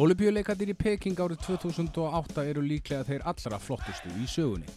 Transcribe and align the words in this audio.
Olubíuleikarnir 0.00 0.70
í 0.72 0.74
Peking 0.80 1.18
árið 1.20 1.42
2008 1.44 2.40
eru 2.48 2.62
líklega 2.64 3.04
þeir 3.04 3.24
allra 3.28 3.58
flottustu 3.60 4.08
í 4.16 4.24
sögunni. 4.32 4.70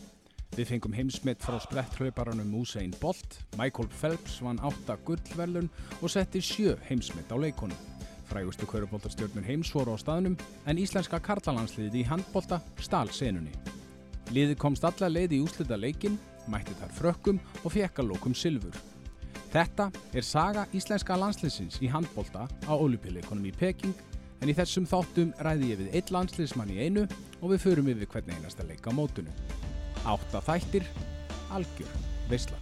Við 0.52 0.68
fengum 0.74 0.96
heimsmitt 0.98 1.40
frá 1.40 1.56
spretthlauparanum 1.64 2.50
Usain 2.60 2.92
Bolt, 3.00 3.38
Michael 3.56 3.88
Phelps 4.02 4.42
vann 4.44 4.60
8 4.60 4.98
gullverlun 5.08 5.70
og 6.02 6.12
setti 6.12 6.42
7 6.44 6.76
heimsmitt 6.90 7.32
á 7.32 7.40
leikonum. 7.40 7.80
Frægustu 8.28 8.68
kauruboltarstjórnur 8.68 9.48
heims 9.48 9.72
voru 9.72 9.96
á 9.96 9.98
staðnum 10.02 10.36
en 10.68 10.82
íslenska 10.84 11.22
karlalandsliðið 11.24 12.02
í 12.02 12.06
handbolta 12.10 12.60
stál 12.84 13.08
senunni. 13.16 13.56
Liðið 14.36 14.60
komst 14.60 14.84
alla 14.84 15.08
leið 15.08 15.38
í 15.38 15.44
úslita 15.46 15.80
leikin, 15.80 16.20
mætti 16.52 16.76
þar 16.82 16.98
frökkum 17.00 17.40
og 17.64 17.72
fekk 17.72 18.04
að 18.04 18.12
lókum 18.12 18.36
silfur. 18.36 18.76
Þetta 19.56 19.88
er 20.12 20.28
saga 20.28 20.68
íslenska 20.76 21.16
landsliðsins 21.16 21.80
í 21.80 21.88
handbolta 21.88 22.50
á 22.68 22.74
olupillekonum 22.76 23.48
í 23.48 23.56
Peking 23.56 23.96
en 24.44 24.52
í 24.52 24.56
þessum 24.58 24.86
þáttum 24.90 25.32
ræði 25.40 25.72
ég 25.72 25.80
við 25.80 25.94
eitt 25.96 26.12
landsliðsmann 26.12 26.72
í 26.76 26.82
einu 26.84 27.08
og 27.40 27.54
við 27.54 27.64
förum 27.64 27.90
yfir 27.94 28.10
hvernig 28.12 28.36
einasta 28.42 28.68
leika 28.68 28.92
á 28.92 28.98
mótunum. 28.98 29.44
Átta 30.04 30.44
þættir, 30.44 30.88
algjör, 31.56 31.94
veisla. 32.28 32.60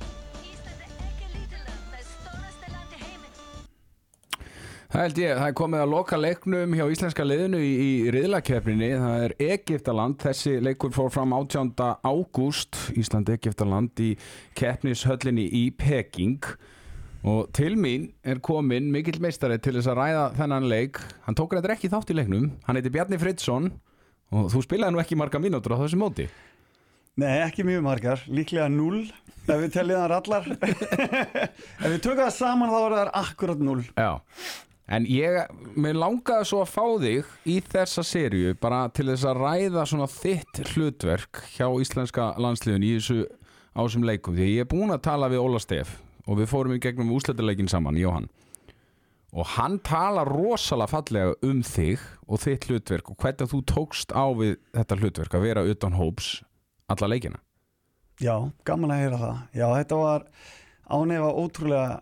Það 4.91 5.05
held 5.05 5.19
ég, 5.21 5.37
það 5.39 5.47
er 5.47 5.55
komið 5.55 5.81
að 5.81 5.91
loka 5.93 6.17
leiknum 6.19 6.73
hjá 6.75 6.83
íslenska 6.91 7.23
liðinu 7.23 7.61
í, 7.63 7.69
í 7.71 7.91
riðlakefninni. 8.11 8.89
Það 8.99 9.21
er 9.23 9.33
Egiptaland, 9.55 10.17
þessi 10.19 10.57
leikur 10.59 10.91
fór 10.91 11.07
fram 11.15 11.31
18. 11.37 11.71
ágúst, 12.03 12.75
Ísland-Egiptaland 12.99 14.03
í 14.03 14.09
keppnishöllinni 14.59 15.47
í 15.47 15.63
Peking. 15.79 16.43
Og 17.21 17.51
til 17.53 17.75
mín 17.77 18.07
er 18.25 18.39
komin 18.41 18.87
mikill 18.93 19.19
meistari 19.21 19.59
til 19.61 19.75
þess 19.77 19.91
að 19.91 19.99
ræða 19.99 20.23
þennan 20.39 20.69
leik. 20.71 20.97
Hann 21.27 21.37
tók 21.37 21.53
reyndar 21.53 21.75
ekki 21.75 21.91
þátt 21.91 22.09
í 22.09 22.17
leiknum, 22.17 22.47
hann 22.65 22.79
heiti 22.79 22.89
Bjarni 22.93 23.19
Fridsson 23.21 23.69
og 24.33 24.47
þú 24.49 24.63
spilaði 24.65 24.95
nú 24.95 25.01
ekki 25.03 25.19
marga 25.19 25.41
mínútur 25.43 25.75
á 25.77 25.81
þessu 25.83 25.99
móti. 26.01 26.25
Nei, 27.21 27.43
ekki 27.43 27.65
mjög 27.67 27.85
margar, 27.85 28.25
líklega 28.31 28.71
null 28.71 29.03
ef 29.45 29.53
við 29.59 29.69
tellið 29.75 29.99
það 29.99 30.09
rallar. 30.13 30.49
Ef 31.83 31.87
við 31.91 32.01
tökum 32.01 32.23
það 32.23 32.35
saman 32.39 32.71
þá 32.71 32.77
er 32.79 32.93
það 32.95 33.09
akkurat 33.19 33.63
null 33.67 33.81
Já, 33.99 34.11
en 34.95 35.07
ég, 35.11 35.39
mér 35.75 35.99
langaði 35.99 36.47
svo 36.47 36.61
að 36.63 36.71
fá 36.71 36.85
þig 37.03 37.33
í 37.51 37.57
þessa 37.73 38.05
sériu 38.07 38.55
bara 38.63 38.85
til 38.95 39.11
þess 39.11 39.27
að 39.27 39.41
ræða 39.43 39.83
svona 39.91 40.07
þitt 40.09 40.63
hlutverk 40.71 41.43
hjá 41.57 41.67
íslenska 41.83 42.31
landsliðun 42.41 42.87
í 42.87 42.95
þessu 42.95 43.25
ásum 43.75 44.07
leikum. 44.07 44.39
Því 44.39 44.55
ég 44.55 44.65
er 44.65 44.71
búin 44.71 44.95
að 44.95 45.03
tala 45.11 45.29
við 45.29 45.43
Óla 45.43 45.61
Steff 45.61 45.99
og 46.27 46.37
við 46.37 46.51
fórum 46.51 46.75
í 46.75 46.81
gegnum 46.83 47.13
úsletuleikin 47.15 47.69
saman, 47.71 47.99
Jóhann 47.99 48.29
og 49.31 49.47
hann 49.55 49.79
tala 49.79 50.25
rosalega 50.27 50.91
fallega 50.91 51.35
um 51.47 51.61
þig 51.63 52.01
og 52.27 52.41
þitt 52.43 52.67
hlutverk 52.67 53.11
og 53.13 53.19
hvernig 53.21 53.51
þú 53.51 53.61
tókst 53.69 54.11
á 54.11 54.27
við 54.35 54.57
þetta 54.75 54.97
hlutverk 54.99 55.37
að 55.37 55.45
vera 55.47 55.63
utan 55.71 55.95
hóps 55.95 56.41
alla 56.91 57.11
leikina 57.11 57.39
Já, 58.21 58.51
gaman 58.67 58.91
að 58.93 59.03
heyra 59.05 59.19
það 59.21 59.37
Já, 59.55 59.67
þetta 59.79 59.99
var 60.01 60.25
ánefa 60.91 61.29
ótrúlega 61.31 62.01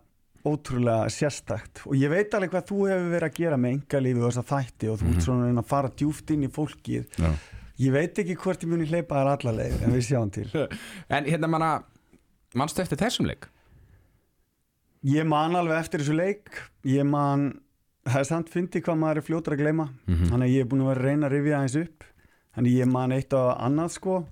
ótrúlega 0.50 1.12
sérstakt 1.14 1.84
og 1.86 1.96
ég 2.00 2.12
veit 2.12 2.34
alveg 2.34 2.54
hvað 2.56 2.68
þú 2.72 2.80
hefur 2.90 3.14
verið 3.14 3.28
að 3.28 3.40
gera 3.44 3.60
með 3.60 3.76
engalífi 3.76 4.22
og 4.22 4.28
þess 4.30 4.42
að 4.42 4.50
þætti 4.54 4.90
og 4.90 4.98
þú 4.98 5.06
ert 5.06 5.10
mm 5.10 5.16
-hmm. 5.20 5.26
svona 5.28 5.62
að 5.62 5.70
fara 5.70 5.92
djúft 6.02 6.32
inn 6.32 6.44
í 6.48 6.50
fólkið 6.50 7.06
Já. 7.20 7.32
ég 7.78 7.92
veit 7.92 8.20
ekki 8.20 8.36
hvort 8.36 8.64
ég 8.64 8.70
muni 8.70 8.86
hleypa 8.86 9.16
þar 9.16 9.32
allarlegur 9.36 9.84
en 9.84 9.94
við 9.94 10.08
sjáum 10.08 10.32
til 10.32 10.48
En 11.16 11.26
hérna 11.26 11.48
manna, 11.48 11.84
mannstu 12.56 12.82
eftir 12.82 12.98
þessum 12.98 13.28
leik? 13.28 13.50
Ég 15.08 15.24
man 15.28 15.56
alveg 15.56 15.80
eftir 15.80 16.02
þessu 16.04 16.16
leik. 16.18 16.50
Ég 16.88 17.06
man, 17.08 17.54
það 18.04 18.22
er 18.22 18.28
samt 18.28 18.50
fyndi 18.52 18.82
hvað 18.84 18.98
maður 19.00 19.22
er 19.22 19.28
fljótur 19.30 19.56
að 19.56 19.62
gleyma. 19.64 19.86
Mm 19.88 20.16
-hmm. 20.16 20.32
þannig 20.32 20.48
að 20.48 20.56
ég 20.56 20.66
er 20.66 20.72
búin 20.72 20.82
að 20.82 20.90
vera 20.90 21.00
að 21.00 21.06
reyna 21.06 21.28
að 21.28 21.34
rifja 21.34 21.62
eins 21.62 21.76
upp. 21.76 22.04
Þannig 22.56 22.80
ég 22.80 22.92
man 22.92 23.12
eitt 23.12 23.34
á 23.34 23.44
annað 23.56 23.92
sko. 23.96 24.26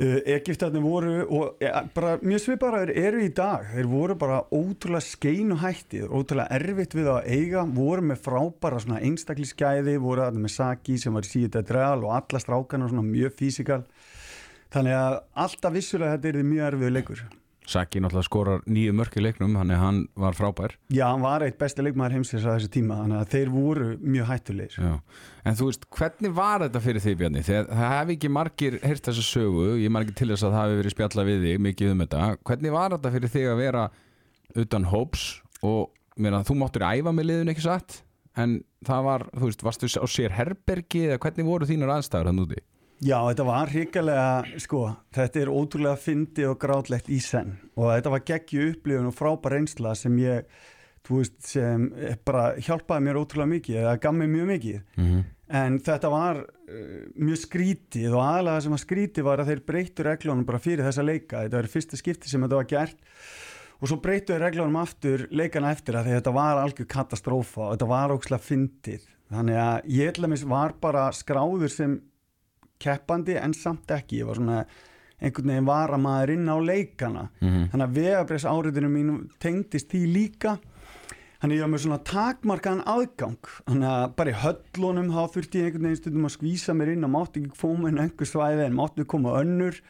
Uh, 0.00 0.20
Egiptarnir 0.24 0.80
voru 0.80 1.26
og 1.28 1.56
ja, 1.60 1.82
bara 1.94 2.18
mjög 2.22 2.40
sviparaður 2.40 2.92
eru 2.96 3.24
í 3.24 3.32
dag. 3.32 3.64
Þeir 3.74 3.86
voru 3.86 4.14
bara 4.14 4.44
ótrúlega 4.52 5.00
skeinu 5.00 5.56
hættið 5.56 6.08
ótrúlega 6.08 6.48
erfitt 6.56 6.94
við 6.94 7.08
að 7.08 7.26
eiga 7.26 7.64
voru 7.64 8.02
með 8.02 8.22
frábara 8.24 8.80
svona 8.80 9.00
einstakliskæði 9.00 9.98
voru 9.98 10.22
að 10.22 10.38
með 10.40 10.50
Saki 10.50 10.98
sem 10.98 11.12
var 11.12 11.24
síðan 11.24 11.64
dreal 11.64 12.04
og 12.04 12.14
alla 12.16 12.40
strákana 12.40 12.88
svona 12.88 13.02
mjög 13.02 13.36
físikal. 13.40 13.82
Þannig 14.70 14.94
að 14.94 15.20
alltaf 15.34 15.72
vissulega 15.72 16.16
þetta 16.16 16.28
er 16.28 16.42
mjög 16.44 16.66
erfið 16.66 16.96
leikur 16.96 17.39
Saki 17.70 18.00
náttúrulega 18.02 18.26
skorar 18.26 18.64
nýju 18.66 18.94
mörki 18.98 19.22
leiknum 19.22 19.54
hann, 19.58 19.70
hann 19.78 20.00
var 20.18 20.34
frábær. 20.34 20.74
Já, 20.90 21.04
hann 21.12 21.22
var 21.22 21.44
eitt 21.46 21.58
besti 21.60 21.84
leikmæður 21.86 22.16
heimsins 22.18 22.46
á 22.46 22.50
þessu 22.56 22.70
tíma 22.74 22.98
þannig 23.04 23.20
að 23.20 23.34
þeir 23.36 23.52
voru 23.54 23.90
mjög 24.02 24.28
hættulegir. 24.32 24.90
En 25.46 25.58
þú 25.58 25.68
veist, 25.70 25.86
hvernig 25.94 26.34
var 26.36 26.64
þetta 26.66 26.82
fyrir 26.84 27.04
því 27.04 27.14
Bjarni? 27.22 27.44
Þegar 27.46 27.70
það 27.70 27.94
hef 27.94 28.12
ekki 28.16 28.32
margir 28.36 28.78
heyrt 28.82 29.06
þessu 29.10 29.26
sögu, 29.28 29.68
ég 29.80 29.94
margir 29.94 30.18
til 30.18 30.30
þess 30.32 30.46
að 30.48 30.56
það 30.56 30.66
hefur 30.66 30.82
verið 30.82 30.96
spjalla 30.96 31.26
við 31.30 31.46
þig 31.46 31.64
mikið 31.68 31.94
um 31.94 32.04
þetta. 32.04 32.26
Hvernig 32.50 32.76
var 32.76 32.96
þetta 32.96 33.14
fyrir 33.16 33.34
þig 33.36 33.48
að 33.52 33.62
vera 33.64 33.86
utan 34.64 34.88
hóps 34.90 35.26
og 35.62 35.90
meina, 36.20 36.42
þú 36.46 36.58
máttur 36.60 36.86
æfa 36.90 37.14
með 37.14 37.30
liðun 37.30 37.54
ekki 37.54 37.66
satt? 37.68 38.00
En 38.38 38.60
það 38.86 39.06
var, 39.06 39.26
þú 39.36 39.48
veist, 39.48 39.64
varstu 39.66 39.88
á 39.90 40.06
sér 40.10 40.34
herbergi 40.34 41.06
eða 41.08 41.22
hvernig 41.22 41.48
voru 41.48 41.68
þínar 41.68 41.96
aðstæður 41.96 42.30
hann 42.30 42.44
úti? 42.44 42.60
Já, 43.00 43.16
þetta 43.30 43.44
var 43.48 43.70
hrikalega, 43.72 44.56
sko, 44.60 44.82
þetta 45.16 45.40
er 45.40 45.50
ótrúlega 45.50 45.96
fyndi 45.96 46.44
og 46.44 46.58
grátlegt 46.60 47.08
í 47.08 47.16
senn. 47.24 47.54
Og 47.80 47.88
þetta 47.94 48.12
var 48.12 48.24
geggju 48.28 48.66
upplifun 48.74 49.08
og 49.08 49.16
frábær 49.16 49.54
reynsla 49.56 49.94
sem 49.96 50.18
ég, 50.20 50.50
þú 51.08 51.22
veist, 51.22 51.38
sem 51.48 51.86
bara 52.28 52.50
hjálpaði 52.60 53.06
mér 53.06 53.20
ótrúlega 53.22 53.52
mikið, 53.54 53.78
eða 53.84 53.94
gaf 54.04 54.16
mér 54.18 54.32
mjög 54.34 54.50
mikið, 54.50 54.82
mm 54.98 55.06
-hmm. 55.06 55.22
en 55.62 55.78
þetta 55.80 56.10
var 56.12 56.42
uh, 56.44 57.06
mjög 57.16 57.38
skrítið 57.46 58.10
og 58.12 58.20
aðalega 58.26 58.60
sem 58.60 58.76
að 58.76 58.84
skrítið 58.84 59.24
var 59.24 59.40
að 59.40 59.48
þeir 59.48 59.64
breyttu 59.66 60.02
reglunum 60.04 60.44
bara 60.44 60.58
fyrir 60.58 60.84
þessa 60.84 61.02
leika, 61.02 61.42
þetta 61.42 61.56
var 61.56 61.72
fyrsta 61.72 61.96
skipti 61.96 62.28
sem 62.28 62.42
þetta 62.42 62.56
var 62.56 62.68
gert. 62.68 62.98
Og 63.80 63.88
svo 63.88 63.96
breyttu 63.96 64.34
þeir 64.34 64.44
reglunum 64.44 64.76
aftur 64.76 65.26
leikana 65.30 65.72
eftir 65.72 65.96
að 65.96 66.12
þetta 66.12 66.30
var 66.30 66.60
algjör 66.60 66.86
katastrófa 66.86 67.62
og 67.64 67.72
þetta 67.72 67.88
var 67.88 68.12
ótrúlega 68.12 68.44
fyndið, 68.44 69.08
þannig 69.32 69.56
að 69.56 69.80
ég 69.88 70.44
var 70.44 70.74
bara 70.80 71.10
skráður 71.12 71.72
sem 71.72 72.00
keppandi 72.80 73.36
en 73.40 73.54
samt 73.56 73.92
ekki. 73.94 74.22
Ég 74.22 74.30
var 74.30 74.40
svona 74.40 74.64
einhvern 75.20 75.52
veginn 75.52 75.68
var 75.68 75.92
að 75.92 76.04
maður 76.04 76.34
inn 76.34 76.48
á 76.48 76.56
leikana. 76.58 77.28
Mm 77.40 77.48
-hmm. 77.48 77.70
þannig 77.70 77.86
að 77.86 77.96
vegabrés 78.00 78.44
áriðinu 78.48 78.90
mín 78.90 79.30
tengdist 79.38 79.90
því 79.92 80.02
líka. 80.14 80.58
Þannig 81.40 81.54
að 81.54 81.56
ég 81.56 81.64
var 81.64 81.72
með 81.72 81.82
svona 81.82 82.04
takmarkaðan 82.04 82.88
aðgang. 82.94 83.44
Þannig 83.66 83.88
að 83.88 84.16
bara 84.16 84.30
í 84.30 84.40
höllunum 84.44 85.12
þá 85.12 85.22
þurfti 85.34 85.58
ég 85.58 85.64
einhvern 85.64 85.86
veginn 85.88 86.00
stundum 86.00 86.28
að 86.28 86.36
skvísa 86.36 86.74
mér 86.76 86.92
inn 86.92 87.04
og 87.04 87.10
mátti 87.10 87.40
ekki 87.40 87.60
koma 87.60 87.88
inn 87.88 88.00
á 88.00 88.04
einhver 88.04 88.28
svæði 88.28 88.66
en 88.66 88.76
mátti 88.76 89.04
koma 89.04 89.38
önnur. 89.40 89.80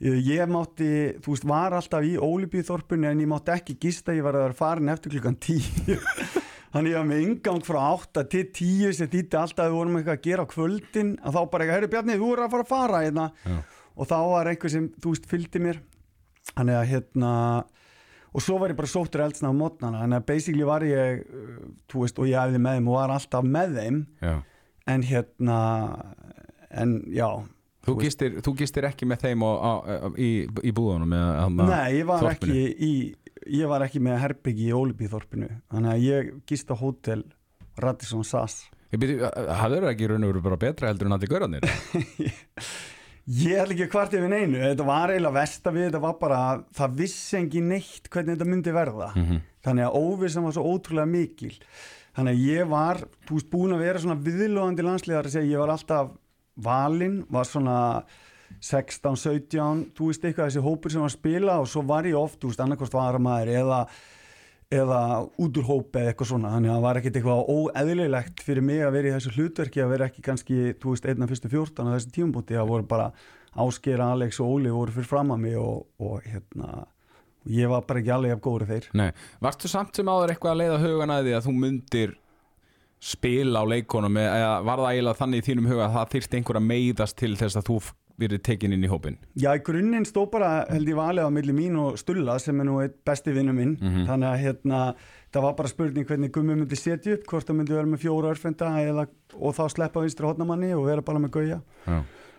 Ég 0.00 0.46
mátti, 0.46 0.90
þú 1.22 1.32
veist, 1.34 1.46
var 1.46 1.74
alltaf 1.74 2.02
í 2.06 2.18
Ólibíþorpunni 2.18 3.06
en 3.06 3.20
ég 3.20 3.30
mátti 3.30 3.54
ekki 3.54 3.78
gista. 3.78 4.14
Ég 4.14 4.22
var 4.22 4.34
að 4.34 4.44
vera 4.46 4.58
farin 4.58 4.88
eftir 4.88 5.10
klukkan 5.10 5.38
tíu 5.38 5.98
Þannig 6.74 6.96
að 7.00 7.06
með 7.08 7.22
ingang 7.24 7.62
frá 7.64 7.78
8 7.94 8.24
til 8.28 8.44
10 8.52 8.92
sem 8.98 9.08
þýtti 9.08 9.38
alltaf 9.40 9.64
að 9.64 9.70
við 9.70 9.78
vorum 9.78 9.98
eitthvað 9.98 10.18
að 10.18 10.26
gera 10.26 10.44
á 10.44 10.52
kvöldin 10.52 11.12
að 11.22 11.38
þá 11.38 11.40
bara 11.52 11.64
eitthvað, 11.64 11.76
herru 11.78 11.90
Bjarni, 11.94 12.18
þú 12.20 12.28
eru 12.34 12.44
að 12.44 12.54
fara 12.54 12.66
að 12.66 12.72
fara 12.74 13.02
hérna. 13.06 13.26
og 13.98 14.06
þá 14.10 14.18
var 14.30 14.50
eitthvað 14.52 14.74
sem 14.74 14.88
þú 15.00 15.14
veist 15.14 15.28
fylgdi 15.30 15.62
mér 15.64 15.80
þannig 16.54 16.78
að 16.78 16.88
hérna 16.92 17.32
og 18.28 18.44
svo 18.44 18.58
var 18.60 18.72
ég 18.72 18.78
bara 18.78 18.90
sóttur 18.90 19.24
eldsna 19.24 19.50
á 19.50 19.54
mótnana 19.56 20.02
þannig 20.04 20.20
að 20.20 20.26
basically 20.28 20.66
var 20.68 20.84
ég 20.86 21.22
þú 21.90 22.04
veist, 22.04 22.18
og 22.20 22.28
ég 22.28 22.38
æfði 22.38 22.60
með 22.62 22.78
þeim 22.78 22.90
og 22.92 22.98
var 22.98 23.14
alltaf 23.16 23.46
með 23.48 23.78
þeim 23.80 24.02
já. 24.20 24.34
en 24.94 25.06
hérna 25.08 25.60
en 26.70 26.98
já 27.14 27.30
Þú 27.88 27.94
gistir, 28.02 28.34
þú 28.44 28.52
gistir 28.58 28.84
ekki 28.84 29.06
með 29.08 29.22
þeim 29.22 29.42
á, 29.48 29.48
á, 29.48 29.72
á, 29.80 30.08
í, 30.20 30.44
í 30.44 30.72
búðunum? 30.76 31.14
Nei, 31.56 31.94
ég 31.96 32.08
var 32.08 32.20
þorpinu. 32.20 32.52
ekki 32.52 32.84
í 32.84 32.90
ég 33.48 33.70
var 33.70 33.84
ekki 33.86 34.02
með 34.04 34.20
herbyggi 34.24 34.68
í 34.68 34.76
Ólibíþorpinu 34.76 35.48
þannig 35.72 35.94
að 35.94 36.04
ég 36.04 36.30
gist 36.48 36.70
á 36.72 36.76
hótel 36.78 37.24
Radisson 37.78 38.26
Sass 38.26 38.68
það 39.82 39.90
ekki 39.92 40.08
raun 40.08 40.24
og 40.24 40.32
veru 40.32 40.44
bara 40.44 40.60
betra 40.60 40.88
heldur 40.88 41.10
en 41.10 41.16
allir 41.18 41.28
göranir? 41.28 41.66
ég 43.48 43.60
held 43.60 43.74
ekki 43.74 43.88
hvart 43.92 44.14
yfir 44.16 44.30
neinu 44.32 44.62
þetta 44.62 44.86
var 44.88 45.12
eiginlega 45.12 45.36
vest 45.36 45.68
að 45.68 45.76
við 45.76 45.86
þetta 45.88 46.02
var 46.06 46.14
bara 46.22 46.40
það 46.78 46.94
vissi 47.02 47.36
ekki 47.42 47.64
neitt 47.64 48.08
hvernig 48.08 48.36
þetta 48.36 48.48
myndi 48.48 48.74
verða 48.76 49.10
mm 49.12 49.26
-hmm. 49.26 49.42
þannig 49.66 49.88
að 49.88 49.98
óvissan 50.00 50.46
var 50.48 50.56
svo 50.56 50.64
ótrúlega 50.72 51.12
mikil 51.12 51.52
þannig 52.16 52.32
að 52.32 52.46
ég 52.48 52.70
var 52.70 53.02
búin 53.52 53.76
að 53.76 53.84
vera 53.84 54.00
svona 54.02 54.22
viðlóðandi 54.24 54.86
landsliðar 54.86 55.28
að 55.28 55.36
segja 55.36 55.52
ég 55.52 55.62
var 55.62 55.74
alltaf 55.74 56.16
valinn 56.58 57.20
var 57.28 57.46
svona 57.46 57.78
16, 58.60 59.16
17, 59.22 59.82
þú 59.96 60.10
veist 60.10 60.24
eitthvað 60.24 60.50
þessi 60.50 60.62
hópur 60.64 60.94
sem 60.94 61.02
var 61.04 61.12
að 61.12 61.18
spila 61.18 61.58
og 61.62 61.68
svo 61.70 61.82
var 61.86 62.08
ég 62.08 62.18
oft, 62.18 62.40
þú 62.42 62.52
veist, 62.52 62.62
annarkost 62.64 62.96
var 62.96 63.18
maður 63.22 63.52
eða, 63.60 63.80
eða 64.74 65.00
út 65.38 65.60
úr 65.60 65.68
hópi 65.68 66.02
eða 66.02 66.12
eitthvað 66.12 66.30
svona, 66.32 66.52
þannig 66.56 66.72
að 66.72 66.78
það 66.78 66.86
var 66.88 67.00
ekkert 67.00 67.18
eitthvað 67.20 67.52
óeðlilegt 67.54 68.44
fyrir 68.46 68.66
mig 68.66 68.84
að 68.84 68.94
vera 68.98 69.10
í 69.10 69.16
þessu 69.16 69.34
hlutverki 69.36 69.84
að 69.84 69.92
vera 69.94 70.08
ekki 70.10 70.24
kannski, 70.26 70.60
þú 70.82 70.94
veist, 70.94 71.10
einna 71.10 71.30
fyrstu 71.30 71.52
fjórtan 71.52 71.92
á 71.92 71.94
þessi 71.96 72.14
tíumbúti, 72.18 72.58
það 72.58 72.72
voru 72.74 72.88
bara 72.90 73.10
Ásker, 73.58 74.00
Alex 74.04 74.38
og 74.44 74.58
Óli 74.58 74.70
voru 74.70 74.92
fyrir 74.94 75.08
fram 75.08 75.32
að 75.34 75.44
mig 75.46 75.56
og, 75.58 75.86
og 76.04 76.24
hérna 76.26 76.84
ég 77.48 77.70
var 77.70 77.84
bara 77.88 78.02
ekki 78.02 78.12
alveg 78.12 78.34
af 78.36 78.42
góður 78.44 78.66
þeir. 78.68 78.88
Nei, 78.98 79.10
varstu 79.42 79.70
samt 79.70 79.96
sem 79.96 80.08
áður 80.08 80.34
eitthvað 80.34 80.52
að 80.52 80.60
leiða 80.62 80.80
hugan 80.82 81.14
að 81.14 81.28
því 81.28 81.36
að 81.38 81.46
þú 81.46 81.54
myndir 81.62 82.16
spila 82.98 83.62
á 83.62 83.70
leikonum 83.70 84.18
eða 84.20 84.52
var 84.66 84.82
það 84.82 84.92
eiginlega 84.92 85.20
þannig 85.22 85.40
í 85.40 85.46
þínum 85.48 85.70
huga 85.70 85.86
að 85.86 85.96
það 85.96 86.12
þyrst 86.14 86.36
einhver 86.38 86.58
að 86.58 86.68
meiðast 86.68 87.18
til 87.18 87.34
þess 87.38 87.58
að 87.60 87.68
þú 87.68 87.78
verið 88.18 88.42
tekin 88.48 88.74
inn 88.74 88.84
í 88.84 88.90
hópin 88.90 89.16
Já, 89.38 89.52
í 89.54 89.62
grunninn 89.64 90.06
stó 90.08 90.24
bara 90.30 90.64
held 90.70 90.88
ég 90.90 90.98
valið 90.98 91.28
á 91.28 91.30
milli 91.34 91.54
mín 91.54 91.78
og 91.78 91.98
Stulla 92.00 92.38
sem 92.42 92.58
er 92.60 92.66
nú 92.68 92.78
eitt 92.82 92.96
besti 93.06 93.32
vinnu 93.34 93.54
minn. 93.54 93.76
Þannig 94.08 94.28
að 94.28 94.42
hérna, 94.42 94.80
það 95.34 95.44
var 95.46 95.56
bara 95.58 95.72
spurning 95.72 96.06
hvernig 96.08 96.32
gummi 96.34 96.56
myndi 96.58 96.78
setja 96.78 97.14
upp, 97.14 97.26
hvort 97.30 97.46
það 97.48 97.58
myndi 97.60 97.76
vera 97.76 97.90
með 97.90 98.02
fjóra 98.04 98.32
örfenda 98.34 98.70
eða, 98.82 99.04
og 99.38 99.54
þá 99.58 99.64
sleppa 99.74 100.02
vinstri 100.04 100.26
hodnamanni 100.26 100.72
og 100.74 100.86
vera 100.88 101.04
bara 101.06 101.22
með 101.22 101.34
gauja. 101.36 101.60
Já, 101.86 101.98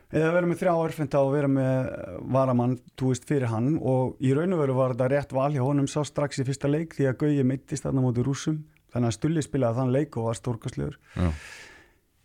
eða 0.10 0.34
vera 0.36 0.50
með 0.50 0.60
þrjá 0.64 0.74
örfenda 0.84 1.22
og 1.24 1.32
vera 1.36 1.52
með 1.54 1.94
varamann, 2.36 2.76
þú 3.00 3.14
veist, 3.14 3.30
fyrir 3.30 3.52
hann. 3.54 3.78
Og 3.80 4.20
í 4.20 4.34
raun 4.36 4.58
og 4.58 4.64
veru 4.66 4.76
var 4.80 4.96
þetta 4.98 5.10
rétt 5.14 5.38
val 5.38 5.52
hjá 5.54 5.64
honum 5.64 5.88
sá 5.88 6.02
strax 6.08 6.42
í 6.42 6.48
fyrsta 6.50 6.72
leik 6.72 6.98
því 6.98 7.10
að 7.12 7.18
gauji 7.24 7.48
mittist 7.48 7.88
þarna 7.88 8.04
móti 8.04 8.26
rúsum 8.26 8.60
þannig 8.94 9.12
að 9.12 9.18
Stulli 9.18 9.44
spilaði 9.46 9.78
þann 9.80 9.92
leik 9.94 10.18
og 10.18 10.30
var 10.30 10.38
stórkastlegur 10.40 10.96
já, 11.14 11.28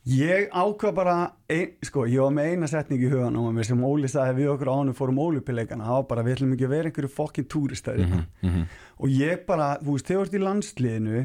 Ég 0.05 0.51
ákvað 0.53 0.97
bara, 0.99 1.15
ein, 1.49 1.71
sko, 1.81 2.03
ég 2.13 2.21
var 2.21 2.33
með 2.37 2.51
eina 2.51 2.69
setning 2.69 3.01
í 3.01 3.09
hugan 3.09 3.39
á 3.41 3.43
mér 3.57 3.65
sem 3.65 3.85
Óli 3.89 4.09
sagði 4.13 4.43
við 4.43 4.51
okkur 4.53 4.69
ánum 4.69 4.97
fórum 4.99 5.21
ólupileikana, 5.25 5.87
það 5.89 5.97
var 5.97 6.09
bara, 6.11 6.25
við 6.27 6.35
ætlum 6.35 6.51
ekki 6.53 6.67
að 6.67 6.75
vera 6.75 6.91
einhverju 6.91 7.13
fokkin 7.15 7.47
túristæði 7.49 8.05
mhm, 8.05 8.27
mhm, 8.45 8.67
og 9.01 9.15
ég 9.17 9.47
bara, 9.49 9.71
þú 9.81 9.95
veist, 9.95 10.11
þegar 10.11 10.21
þú 10.21 10.27
ert 10.27 10.37
í 10.37 10.43
landsliðinu 10.43 11.23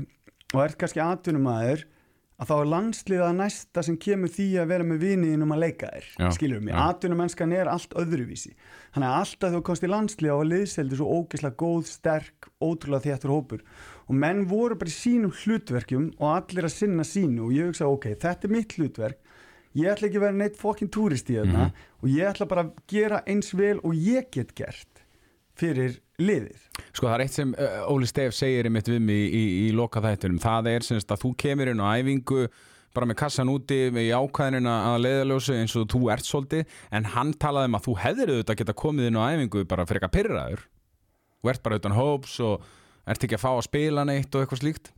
og 0.54 0.64
ert 0.64 0.80
kannski 0.80 1.04
atvinnumæður 1.04 1.84
að 2.40 2.48
þá 2.50 2.54
er 2.62 2.70
landsliða 2.72 3.30
næsta 3.36 3.82
sem 3.84 3.98
kemur 4.00 4.32
því 4.32 4.48
að 4.62 4.70
vera 4.72 4.84
með 4.88 5.02
viniðin 5.04 5.42
um 5.44 5.52
að 5.56 5.60
leika 5.66 5.90
þér 5.92 6.06
Já, 6.24 6.30
skilur 6.38 6.62
mig, 6.64 6.74
já. 6.74 6.80
atvinnumennskan 6.94 7.52
er 7.58 7.68
allt 7.68 7.94
öðruvísi 8.00 8.54
þannig 8.96 9.10
að 9.10 9.18
alltaf 9.20 9.54
þú 9.58 9.62
komst 9.70 9.84
í 9.84 9.90
landsliða 9.92 10.38
og 10.40 10.48
liðseldi 10.48 11.00
svo 11.00 11.08
ógeðslega 11.20 11.60
góð, 11.60 11.84
sterk 11.92 12.50
ótrúlega 12.64 13.06
þéttur 13.10 13.34
hópur 13.36 13.64
og 14.10 14.16
menn 14.24 14.46
voru 14.50 14.78
bara 14.80 14.90
í 14.90 14.96
sínum 14.96 15.34
hlutverkjum 15.44 16.08
og 16.18 16.30
allir 16.38 16.66
að 16.70 16.78
sinna 16.78 17.04
sínu 17.06 17.44
og 17.50 17.52
ég 17.58 17.68
hugsa, 17.70 17.86
ok, 17.92 18.08
þetta 18.24 18.48
er 18.48 18.56
mitt 18.56 18.78
hlutverk 18.80 19.20
ég 19.78 19.92
ætla 19.92 20.08
ekki 20.10 20.18
að 20.18 20.24
vera 20.30 20.40
neitt 20.40 20.58
fokkin 20.58 20.90
túrist 20.90 21.28
í 21.30 21.36
þetta 21.38 21.68
Mhm. 21.68 21.74
og 22.02 22.08
ég 22.10 22.26
ætla 22.32 22.48
bara 22.50 22.64
að 22.64 22.72
gera 22.90 23.20
eins 23.28 23.52
vel 23.54 23.78
og 23.84 23.94
ég 23.94 24.32
get 24.32 24.56
gert 24.56 25.04
fyrir 25.60 26.00
liðið? 26.22 26.66
Sko 26.94 27.08
það 27.08 27.14
er 27.18 27.24
eitt 27.26 27.36
sem 27.38 27.54
uh, 27.56 27.78
Óli 27.92 28.08
Steff 28.10 28.36
segir 28.38 28.68
einmitt 28.70 28.90
við 28.92 29.00
mig 29.04 29.22
í, 29.30 29.30
í, 29.40 29.46
í 29.68 29.70
loka 29.78 30.02
þættunum 30.04 30.42
það 30.44 30.70
er 30.74 30.86
semst 30.88 31.12
að 31.16 31.24
þú 31.26 31.32
kemur 31.44 31.72
inn 31.74 31.82
á 31.84 31.88
æfingu 32.00 32.46
bara 32.96 33.06
með 33.06 33.20
kassan 33.22 33.52
úti 33.54 33.78
í 33.92 34.08
ákvæðinina 34.16 34.76
að 34.94 35.04
leiðaljósu 35.06 35.54
eins 35.60 35.76
og 35.78 35.86
þú 35.94 36.00
ert 36.14 36.26
svolítið 36.26 36.78
en 36.98 37.06
hann 37.14 37.34
talaði 37.38 37.70
um 37.70 37.78
að 37.78 37.84
þú 37.86 37.98
hefðir 38.04 38.32
auðvitað 38.34 38.60
geta 38.64 38.78
komið 38.82 39.10
inn 39.12 39.20
á 39.22 39.24
æfingu 39.30 39.66
bara 39.70 39.86
fyrir 39.90 40.02
eitthvað 40.02 40.16
pyrraður 40.18 40.64
þú 41.40 41.52
ert 41.54 41.62
bara 41.68 41.78
utan 41.80 41.96
hóps 42.00 42.40
og 42.44 42.66
ert 43.10 43.28
ekki 43.28 43.38
að 43.38 43.44
fá 43.46 43.52
að 43.54 43.68
spila 43.68 44.08
neitt 44.10 44.34
og 44.36 44.42
eitthvað 44.44 44.64
slíkt. 44.64 44.90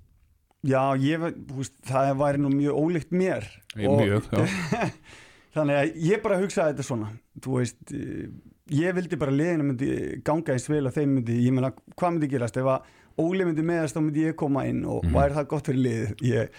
Já, 0.67 0.81
ég, 1.01 1.21
veist, 1.57 1.75
það 1.89 2.09
væri 2.21 2.41
nú 2.43 2.49
mjög 2.53 2.79
ólíkt 2.79 3.13
mér 3.17 3.45
Og- 3.81 4.01
Mjög, 4.01 4.27
já. 4.31 4.89
Þannig 5.55 5.77
að 5.81 5.95
ég 6.07 6.21
bara 6.23 6.37
hugsaði 6.39 6.71
þetta 6.75 6.83
svona. 6.87 7.07
Þú 7.43 7.55
veist, 7.59 7.79
eh, 7.91 8.27
ég 8.69 8.93
vildi 8.95 9.17
bara 9.17 9.31
liðinu 9.31 9.63
myndi 9.71 10.21
ganga 10.23 10.53
eins 10.53 10.67
vel 10.69 10.85
og 10.87 10.93
þeim 10.93 11.15
myndi, 11.17 11.39
ég 11.47 11.53
meina, 11.53 11.71
hvað 11.97 12.13
myndi 12.17 12.29
gerast? 12.29 12.57
Ef 12.57 12.63
að 12.65 12.81
Óli 13.19 13.43
myndi 13.43 13.61
meðast 13.67 13.95
þá 13.97 14.01
myndi 14.05 14.21
ég 14.29 14.35
koma 14.39 14.63
inn 14.65 14.85
og 14.85 15.03
Mhm. 15.03 15.13
væri 15.13 15.33
það 15.35 15.47
gott 15.47 15.65
fyrir 15.67 15.81
liðið? 15.83 16.21
Ég, 16.21 16.49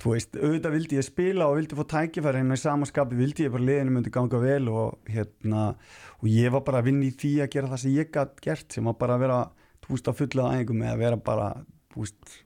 þú 0.00 0.12
veist, 0.14 0.32
auðvitað 0.32 0.72
vildi 0.72 0.96
ég 0.96 1.04
spila 1.04 1.46
og 1.50 1.56
vildi 1.58 1.76
fá 1.76 1.84
tækifæri 1.84 2.40
en 2.40 2.48
með 2.48 2.60
samaskapi 2.62 3.16
vildi 3.18 3.44
ég 3.44 3.52
bara 3.52 3.62
liðinu 3.68 3.90
myndi 3.92 4.10
ganga 4.10 4.38
vel 4.40 4.68
og 4.68 4.98
hérna, 5.06 5.74
og 6.22 6.24
ég 6.28 6.50
var 6.50 6.60
bara 6.62 6.80
að 6.80 6.84
vinna 6.88 7.04
í 7.04 7.12
því 7.12 7.42
að 7.44 7.50
gera 7.50 7.68
það 7.68 7.78
sem 7.78 7.92
ég 7.98 8.10
gætt 8.10 8.40
gert 8.40 8.72
sem 8.72 8.84
var 8.84 8.94
bara 8.94 9.14
að 9.18 9.20
vera, 9.20 9.50
þú 9.84 9.88
veist, 9.92 10.08
á 10.08 10.12
fulla 10.16 10.48
æfingum 10.56 10.78
með 10.80 10.92
að 10.94 10.98
vera 10.98 11.16
bara, 11.16 11.50
þú 11.92 12.00
veist 12.00 12.36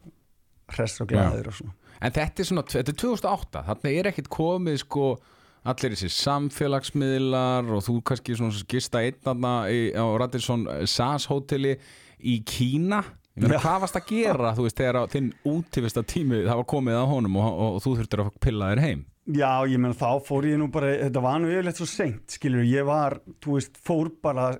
hress 0.74 1.00
og 1.00 1.08
glæður 1.08 1.46
og 1.46 1.54
svona. 1.54 1.72
En 2.02 2.10
þetta 2.12 2.40
er 2.40 2.44
svona, 2.50 2.62
þetta 2.66 2.88
er 2.90 2.98
2008 3.04 3.64
þarna 3.68 3.90
er 4.00 4.10
ekkit 4.10 4.28
komið 4.28 4.78
sko 4.82 5.18
allir 5.64 5.94
þessi 5.94 6.10
samfélagsmiðlar 6.12 7.70
og 7.72 7.84
þú 7.86 7.98
kannski 8.06 8.36
svona 8.38 8.64
gista 8.68 9.02
einnarna 9.04 9.54
á 9.68 10.04
Radisson 10.20 10.66
SAS 10.84 11.28
hóteli 11.30 11.78
í 12.20 12.40
Kína 12.44 13.02
Já. 13.34 13.48
hvað 13.58 13.80
varst 13.82 13.96
að 13.98 14.10
gera, 14.12 14.52
þú 14.54 14.68
veist, 14.68 14.78
þegar 14.78 15.08
þinn 15.10 15.32
útivista 15.50 16.04
tími 16.06 16.44
það 16.44 16.60
var 16.60 16.68
komið 16.70 16.98
að 17.00 17.08
honum 17.10 17.40
og, 17.40 17.48
og, 17.50 17.72
og 17.78 17.82
þú 17.82 17.94
þurftir 17.98 18.22
að 18.22 18.30
pilla 18.44 18.70
þér 18.70 18.82
heim 18.84 19.02
Já, 19.24 19.64
ég 19.64 19.80
meina 19.80 19.96
þá 19.96 20.20
fór 20.20 20.44
ég 20.44 20.58
nú 20.60 20.66
bara, 20.68 20.90
þetta 21.00 21.20
var 21.24 21.38
nú 21.40 21.48
yfirleitt 21.48 21.78
svo 21.80 21.86
seint, 21.88 22.26
skilur, 22.28 22.60
ég 22.68 22.84
var, 22.84 23.16
þú 23.40 23.54
veist, 23.56 23.78
fór 23.80 24.10
bara, 24.22 24.50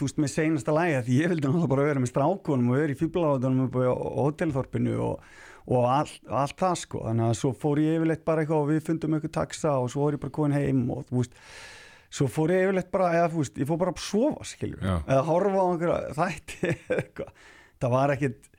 þú 0.00 0.08
veist, 0.08 0.20
með 0.24 0.32
seinasta 0.32 0.72
lægi 0.72 1.02
því 1.04 1.18
ég 1.20 1.32
vildi 1.34 1.44
náttúrulega 1.44 1.72
bara 1.74 1.84
vera 1.90 2.02
með 2.02 2.10
strákunum 2.10 2.70
og 2.72 2.78
vera 2.80 2.94
í 2.94 2.98
fýblaláðunum 3.02 3.66
upp 3.66 3.76
á 3.76 3.92
hótelþorpinu 4.24 4.94
og, 5.04 5.28
og 5.64 5.86
allt, 5.88 6.18
allt 6.28 6.58
það 6.60 6.74
sko, 6.82 7.02
þannig 7.08 7.30
að 7.30 7.38
svo 7.38 7.52
fór 7.56 7.80
ég 7.80 7.98
yfirleitt 7.98 8.24
bara 8.26 8.42
eitthvað 8.44 8.64
og 8.64 8.70
við 8.72 8.82
fundum 8.88 9.16
eitthvað 9.16 9.36
taxa 9.38 9.76
og 9.80 9.92
svo 9.92 10.04
var 10.04 10.16
ég 10.18 10.24
bara 10.24 10.34
komin 10.36 10.56
heim 10.58 10.82
og 10.92 11.06
þú 11.08 11.22
veist, 11.22 11.38
svo 12.14 12.28
fór 12.30 12.52
ég 12.52 12.66
yfirleitt 12.66 12.90
bara, 12.92 13.12
eða 13.16 13.30
þú 13.32 13.40
veist, 13.40 13.60
ég 13.62 13.70
fór 13.70 13.80
bara 13.80 13.94
að 13.94 14.02
sofa, 14.04 14.48
skilur, 14.50 14.82
Já. 14.84 14.96
eða 15.08 15.22
horfa 15.30 15.64
á 15.64 15.66
einhverja 15.70 16.18
þætti 16.18 16.74
það 17.80 17.96
var 17.96 18.14
ekkit, 18.18 18.50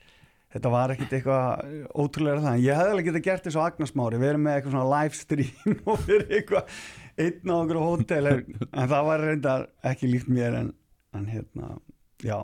þetta 0.56 0.74
var 0.74 0.96
ekkit 0.96 1.16
eitthvað 1.20 1.72
ótrúlega 1.94 2.44
það, 2.48 2.60
ég 2.66 2.82
hefði 2.82 2.96
alveg 2.96 3.10
getað 3.12 3.26
gert 3.30 3.48
eins 3.48 3.60
og 3.60 3.66
Agnarsmári, 3.68 4.22
verið 4.26 4.42
með 4.42 4.58
eitthvað 4.58 4.76
svona 4.76 4.92
live 4.96 5.20
stream 5.22 5.80
og 5.92 6.06
verið 6.10 6.36
eitthvað 6.40 6.76
einn 7.16 7.54
á 7.54 7.56
okkur 7.62 7.82
hótel, 7.86 8.34
en 8.34 8.92
það 8.92 9.10
var 9.12 9.26
reyndar 9.30 9.68
ekki 9.94 10.10
líkt 10.10 10.28
mér 10.28 10.58
en, 10.64 10.74
en 11.16 11.30
hérna, 11.30 11.76
já 12.26 12.40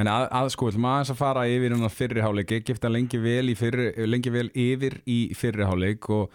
En 0.00 0.08
að, 0.08 0.24
að 0.32 0.48
sko, 0.54 0.66
við 0.68 0.72
ætlum 0.72 0.88
aðeins 0.88 1.12
að 1.12 1.18
fara 1.20 1.42
yfir 1.52 1.74
hann 1.74 1.92
fyrri 1.92 2.22
háleik, 2.24 2.54
Egipta 2.56 2.88
lengi 2.88 3.20
vel, 3.20 3.52
fyrri, 3.58 3.90
lengi 4.08 4.32
vel 4.32 4.48
yfir 4.56 4.96
í 5.04 5.18
fyrri 5.36 5.66
háleik 5.68 6.08
og, 6.14 6.32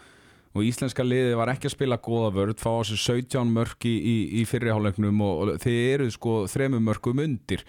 og 0.53 0.65
íslenska 0.67 1.05
liði 1.05 1.33
var 1.39 1.49
ekki 1.55 1.71
að 1.71 1.73
spila 1.73 1.97
góða 1.97 2.29
vörð, 2.37 2.61
fá 2.61 2.69
á 2.77 2.81
sig 2.85 3.01
17 3.01 3.49
mörk 3.55 3.89
í, 3.89 3.95
í, 3.97 4.15
í 4.41 4.45
fyrri 4.49 4.69
háleiknum 4.73 5.23
og, 5.25 5.41
og 5.41 5.61
þið 5.65 5.79
eru 5.95 6.09
sko 6.13 6.39
þremur 6.53 6.85
mörkum 6.85 7.23
undir 7.25 7.65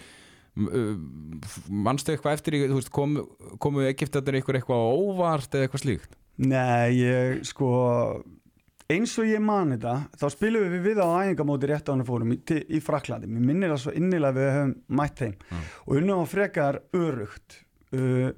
M- 0.59 1.39
manstu 1.71 2.13
eitthvað 2.13 2.35
eftir 2.37 2.57
þú 2.67 2.81
veist, 2.81 2.93
komu, 2.93 3.25
komu 3.63 3.85
Egiptatir 3.87 4.41
ykkur 4.41 4.59
eitthvað 4.59 4.81
á 4.83 4.89
óvart 4.91 5.53
eða 5.55 5.69
eitthvað 5.69 5.85
slíkt? 5.85 6.17
Nei, 6.39 6.99
ég 6.99 7.45
sko 7.47 7.69
eins 8.89 9.13
og 9.21 9.29
ég 9.29 9.43
man 9.45 9.75
þetta 9.75 9.95
þá 10.17 10.27
spilum 10.33 10.73
við 10.73 10.87
við 10.87 11.03
á 11.05 11.09
æfingamóti 11.21 11.69
rétt 11.69 11.91
á 11.91 11.93
hann 11.93 12.07
fórum 12.09 12.33
í, 12.33 12.39
í 12.49 12.81
Fraklandi, 12.81 13.29
mér 13.29 13.45
minnir 13.45 13.73
það 13.75 13.83
svo 13.83 13.93
innilega 13.99 14.37
við 14.39 14.51
höfum 14.55 14.75
mætt 14.97 15.21
þeim. 15.21 15.35
Mm. 15.37 15.67
og 15.85 16.01
unnum 16.01 16.23
á 16.25 16.27
frekar 16.33 16.79
örugt. 16.97 17.59
Uh, 17.93 18.31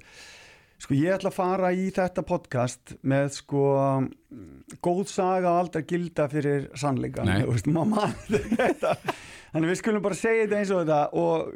sko 0.81 0.97
ég 0.97 1.15
ætla 1.15 1.31
að 1.31 1.37
fara 1.37 1.71
í 1.71 1.87
þetta 1.95 2.25
podcast 2.27 2.93
með 3.07 3.29
sko 3.37 3.63
góð 4.83 5.01
saga 5.11 5.55
aldrei 5.61 5.85
gilda 5.87 6.27
fyrir 6.31 6.67
sannleika 6.79 7.23
þannig 9.53 9.71
við 9.71 9.79
skulum 9.79 10.03
bara 10.03 10.19
segja 10.19 10.45
þetta 10.45 10.59
eins 10.59 10.75
og 10.75 10.83
þetta 10.83 11.01
og, 11.21 11.55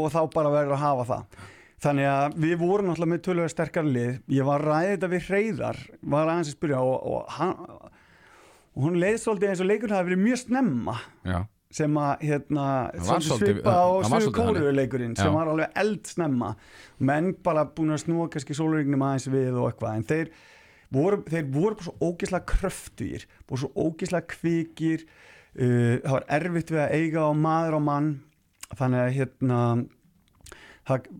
og 0.00 0.10
þá 0.14 0.20
bara 0.34 0.54
verður 0.56 0.78
að 0.80 0.84
hafa 0.88 1.08
það. 1.12 1.40
Þannig 1.80 2.06
að 2.10 2.34
við 2.42 2.58
vorum 2.60 2.90
náttúrulega 2.90 3.14
með 3.14 3.22
tölvöða 3.24 3.54
sterkar 3.54 3.86
lið. 3.88 4.16
Ég 4.34 4.44
var 4.44 4.66
ræðið 4.66 4.90
þetta 4.94 5.08
við 5.14 5.28
hreyðar, 5.30 5.78
var 6.12 6.28
aðeins 6.28 6.50
að 6.50 6.56
spyrja 6.58 6.80
og, 6.84 7.06
og, 7.08 7.30
hann, 7.38 7.54
og 8.76 8.84
hún 8.86 8.98
leið 9.02 9.16
svolítið 9.22 9.52
eins 9.52 9.62
og 9.64 9.70
leikurinn 9.70 9.96
hafi 9.96 10.10
verið 10.10 10.22
mjög 10.24 10.40
snemma 10.44 10.94
Já, 11.26 11.38
sem 11.80 11.98
að 12.02 12.24
hérna, 12.26 12.66
svipa 12.98 13.74
á 13.74 13.86
það 13.86 14.04
var 14.04 14.04
Suður 14.04 14.22
svolítið 14.24 14.38
þannig. 14.38 14.38
Kóru 14.38 14.72
leikurinn 14.76 15.16
Já. 15.16 15.22
sem 15.22 15.36
var 15.38 15.50
alveg 15.52 15.76
eld 15.82 16.10
snemma. 16.10 16.52
Menn 17.10 17.32
bara 17.46 17.66
búin 17.66 17.94
að 17.94 18.02
snúa 18.04 18.30
kannski 18.32 18.56
sólurignum 18.58 19.04
aðeins 19.06 19.28
við 19.30 19.58
og 19.58 19.68
eitthvað, 19.70 19.98
en 19.98 20.08
þeir 20.10 20.32
voru, 20.94 21.20
þeir 21.30 21.52
voru 21.54 21.86
svo 21.86 21.94
ógislega 22.10 22.48
kröftugir, 22.50 23.26
voru 23.46 23.64
svo 23.64 23.86
ógislega 23.86 24.26
kvikir, 24.34 25.06
uh, 25.54 25.94
það 26.02 26.16
var 26.16 26.28
erfitt 26.40 26.74
við 26.74 26.84
að 26.84 26.96
eiga 26.98 27.26
á 27.26 27.32
maður 27.38 27.78
á 27.78 27.80
mann, 27.90 28.10
þannig 28.74 29.04
að 29.04 29.14
hérna, 29.18 29.60
það 30.90 31.10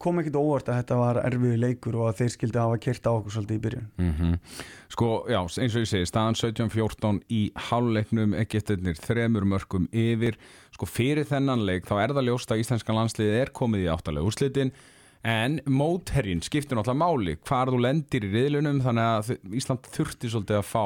kom 0.00 0.20
ekkit 0.20 0.38
óvart 0.38 0.68
að 0.70 0.80
þetta 0.80 0.98
var 1.00 1.20
erfiðu 1.24 1.58
leikur 1.60 1.98
og 2.00 2.10
að 2.10 2.20
þeir 2.20 2.32
skildi 2.34 2.60
hafa 2.60 2.78
kert 2.84 3.08
á 3.08 3.12
okkur 3.12 3.34
svolítið 3.36 3.58
í 3.58 3.64
byrjun. 3.66 3.90
mm 3.98 4.38
Sko, 4.90 5.08
já, 5.30 5.38
eins 5.38 5.74
og 5.78 5.84
ég 5.84 5.86
segi, 5.86 6.06
staðan 6.10 6.34
17-14 6.34 7.20
í 7.30 7.42
háluleiknum, 7.68 8.32
Egiptirnir 8.34 8.98
þremur 8.98 9.44
mörkum 9.46 9.86
yfir, 9.94 10.34
sko 10.74 10.88
fyrir 10.90 11.28
þennan 11.28 11.62
leik 11.62 11.86
þá 11.86 11.94
er 12.02 12.14
það 12.16 12.26
ljóst 12.26 12.50
að 12.50 12.64
íslenska 12.64 12.96
landsliðið 12.96 13.38
er 13.38 13.52
komið 13.54 13.84
í 13.84 13.92
áttalega 13.92 14.26
úrslitin 14.26 14.72
en 15.22 15.60
mótherrin 15.68 16.42
skiptir 16.42 16.78
náttúrulega 16.78 17.02
máli 17.04 17.36
hvar 17.44 17.70
þú 17.70 17.80
lendir 17.84 18.26
í 18.26 18.32
riðlunum 18.32 18.80
þannig 18.84 19.08
að 19.14 19.54
Ísland 19.60 19.88
þurfti 19.92 20.32
svolítið 20.32 20.60
að 20.60 20.68
fá 20.70 20.84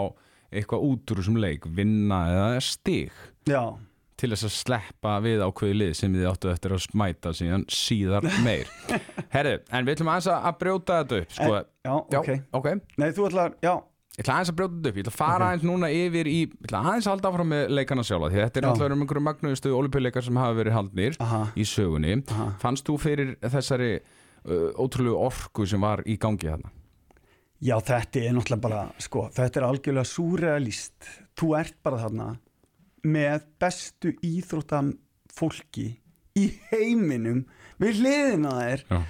eitthvað 0.54 0.86
út 0.88 1.10
úr 1.10 1.20
þessum 1.20 1.40
leik, 1.42 1.66
vinna 1.66 2.20
eða 2.30 2.62
stig. 2.62 3.14
Já, 3.48 3.74
til 4.20 4.30
þess 4.34 4.46
að 4.48 4.54
sleppa 4.56 5.14
við 5.24 5.42
ákveði 5.44 5.78
lið 5.80 5.96
sem 5.98 6.14
þið 6.14 6.28
áttu 6.30 6.52
eftir 6.52 6.74
að 6.76 6.84
smæta 6.84 7.32
síðan 7.34 7.64
síðar 7.72 8.28
meir. 8.44 8.70
Herri, 9.34 9.56
en 9.70 9.88
við 9.88 9.96
ætlum 9.96 10.12
aðeins 10.12 10.30
að 10.34 10.60
brjóta 10.60 11.00
þetta 11.02 11.18
upp, 11.24 11.34
sko. 11.38 11.58
já, 11.88 11.94
ok. 12.20 12.30
ok. 12.60 12.70
Nei, 13.02 13.10
þú 13.16 13.28
ætlar, 13.30 13.58
já, 13.64 13.74
Ég 14.14 14.22
ætla 14.22 14.34
aðeins 14.36 14.50
að 14.52 14.58
brjóta 14.60 14.74
þetta 14.76 14.90
upp, 14.90 14.98
ég 14.98 15.02
ætla 15.02 15.10
að 15.10 15.18
fara 15.18 15.46
aðeins 15.50 15.64
núna 15.66 15.88
yfir 15.90 16.28
í, 16.30 16.34
ég 16.44 16.68
ætla 16.68 16.82
aðeins 16.84 17.06
að 17.08 17.14
halda 17.16 17.30
áfram 17.32 17.48
með 17.50 17.72
leikana 17.74 18.04
sjálfa 18.06 18.28
því 18.30 18.38
þetta 18.44 18.60
er 18.60 18.62
Já. 18.62 18.66
náttúrulega 18.68 18.94
um 18.94 19.02
einhverju 19.02 19.22
magnuðustu 19.26 19.72
olimpíuleikar 19.74 20.26
sem 20.28 20.38
hafa 20.38 20.54
verið 20.54 20.76
haldnir 20.76 21.16
aha, 21.24 21.40
í 21.58 21.66
sögunni. 21.66 22.14
aha. 22.30 22.46
Fannst 22.62 22.86
þú 22.86 22.94
fyrir 23.02 23.32
þessari 23.42 23.88
uh, 23.98 24.68
ótrúlegu 24.78 25.18
orku 25.18 25.66
sem 25.66 25.82
var 25.82 26.04
í 26.06 26.14
gangi 26.22 26.46
þarna? 26.46 26.70
Já, 27.64 27.74
þetta 27.90 28.22
er 28.22 28.38
náttúrulega 28.38 28.62
bara, 28.68 28.84
sko, 29.02 29.26
þetta 29.34 29.60
er 29.60 29.66
algjörlega 29.72 30.10
súrealist. 30.12 31.10
Þú 31.34 31.50
ert 31.58 31.76
bara 31.82 32.04
þarna 32.04 32.30
með 33.04 33.46
bestu 33.62 34.14
íþróttam 34.24 34.94
fólki 35.34 35.90
í 36.34 36.48
heiminum 36.70 37.44
við 37.80 38.00
hliðina 38.02 38.54
þér. 38.58 38.86
Já. 38.90 39.02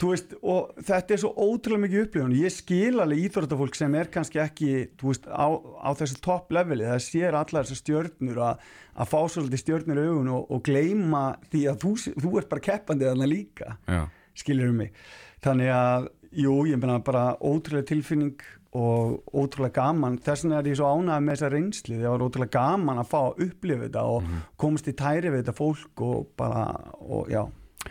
Þú 0.00 0.10
veist, 0.14 0.30
og 0.48 0.68
þetta 0.80 1.12
er 1.12 1.20
svo 1.20 1.30
ótrúlega 1.36 1.82
mikið 1.82 2.04
upplifun. 2.06 2.36
Ég 2.40 2.52
skil 2.54 3.02
alveg 3.02 3.26
íþróttafólk 3.26 3.74
sem 3.76 3.96
er 4.00 4.08
kannski 4.12 4.40
ekki, 4.40 4.70
veist, 5.02 5.26
á, 5.28 5.44
á 5.60 5.90
þessu 5.98 6.16
topp 6.24 6.54
leveli. 6.56 6.86
Það 6.88 7.02
sér 7.04 7.36
allar 7.36 7.68
þessar 7.68 7.80
stjörnur 7.82 8.40
að, 8.46 8.62
að 8.96 9.10
fá 9.10 9.18
svolítið 9.34 9.60
stjörnur 9.60 10.00
í 10.00 10.06
augun 10.08 10.30
og, 10.38 10.46
og 10.56 10.62
gleyma 10.70 11.24
því 11.52 11.66
að 11.68 11.84
þú, 11.84 11.92
þú 12.24 12.32
ert 12.40 12.48
bara 12.54 12.64
keppandi 12.70 13.08
þarna 13.10 13.28
líka, 13.28 13.76
Já. 13.84 14.00
skilur 14.40 14.72
um 14.72 14.80
mig. 14.80 14.96
Þannig 15.44 15.74
að, 15.76 16.08
jú, 16.46 16.56
ég 16.70 16.80
meina 16.80 16.96
bara 17.04 17.26
ótrúlega 17.36 17.90
tilfinning 17.92 18.48
og 18.78 19.32
ótrúlega 19.34 19.80
gaman. 19.80 20.18
Þess 20.22 20.44
vegna 20.44 20.58
er 20.60 20.68
ég 20.70 20.78
svo 20.78 20.90
ánægð 20.94 21.24
með 21.26 21.36
þessa 21.36 21.52
reynsli. 21.54 21.96
Það 21.98 22.12
var 22.14 22.26
ótrúlega 22.26 22.56
gaman 22.58 23.00
að 23.02 23.08
fá 23.10 23.20
að 23.20 23.40
upplifa 23.46 23.86
þetta 23.86 24.04
og 24.14 24.28
komast 24.62 24.90
í 24.90 24.94
tæri 24.98 25.32
við 25.32 25.42
þetta 25.42 25.56
fólk 25.58 26.04
og 26.06 26.28
bara, 26.38 26.66
og 27.00 27.32
já. 27.32 27.42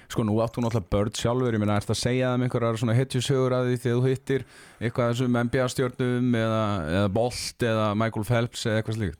Sko 0.09 0.23
nú 0.25 0.37
áttu 0.43 0.61
náttúrulega 0.61 0.91
börn 0.93 1.15
sjálfur, 1.17 1.55
ég 1.55 1.61
meina, 1.61 1.79
ertu 1.81 1.95
að 1.95 2.03
segja 2.03 2.33
þeim 2.33 2.43
einhverjar 2.45 2.77
svona 2.77 2.95
hetjusögur 2.97 3.55
að 3.57 3.71
því 3.71 3.79
þegar 3.83 3.97
þú 3.97 4.11
hittir 4.11 4.45
eitthvað 4.77 5.09
þessum 5.11 5.39
NBA-stjórnum 5.47 6.37
eða, 6.37 6.61
eða 6.99 7.09
Bolt 7.15 7.65
eða 7.65 7.87
Michael 7.97 8.27
Phelps 8.29 8.67
eða 8.67 8.79
eitthvað 8.79 8.99
slíkt? 8.99 9.19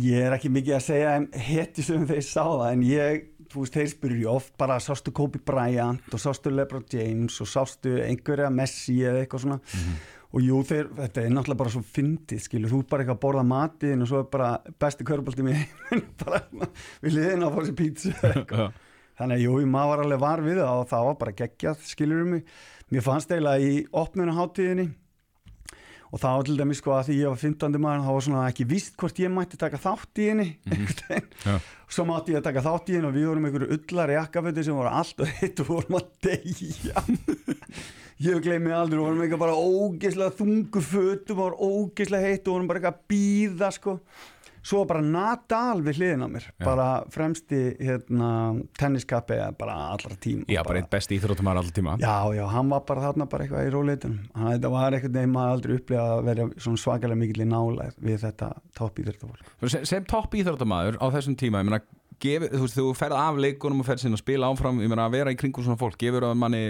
Ég 0.00 0.24
er 0.26 0.34
ekki 0.34 0.50
mikið 0.50 0.74
að 0.74 0.86
segja 0.88 1.10
hétti 1.46 1.84
sem 1.86 2.06
þeir 2.08 2.24
sá 2.26 2.42
það 2.42 2.64
en 2.72 2.80
ég, 2.88 3.20
þú 3.52 3.62
veist, 3.64 3.76
þeir 3.76 3.90
spyrur 3.92 4.20
ég 4.22 4.30
oft 4.32 4.54
bara 4.60 4.80
sástu 4.82 5.12
Kobe 5.14 5.40
Bryant 5.44 6.14
og 6.14 6.22
sástu 6.22 6.52
LeBron 6.52 6.86
James 6.92 7.40
og 7.44 7.50
sástu 7.50 7.96
einhverja 8.04 8.50
Messi 8.54 8.98
eða 9.02 9.22
eitthvað 9.24 9.44
svona? 9.44 9.58
Og 10.34 10.42
jú, 10.42 10.62
þeir, 10.66 10.88
þetta 10.96 11.22
er 11.22 11.30
náttúrulega 11.30 11.60
bara 11.60 11.72
svo 11.76 11.84
fyndið, 11.94 12.40
skilur, 12.42 12.72
þú 12.72 12.80
ert 12.82 12.90
bara 12.90 13.04
eitthvað 13.04 13.18
að 13.20 13.22
borða 13.22 13.44
matiðin 13.46 14.02
og 14.02 14.10
svo 14.10 14.22
er 14.24 14.26
bara 14.32 14.48
besti 14.82 15.06
körbálti 15.06 15.46
mér 15.46 15.62
bara 16.24 16.40
við 17.04 17.20
liðin 17.20 17.46
að 17.46 17.54
fá 17.54 17.62
sér 17.68 17.78
pítsu 17.78 18.14
Þannig 19.14 19.36
að 19.36 19.44
jú, 19.44 19.52
maður 19.70 19.90
var 19.92 20.00
alveg 20.02 20.22
var 20.24 20.40
við 20.42 20.60
og 20.64 20.88
það 20.90 21.04
var 21.06 21.18
bara 21.20 21.34
geggjað, 21.38 21.82
skilur 21.86 22.24
um 22.24 22.32
mig. 22.34 22.48
Mér 22.90 23.04
fannst 23.06 23.30
eiginlega 23.30 23.62
í 23.62 23.84
opnunaháttíðinni 23.94 24.88
og 26.14 26.20
það 26.22 26.36
var 26.38 26.44
til 26.46 26.58
dæmis 26.60 26.78
sko 26.78 26.92
að 26.94 27.08
því 27.08 27.14
ég 27.18 27.32
var 27.32 27.40
15. 27.40 27.78
maður, 27.82 28.02
þá 28.04 28.10
var 28.14 28.24
svona 28.28 28.42
ekki 28.46 28.66
víst 28.70 28.92
hvort 29.00 29.16
ég 29.18 29.32
mætti 29.34 29.58
taka 29.58 29.80
þátt 29.82 30.20
í 30.22 30.28
henni. 30.30 30.46
Já. 31.42 31.56
Svo 31.90 32.04
mátti 32.06 32.36
ég 32.36 32.38
að 32.38 32.46
taka 32.46 32.62
þátt 32.62 32.92
í 32.92 32.94
henni 32.94 33.08
og 33.08 33.16
við 33.16 33.26
vorum 33.32 33.48
einhverju 33.48 33.78
ullar 33.78 34.12
jakkaföti 34.14 34.64
sem 34.66 34.78
voru 34.78 34.92
allt 34.94 35.24
og 35.24 35.32
hitt 35.40 35.62
og 35.64 35.70
vorum 35.72 35.98
að 35.98 36.06
deyja. 36.28 37.02
ég 38.28 38.44
gleymi 38.46 38.76
aldrei, 38.76 39.00
vorum 39.02 39.24
eitthvað 39.24 39.42
bara 39.42 39.58
ógeðslega 39.58 40.36
þungu 40.38 40.84
fötum, 40.86 41.40
vorum 41.42 41.66
ógeðslega 41.66 42.30
heitt 42.30 42.46
og 42.46 42.56
vorum 42.56 42.70
bara 42.70 42.80
eitthvað 42.80 42.94
að 42.94 43.10
býða 43.10 43.72
sko 43.74 43.98
svo 44.64 44.84
bara 44.88 45.02
Nadal 45.04 45.82
við 45.84 45.98
hliðin 46.00 46.24
á 46.24 46.28
mér 46.32 46.46
Já. 46.48 46.64
bara 46.64 46.86
fremsti 47.12 47.58
hérna, 47.84 48.28
tenniskappi 48.80 49.36
bara 49.58 49.74
allra 49.92 50.16
tím 50.20 50.44
Já, 50.48 50.62
bara 50.64 50.80
einn 50.80 50.88
besti 50.90 51.18
íþróttumar 51.18 51.58
alltaf 51.60 51.74
tíma. 51.76 51.96
já, 52.00 52.14
já, 52.38 52.44
hann 52.48 52.70
var 52.72 52.84
bara 52.88 53.04
þarna 53.08 53.26
bara 53.28 53.44
eitthvað 53.44 53.68
í 53.68 53.74
róleitunum 53.74 54.22
hann, 54.34 54.48
þetta 54.54 54.70
var 54.72 54.96
eitthvað 54.96 55.18
nefn 55.18 55.34
maður 55.34 55.52
aldrei 55.58 55.76
upplega 55.78 56.06
að 56.14 56.24
vera 56.30 56.48
svakalega 56.84 57.20
mikill 57.20 57.44
í 57.44 57.48
nálæð 57.50 58.00
við 58.08 58.24
þetta 58.24 58.48
topp 58.78 58.98
í 59.02 59.06
þetta 59.10 59.28
fólk 59.28 59.76
Sem, 59.84 60.08
topp 60.08 60.38
íþróttumæður 60.40 60.98
á 61.00 61.06
þessum 61.18 61.36
tíma, 61.40 61.60
ég 61.60 61.68
meina, 61.68 61.82
gefur, 62.24 62.48
þú 62.54 62.64
veist, 62.64 62.78
þú 62.80 62.88
ferð 62.96 63.20
af 63.20 63.38
leikunum 63.44 63.84
og 63.84 63.88
ferð 63.88 64.04
sinna 64.04 64.16
að 64.18 64.24
spila 64.24 64.50
áfram, 64.52 64.80
ég 64.80 64.90
meina, 64.92 65.06
að 65.08 65.16
vera 65.18 65.32
í 65.34 65.38
kringum 65.38 65.66
svona 65.66 65.80
fólk, 65.80 65.98
gefur 66.00 66.24
það 66.28 66.40
manni 66.40 66.64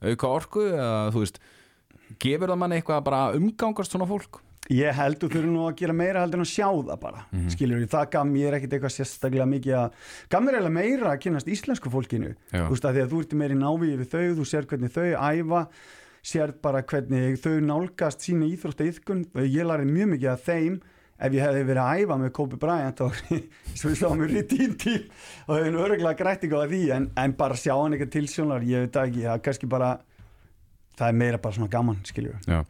auka 0.00 0.30
orku 0.34 0.66
eða, 0.72 1.10
þú 1.14 1.24
veist, 1.24 1.40
gefur 2.22 2.50
það 2.52 2.60
manni 2.62 2.78
eitthvað 2.80 3.04
bara 3.06 3.24
að 3.28 3.40
umgangast 3.40 3.94
svona 3.94 4.08
fólk? 4.10 4.40
Ég 4.70 4.94
held 4.94 5.18
þú 5.18 5.28
þurfum 5.32 5.54
nú 5.56 5.62
að 5.66 5.76
gera 5.80 5.94
meira 5.98 6.20
heldur 6.22 6.38
en 6.40 6.46
að 6.46 6.50
sjá 6.54 6.66
það 6.70 7.00
bara 7.02 7.24
mm 7.30 7.38
Mhm. 7.40 7.48
skilur 7.56 7.86
það 7.90 8.10
gaf 8.14 8.26
mér 8.30 8.56
ekkit 8.58 8.74
eitthvað 8.76 8.94
sérstaklega 8.96 9.46
mikið 9.50 9.74
að 9.80 9.90
gaf 10.30 10.42
mér 10.46 10.54
eiginlega 10.58 10.76
meira 10.78 11.10
að 11.14 11.20
kynast 11.24 11.48
íslensku 11.50 11.90
fólkinu 11.90 12.34
Já. 12.52 12.62
þú 12.66 12.70
veist 12.74 12.84
að 12.86 12.94
því 12.94 13.02
að 13.04 13.10
þú 13.14 13.20
ert 13.24 13.32
meira 13.40 13.54
í 13.54 13.60
návíi 13.64 13.96
við 13.98 14.08
þau 14.14 14.28
þú 14.38 14.46
sér 14.52 14.66
hvernig 14.70 14.94
þau 14.94 15.08
æfa 15.18 15.66
sér 16.22 16.52
bara 16.62 16.82
hvernig 16.82 17.38
þau 17.40 17.54
nálgast 17.64 18.20
sína 18.26 18.46
íþrótta 18.52 18.86
yðkun 18.90 19.26
ég 19.40 19.64
lærið 19.66 19.90
mjög 19.94 20.08
mikið 20.14 20.30
að 20.34 20.42
þeim 20.50 20.80
ef 21.20 21.32
ég 21.36 21.42
hefði 21.44 21.64
verið 21.68 21.82
að 21.84 22.00
æfa 22.04 22.16
með 22.20 22.30
Kobe 22.36 22.56
Bryant 22.60 23.00
og 23.04 23.16
svo 23.78 23.88
við 23.90 23.98
sáum 24.00 24.20
mér 24.22 24.36
í 24.40 24.42
tím 24.48 24.74
tím 24.80 25.02
og 25.48 25.56
hefði 25.58 25.72
nú 25.74 25.82
öruglega 25.84 26.16
grætt 26.16 26.44
eitthvað 26.44 26.62
að 26.64 26.70
því 26.76 26.82
en, 26.96 27.10
en 27.16 27.32
bara 27.40 27.56
sjá 27.60 27.74
hann 27.76 27.92
eitthvað 27.96 28.12
tilsjónar 28.14 28.62
ég 28.68 28.86
veit 28.86 28.96
ekki, 29.02 29.24
það 29.26 29.34
er 29.34 29.42
kannski 29.48 29.68
bara 29.68 29.90
það 31.00 31.08
er 31.12 31.16
meira 31.22 31.38
bara 31.40 31.56
svona 31.56 31.70
gaman 31.72 31.98
skiljur 32.06 32.36
Já, 32.46 32.60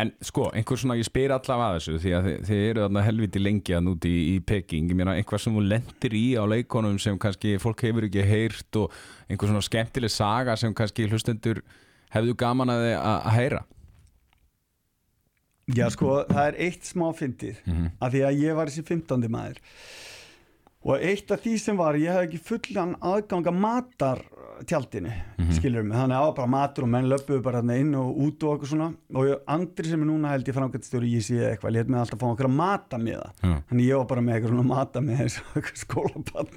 en 0.00 0.12
sko, 0.24 0.46
einhver 0.54 0.78
svona, 0.80 0.96
ég 1.00 1.08
spyr 1.08 1.34
allavega 1.34 1.66
að 1.72 1.76
þessu 1.80 1.98
því 2.04 2.14
að 2.16 2.28
þið, 2.30 2.38
þið 2.50 2.62
eru 2.70 2.84
þarna 2.86 3.02
helviti 3.08 3.42
lengi 3.42 3.74
að 3.76 3.84
núti 3.88 4.12
í, 4.14 4.22
í 4.36 4.38
Peking, 4.46 4.88
ég 4.92 4.96
meina 5.00 5.16
einhvað 5.18 5.42
sem 5.44 5.58
þú 5.58 5.66
lendir 5.66 6.16
í 6.16 6.24
á 6.38 6.42
leikonum 6.54 6.96
sem 7.02 7.18
kannski 7.20 7.56
fólk 7.62 7.82
hefur 7.88 8.06
ekki 8.08 8.24
heyrt 8.30 8.80
og 8.84 8.94
einhver 9.28 9.50
svona 9.52 9.66
skemmtileg 9.66 10.14
saga 10.14 10.56
sem 10.60 10.72
kannski 10.78 11.08
hlustendur 11.10 11.60
hefðu 12.14 12.34
gaman 12.40 12.72
að, 12.72 12.86
að, 12.96 13.18
að 13.26 13.36
heyra 13.40 13.62
Já 15.70 15.86
sko, 15.94 16.24
það 16.26 16.46
er 16.48 16.56
eitt 16.66 16.88
smá 16.88 17.10
fyndið 17.14 17.58
Mhm. 17.66 17.90
af 18.02 18.10
því 18.12 18.22
að 18.26 18.40
ég 18.42 18.56
var 18.58 18.66
þessi 18.70 18.82
15. 18.88 19.28
maður 19.30 19.60
og 20.82 21.02
eitt 21.04 21.30
af 21.30 21.42
því 21.44 21.52
sem 21.60 21.76
var 21.78 21.94
ég 22.00 22.10
hef 22.10 22.24
ekki 22.26 22.40
fullan 22.48 22.94
aðganga 23.04 23.52
matar 23.54 24.22
tjaldinu, 24.68 25.12
mm 25.38 25.50
skilur 25.56 25.82
mig. 25.84 25.96
Þannig 25.96 26.14
að 26.14 26.20
það 26.20 26.26
var 26.26 26.36
bara 26.36 26.50
matur 26.54 26.86
og 26.86 26.90
menn 26.92 27.08
löpuðu 27.10 27.42
bara 27.44 27.60
inn 27.76 27.94
og 27.98 28.20
út 28.26 28.44
og 28.46 28.54
okkur 28.54 28.70
svona. 28.70 28.88
Og 29.14 29.28
ég, 29.28 29.40
andri 29.50 29.90
sem 29.90 30.04
er 30.04 30.08
núna 30.10 30.32
held 30.34 30.48
ég 30.48 30.56
framkvæmstjóri 30.56 31.10
í 31.16 31.22
síða 31.24 31.50
eitthvað, 31.50 31.74
létt 31.76 31.90
mig 31.90 32.00
alltaf 32.00 32.20
fá 32.20 32.28
okkur 32.30 32.48
að 32.50 32.56
mata 32.60 33.00
með 33.00 33.18
það 33.20 33.50
Já. 33.50 33.56
þannig 33.70 33.88
ég 33.88 34.00
var 34.00 34.08
bara 34.12 34.24
með 34.26 34.36
eitthvað 34.36 34.54
svona 34.54 34.68
mata 34.70 35.02
með 35.04 35.22
þessu 35.24 35.64
skólabann 35.84 36.48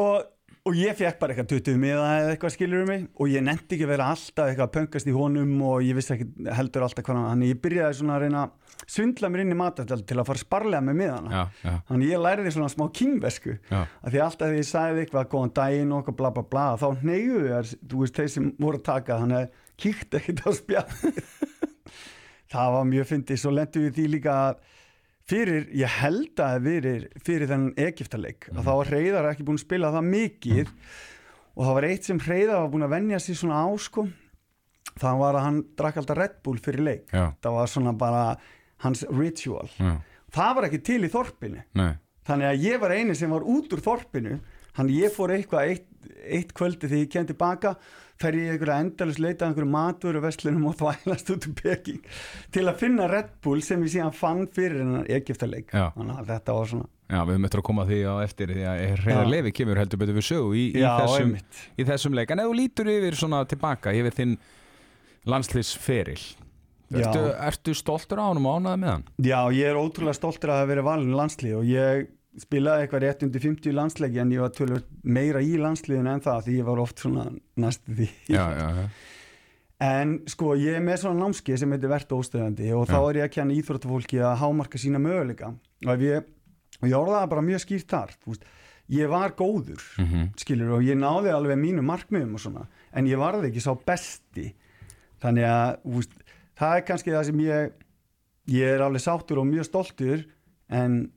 og, 0.00 0.26
og 0.68 0.74
ég 0.76 0.92
fekk 0.98 1.16
bara 1.20 1.32
eitthvað 1.32 1.52
20 1.56 1.78
miða 1.80 2.08
eða 2.20 2.32
eitthvað 2.34 2.52
skilur 2.54 2.82
mig. 2.88 3.04
Og 3.16 3.30
ég 3.32 3.42
nefndi 3.46 3.76
ekki 3.78 3.86
að 3.86 3.92
vera 3.94 4.08
alltaf 4.12 4.50
eitthvað 4.50 4.66
að 4.66 4.74
pöngast 4.76 5.08
í 5.08 5.14
honum 5.16 5.54
og 5.64 5.78
ég 5.86 5.96
vissi 5.96 6.12
ekki 6.14 6.26
heldur 6.58 6.84
alltaf 6.84 7.06
hvað 7.06 7.16
hann- 7.16 7.28
þannig 7.30 7.52
ég 7.54 7.60
byrjaði 7.64 7.96
svona 8.00 8.16
að 8.18 8.24
reyna 8.26 8.42
að 8.44 8.90
svindla 8.94 9.30
mér 9.32 9.42
inn 9.44 9.54
í 9.54 9.58
matastæld 9.60 10.04
til 10.10 10.18
að 10.20 10.26
fara 10.30 10.42
sparlega 10.42 10.82
með 10.90 10.98
miðana. 11.00 11.44
Þannig 11.88 12.10
ég 12.12 12.22
læriði 12.26 12.52
svona 12.56 12.70
smá 12.74 12.84
kingvesku 13.00 13.56
að 13.72 14.10
því 14.12 14.22
alltaf 14.26 14.52
því 14.52 14.60
ég 14.60 14.68
sagði 14.70 15.04
eitthvað 15.06 15.30
góðan 15.32 15.54
daginn 15.60 15.92
og 15.96 16.12
bla 16.20 16.30
bla 16.36 16.42
bla 16.42 16.66
þá 16.76 16.86
neyðu 17.02 17.40
þér, 17.48 17.72
þú 17.88 18.02
veist, 18.04 18.14
þeir 18.20 18.28
sem 18.36 18.52
voru 18.60 18.80
að 18.80 18.86
taka 18.90 19.18
þannig 19.22 19.40
að 19.40 19.50
kíkti 19.80 20.20
ekkert 20.20 20.44
á 20.44 20.50
spjall 20.60 21.14
það 22.52 22.72
var 22.76 22.84
mjög 22.90 23.06
fyndið. 23.14 23.40
Svo 23.40 23.52
lendu 23.54 23.84
við 23.86 23.96
því 23.96 24.06
líka 24.16 24.36
að 24.50 24.60
fyrir, 25.30 25.68
ég 25.78 25.98
held 26.00 26.42
að 26.42 26.66
fyrir, 26.66 27.06
fyrir 27.22 27.50
þennan 27.50 27.86
Egiptaleik 27.88 28.48
að 28.52 28.64
þá 28.66 28.72
var 28.72 28.90
Reyðar 28.94 29.28
ekki 29.30 29.46
búin 29.46 29.60
að 29.60 29.64
spila 29.64 29.92
það 29.94 30.08
mikið 30.10 30.72
og 31.54 31.62
það 31.64 31.76
var 31.78 31.86
eitt 31.90 32.08
sem 32.08 32.20
Reyðar 32.24 32.62
var 32.64 32.70
búin 32.74 32.86
að 32.86 32.94
venja 32.96 33.22
sér 33.22 33.38
svona 33.40 33.62
á 33.62 33.68
sko. 33.80 34.06
Það 35.00 35.18
var 35.20 35.38
að 35.38 35.44
hann 35.46 35.58
drakk 35.78 36.00
alltaf 36.00 36.18
Red 36.18 36.38
Bull 36.44 36.60
fyrir 36.60 36.84
leik. 36.84 37.04
Já, 37.14 37.24
það 37.40 37.56
var 37.56 37.70
svona 37.70 37.92
bara 37.96 38.22
hans 38.84 39.04
ritual. 39.08 39.68
Já, 39.78 39.92
það 40.34 40.54
var 40.56 40.66
ekki 40.68 40.80
til 40.88 41.00
í 41.06 41.12
þorpinu. 41.12 41.64
Nei, 41.78 41.92
þannig 42.28 42.50
að 42.50 42.64
ég 42.66 42.82
var 42.82 42.94
eini 42.96 43.16
sem 43.16 43.32
var 43.32 43.46
út 43.46 43.76
úr 43.76 43.84
þorpinu. 43.84 44.40
Þannig 44.76 45.00
ég 45.02 45.14
fór 45.14 45.32
eitthvað 45.34 45.72
eitt, 45.72 45.88
eitt 46.24 46.52
kvöldi 46.56 46.86
þegar 46.88 47.02
ég 47.04 47.12
kem 47.12 47.26
tilbaka 47.28 47.74
fer 48.20 48.36
ég 48.36 48.52
einhverja 48.54 48.78
endalus 48.84 49.18
leita 49.22 49.46
að 49.46 49.50
einhverju 49.50 49.70
matvöru 49.72 50.22
vestlunum 50.24 50.66
og 50.70 50.76
þvælast 50.80 51.32
út 51.34 51.46
úr 51.48 51.54
Peking 51.60 52.00
til 52.52 52.64
að 52.68 52.80
finna 52.82 53.08
Red 53.10 53.30
Bull 53.44 53.62
sem 53.64 53.82
ég 53.86 53.94
síðan 53.94 54.16
fann 54.16 54.46
fyrir 54.52 54.82
hennar 54.82 55.08
Egiptaleik 55.08 55.72
Já. 55.72 55.86
þannig 55.96 56.20
að 56.20 56.32
þetta 56.34 56.56
var 56.58 56.70
svona 56.74 56.88
já, 57.10 57.20
við 57.24 57.32
höfum 57.34 57.48
eftir 57.48 57.62
að 57.62 57.66
koma 57.70 57.86
að 57.86 57.92
því 57.94 58.00
á 58.04 58.14
eftir 58.26 58.52
því 58.54 58.66
að 58.70 58.82
reyðar 59.04 59.24
Já. 59.24 59.32
lefi 59.36 59.54
kemur 59.60 59.82
heldur 59.82 60.02
betur 60.02 60.18
við 60.20 60.28
sögu 60.28 60.52
í, 60.52 60.66
í, 60.76 61.40
í 61.80 61.88
þessum 61.88 62.18
leik 62.18 62.34
en 62.34 62.44
ef 62.44 62.50
þú 62.50 62.60
lítur 62.60 62.92
yfir 62.92 63.18
svona 63.18 63.42
tilbaka 63.50 63.96
yfir 63.96 64.16
þinn 64.20 64.36
landsliðsferil 65.30 66.20
Já. 66.90 67.04
ertu, 67.06 67.26
ertu 67.38 67.74
stoltur 67.78 68.18
á 68.18 68.24
hann 68.28 68.40
og 68.42 68.56
ánæði 68.58 68.78
með 68.82 68.90
hann? 68.90 69.04
Já, 69.22 69.40
ég 69.54 69.68
er 69.70 69.78
ótrúlega 69.78 70.18
stoltur 70.18 70.50
að 70.50 70.60
hafa 70.60 70.70
verið 70.72 70.88
valin 70.88 71.12
í 71.12 71.18
landslið 71.20 71.58
og 71.60 71.68
ég 71.70 72.08
spilaði 72.38 72.84
eitthvað 72.86 73.02
rétt 73.02 73.22
undir 73.26 73.40
50 73.42 73.72
landsleiki 73.74 74.20
en 74.22 74.30
ég 74.30 74.40
var 74.44 74.52
tölur 74.54 74.82
meira 75.02 75.40
í 75.42 75.56
landsliðinu 75.58 76.12
en 76.14 76.20
það 76.20 76.44
því 76.46 76.58
ég 76.60 76.68
var 76.68 76.78
oft 76.78 76.98
svona 77.02 77.24
næstu 77.56 77.96
því. 77.96 78.08
Já, 78.28 78.44
já, 78.54 78.68
já, 78.78 78.88
En 79.80 80.18
sko 80.28 80.52
ég 80.60 80.76
er 80.76 80.82
með 80.84 80.98
svona 81.00 81.24
námskeið 81.24 81.56
sem 81.62 81.70
heitir 81.72 81.88
verðt 81.88 82.10
óstöðandi 82.12 82.72
og 82.76 82.86
þá 82.90 82.98
er 83.00 83.16
ég 83.22 83.24
að 83.24 83.34
kenna 83.38 83.54
íþróttafólki 83.56 84.18
að 84.20 84.34
hámarka 84.42 84.78
sína 84.78 85.00
möguleika. 85.00 85.54
Og 85.88 86.02
ég, 86.04 86.26
og 86.82 86.88
ég 86.90 86.96
orðaði 86.98 87.30
bara 87.32 87.44
mjög 87.46 87.62
skýrt 87.64 87.88
þar 87.88 88.12
ég 88.90 89.08
var 89.08 89.30
góður 89.38 89.80
Mhm. 89.98 90.32
skilur 90.36 90.72
og 90.76 90.82
ég 90.82 90.98
náði 90.98 91.30
alveg 91.32 91.56
mínu 91.58 91.82
markmiðum 91.86 92.34
og 92.34 92.40
svona 92.40 92.66
en 92.92 93.06
ég 93.06 93.16
varði 93.16 93.48
ekki 93.50 93.62
sá 93.62 93.72
besti. 93.86 94.54
Þannig 95.22 95.44
að 95.46 95.76
veist, 95.84 96.12
það 96.58 96.76
er 96.76 96.82
kannski 96.88 97.10
það 97.14 97.24
sem 97.24 97.38
ég 97.40 97.72
ég 98.50 98.66
er 98.74 98.80
alveg 98.82 99.00
sáttur 99.00 99.38
og 99.38 99.46
mjög 99.46 99.64
stoltur 99.68 100.24
en 100.68 101.10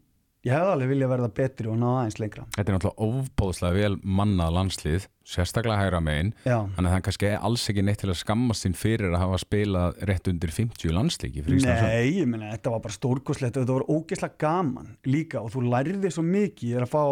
ég 0.44 0.52
hefði 0.52 0.72
alveg 0.74 0.90
vilja 0.92 1.10
verða 1.12 1.30
betri 1.38 1.70
og 1.72 1.78
ná 1.80 1.86
aðeins 1.90 2.20
lengra. 2.20 2.46
Þetta 2.56 2.72
er 2.72 2.78
náttúrulega 2.78 3.08
ofbóðslega 3.08 3.78
vel 3.78 3.98
mannað 4.04 4.56
landslið 4.58 5.08
sérstaklega 5.34 5.80
hægra 5.80 6.02
megin. 6.04 6.34
Þannig 6.44 6.82
að 6.84 6.90
það 6.90 6.98
er 6.98 7.06
kannski 7.08 7.32
alls 7.50 7.64
ekki 7.72 7.86
neitt 7.88 8.02
til 8.04 8.12
að 8.12 8.20
skammast 8.20 8.68
sín 8.68 8.76
fyrir 8.78 9.14
að 9.14 9.24
hafa 9.24 9.40
spilað 9.46 10.04
rétt 10.10 10.28
undir 10.34 10.52
50 10.52 10.98
landslíki 10.98 11.46
nei, 11.48 12.20
ég 12.20 12.28
meina, 12.28 12.52
þetta 12.58 12.76
var 12.76 12.84
bara 12.84 12.98
stórkoslegt 12.98 13.62
þetta 13.62 13.80
var 13.80 13.88
ógeðslega 13.88 14.40
gaman 14.44 14.94
líka 15.08 15.42
og 15.44 15.54
þú 15.56 15.66
lærði 15.72 16.12
svo 16.12 16.26
mikið. 16.28 16.76
Er 16.76 16.88
að 16.88 16.94
fá 16.94 17.04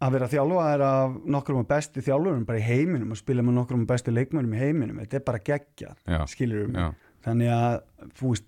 að 0.00 0.14
vera 0.16 0.28
þjálfaðir 0.32 0.84
af 0.86 1.16
nokkrum 1.34 1.60
af 1.60 1.68
bestu 1.68 2.04
þjálfurum 2.04 2.46
bara 2.48 2.60
í 2.60 2.64
heiminum 2.64 3.12
og 3.12 3.20
spila 3.20 3.44
með 3.44 3.58
nokkrum 3.58 3.84
af 3.84 3.90
bestu 3.92 4.14
leikmönum 4.14 4.54
í 4.56 4.60
heiminum, 4.60 5.00
þetta 5.02 5.18
er 5.18 5.26
bara 5.26 5.42
geggja 5.44 5.92
Já, 6.08 6.20
skilur 6.30 6.70
já, 6.72 6.86
þannig 7.26 7.52
að 7.52 7.74
þú 8.16 8.32
veist 8.32 8.46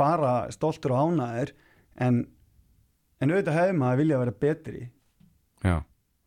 bara 0.00 0.32
stoltur 0.54 0.94
og 0.96 1.10
ánæður 1.10 1.52
en, 2.06 2.22
en 3.20 3.32
auðvitað 3.32 3.58
hefði 3.60 3.76
maður 3.80 4.00
vilja 4.02 4.20
vera 4.22 4.36
betri. 4.46 4.84
Já, 5.64 5.76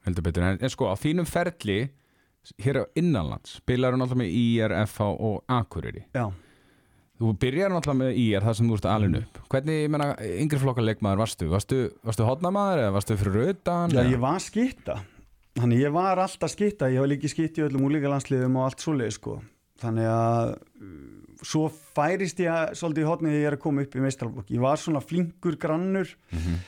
heldur 0.08 0.26
betur. 0.30 0.46
En, 0.50 0.60
en 0.62 0.74
sko 0.74 0.90
á 0.92 0.96
þínum 1.00 1.28
ferli 1.30 1.80
hér 2.64 2.82
á 2.82 2.84
innanlands 2.98 3.58
spilar 3.60 3.94
hún 3.94 4.06
alltaf 4.06 4.18
með 4.20 4.32
IR, 4.34 4.74
FH 4.88 5.10
og 5.30 5.42
Akureyri? 5.60 6.06
Já, 6.16 6.30
Þú 7.20 7.34
byrjar 7.36 7.74
náttúrulega 7.74 8.00
með 8.00 8.18
IR 8.22 8.44
það 8.48 8.54
sem 8.56 8.68
þú 8.70 8.76
ert 8.78 8.86
alin 8.88 9.16
upp. 9.20 9.40
Hvernig, 9.52 9.80
ég 9.84 9.90
menna, 9.92 10.06
yngri 10.40 10.60
flokka 10.62 10.84
leikmaður 10.86 11.20
varstu? 11.20 11.50
Varstu, 11.52 11.80
varstu 12.08 12.24
hotnamaður 12.24 12.84
eða 12.86 12.94
varstu 12.96 13.18
fyrir 13.20 13.50
utan? 13.52 13.92
já 13.92 14.06
ég 14.08 14.22
var 14.24 14.40
skitta 14.40 14.96
þannig 15.60 15.82
ég 15.84 15.92
var 15.92 16.22
alltaf 16.24 16.54
skitta 16.54 16.88
ég 16.88 17.04
var 17.04 17.12
líki 17.12 17.28
skitt 17.28 17.60
í 17.60 17.66
öllum 17.66 17.84
úlíkalandsliðum 17.90 18.56
og 18.62 18.70
allt 18.70 18.86
svoleið 18.86 19.12
sko. 19.18 19.36
Þannig 19.84 20.08
að 20.14 20.54
uh, 20.56 21.44
svo 21.44 21.66
færist 21.98 22.40
ég 22.40 22.72
svolítið 22.80 23.04
í 23.04 23.10
hotnið 23.10 23.36
þegar 23.36 23.44
ég 23.44 23.52
er 23.52 23.58
að 23.60 23.64
koma 23.68 23.84
upp 23.84 24.00
í 24.00 24.06
meistralblokk 24.06 24.56
ég 24.56 24.64
var 24.64 24.80
svona 24.80 25.04
flinkur 25.04 25.60
grannur. 25.60 26.16
Mhm. 26.32 26.62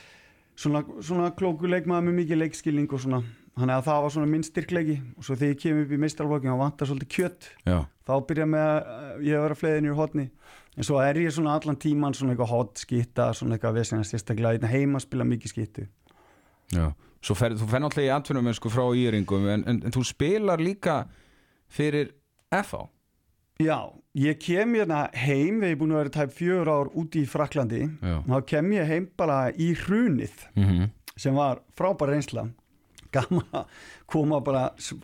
Svona, 0.62 0.82
svona 1.04 1.30
klóku 1.36 1.70
leikmaður 1.70 2.08
með 2.08 2.18
mikið 2.22 2.40
leikskilning 2.44 2.92
og 2.92 3.02
svona. 3.02 3.22
Þannig 3.52 3.74
að 3.76 3.86
það 3.88 4.02
var 4.02 4.12
svona 4.14 4.30
minn 4.32 4.44
styrkleiki. 4.46 4.94
Og 5.18 5.26
svo 5.26 5.36
þegar 5.36 5.52
ég 5.52 5.60
kem 5.60 5.80
upp 5.82 5.92
í 5.92 6.00
meistralblokkin 6.00 6.54
og 6.54 6.60
vantar 6.62 6.88
svolítið 6.88 7.10
kjött 7.12 7.48
Já, 7.68 7.78
þá 8.08 8.12
byrja 8.30 8.46
með 8.48 8.68
að 8.70 9.26
ég 9.26 9.36
að 9.36 9.44
vera 9.46 9.58
fleiðin 9.60 9.88
í 9.90 9.96
hotni 9.98 10.28
en 10.72 10.86
svo 10.88 11.00
er 11.04 11.20
ég 11.20 11.34
svona 11.36 11.58
allan 11.58 11.76
tíman 11.76 12.16
svona 12.16 12.32
eitthvað 12.32 12.52
hot 12.54 12.80
skitta, 12.80 13.26
svona 13.36 13.58
eitthvað 13.58 13.76
vesina 13.76 14.06
sérstaklega 14.08 14.56
hérna 14.56 14.70
heima 14.72 15.02
spila 15.04 15.26
mikið 15.28 15.52
skittu. 15.52 15.84
Já. 16.72 16.86
Svo 17.22 17.36
fer, 17.38 17.54
þú 17.54 17.68
fer 17.70 17.84
náttúrulega 17.84 18.08
í 18.08 18.14
atvinnum 18.16 18.48
frá 18.72 18.86
íringum 18.98 19.44
en, 19.52 19.66
en, 19.68 19.82
en 19.84 19.94
þú 19.94 20.02
spilar 20.08 20.62
líka 20.62 21.02
fyrir 21.70 22.14
FH 22.50 22.86
Já, 23.62 23.78
ég 24.18 24.40
kem 24.42 24.74
hérna 24.76 25.04
heim 25.14 25.60
þegar 25.60 25.68
ég 25.70 25.76
er 25.76 25.80
búin 25.80 25.94
að 25.94 26.02
vera 26.02 26.14
tæp 26.18 26.34
fjögur 26.36 26.70
ár 26.72 26.90
úti 26.98 27.22
í 27.22 27.28
Fraklandi 27.30 27.84
Já, 27.86 28.16
þá 28.26 28.36
kem 28.52 28.72
ég 28.76 28.90
heim 28.90 29.06
bara 29.16 29.38
í 29.54 29.72
hrunið 29.84 30.48
mm 30.56 30.90
sem 31.22 31.36
var 31.36 31.58
frábær 31.76 32.08
reynsla. 32.08 32.46
Gaman 33.12 33.44
að 33.52 33.66
koma 34.08 34.38
bara 34.40 34.62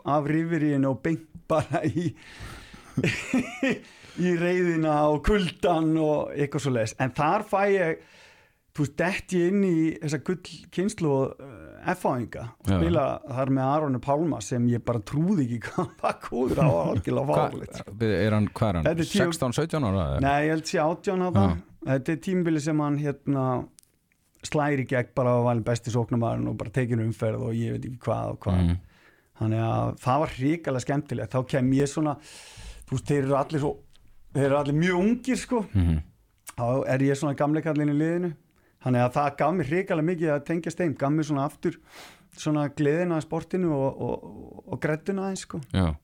af 0.08 0.28
rifiríinu 0.32 0.88
og 0.94 1.02
beint 1.04 1.26
bara 1.50 1.82
í 1.84 2.06
í 4.24 4.32
reyðina 4.40 4.94
og 5.12 5.20
kuldan 5.28 5.92
og 6.00 6.32
eitthvað 6.34 6.64
svo 6.64 6.72
les 6.74 6.94
en 6.98 7.12
þar 7.14 7.44
fæ 7.46 7.60
ég 7.70 8.00
þú 8.78 8.84
veist, 8.84 8.96
dett 9.00 9.32
ég 9.34 9.48
inn 9.52 9.64
í 9.66 9.76
þessa 9.98 10.20
gull 10.28 10.38
kynslu 10.74 11.08
og 11.10 11.40
uh, 11.42 11.94
F-áinga 11.94 12.44
og 12.62 12.68
spila 12.70 13.04
þar 13.26 13.50
með 13.58 13.70
Aronu 13.74 14.00
Pálma 14.04 14.38
sem 14.44 14.66
ég 14.70 14.84
bara 14.86 15.00
trúði 15.02 15.46
ekki 15.48 15.58
hvað 15.68 15.88
var 16.02 16.18
góður 16.28 16.60
á 16.62 16.68
algjörlega 16.92 17.38
fárlegt 17.38 17.80
Hva, 17.88 18.10
er 18.12 18.36
hann, 18.36 18.48
hvað 18.54 18.68
er 18.70 18.78
hann? 18.78 18.88
Þetta 18.88 19.04
er 19.06 19.10
tíu- 19.10 19.32
16-17 19.34 19.88
ára? 19.90 20.06
Nei, 20.22 20.36
ég 20.46 20.52
held 20.54 20.70
sé 20.70 20.78
átján 20.84 21.26
á 21.26 21.28
það 21.34 21.56
Þetta 21.88 22.12
er 22.14 22.22
tímbili 22.28 22.60
sem 22.62 22.80
hann 22.82 22.96
hérna 23.02 23.44
slæri 24.48 24.84
gegn 24.88 25.12
bara 25.18 25.32
að 25.38 25.44
valin 25.48 25.64
besti 25.66 25.92
sóknarmæðurinn 25.94 26.50
og 26.52 26.56
bara 26.60 26.70
tekinu 26.74 27.04
umferð 27.08 27.42
og 27.48 27.54
ég 27.58 27.74
veit 27.74 27.86
ekki 27.88 28.00
hvað 28.06 28.32
og 28.34 28.38
hvað 28.44 28.58
Mm. 28.62 28.76
þannig 29.38 29.62
að 29.62 29.90
það 30.02 30.20
var 30.22 30.32
hrikalega 30.34 30.84
skemmtilegt 30.84 31.32
þá 31.34 31.40
kem 31.52 31.72
ég 31.78 31.88
svona 31.90 32.14
þú 32.18 32.92
veist, 32.96 33.06
þeir 33.06 33.22
eru 33.24 33.36
allir 33.38 33.60
svo 33.62 33.72
þeir 34.34 34.44
eru 34.48 34.58
allir 34.58 34.78
mjög 34.78 35.00
ungir 35.02 35.36
sko 35.38 35.60
Mhm. 35.74 35.98
þá 36.58 36.66
er 36.94 36.98
ég 37.06 37.16
svona 37.18 37.36
gamleikallin 37.38 37.92
í 37.94 37.98
liðinu 37.98 38.32
þannig 38.84 39.04
að 39.06 39.14
það 39.18 39.30
gaf 39.42 39.54
mér 39.58 39.70
hrikalega 39.72 40.08
mikið 40.12 40.34
að 40.34 40.44
tengja 40.52 40.70
steim, 40.74 40.94
gaf 40.94 41.10
mér 41.16 41.24
svona 41.30 41.46
aftur 41.48 41.78
svona 42.38 42.68
gleðina 42.78 43.16
að 43.18 43.24
sportinu 43.26 43.72
og, 43.74 44.02
og, 44.08 44.28
og 44.72 44.80
grettuna 44.84 45.28
aðeins 45.28 45.46
sko 45.48 45.60
Já 45.74 45.94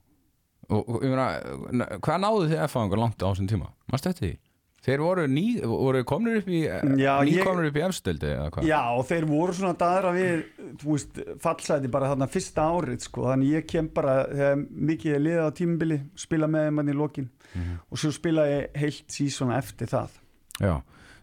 Og, 0.72 1.02
ég 1.04 1.10
meina, 1.12 1.86
hvað 2.00 2.20
náðu 2.24 2.44
þið 2.48 2.60
F-fáingar 2.64 2.96
langt 3.02 3.20
á 3.20 3.28
þessum 3.28 3.48
tíma? 3.50 3.66
Mástu 3.92 4.08
eftir 4.08 4.24
því? 4.30 4.36
Þeir 4.84 5.02
voru, 5.04 5.22
ný, 5.28 5.42
voru 5.68 6.00
komnir 6.08 6.38
upp 6.40 6.48
í 6.48 6.62
Já, 6.64 7.12
ný 7.20 7.34
ég- 7.34 7.44
komnir 7.44 7.68
upp 7.68 7.76
í 7.76 7.82
efstöld 7.84 8.24
eða 8.24 8.46
hvað? 8.52 8.64
Já, 8.70 8.78
og 8.96 9.04
þeir 9.10 9.26
voru 9.28 9.52
svona 9.58 9.76
daðra 9.80 10.14
við, 10.16 10.42
veist, 10.84 11.20
fallsæti 11.44 11.90
bara 11.92 12.08
þarna 12.14 12.28
fyrsta 12.32 12.64
árið, 12.64 12.96
sko, 13.04 13.26
þannig 13.28 13.52
ég 13.58 13.66
kem 13.74 13.90
bara 13.92 14.16
þegar 14.32 14.64
mikið 14.88 15.14
er 15.18 15.22
liða 15.26 15.44
á 15.44 15.56
tímubili, 15.60 16.00
spila 16.24 16.48
með 16.48 16.66
þeim 16.70 16.80
hann 16.82 16.92
í 16.94 16.96
lokin 16.96 17.28
Mhm. 17.54 17.76
og 17.90 17.98
svo 18.00 18.12
spila 18.16 18.48
ég 18.48 18.76
heilt 18.80 19.04
sísona 19.20 19.58
eftir 19.60 19.86
það. 19.92 20.16
Já. 20.64 20.74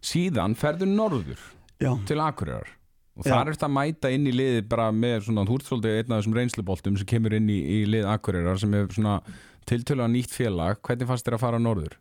Síðan 0.01 0.55
ferðu 0.57 0.87
norður 0.89 1.41
Já, 1.81 1.91
til 2.09 2.19
Akureyrar 2.21 2.69
og 3.17 3.25
Já. 3.27 3.33
þar 3.35 3.47
er 3.51 3.55
þetta 3.57 3.67
að 3.67 3.75
mæta 3.75 4.09
inn 4.15 4.27
í 4.29 4.33
liði 4.33 4.61
bara 4.71 4.87
með 4.95 5.25
svona, 5.27 5.43
svolítið 5.45 5.97
einn 5.99 6.13
af 6.15 6.21
þessum 6.21 6.37
reynsluboltum 6.37 6.97
sem 6.97 7.09
kemur 7.11 7.33
inn 7.37 7.49
í, 7.51 7.57
í 7.59 7.79
lið 7.89 8.07
Akureyrar 8.13 8.57
sem 8.61 8.73
er 8.77 8.87
svona 8.93 9.17
tiltölulega 9.69 10.13
nýtt 10.13 10.31
félag 10.33 10.79
hvernig 10.81 11.09
fannst 11.09 11.27
þér 11.27 11.37
að 11.37 11.43
fara 11.45 11.59
norður? 11.61 11.97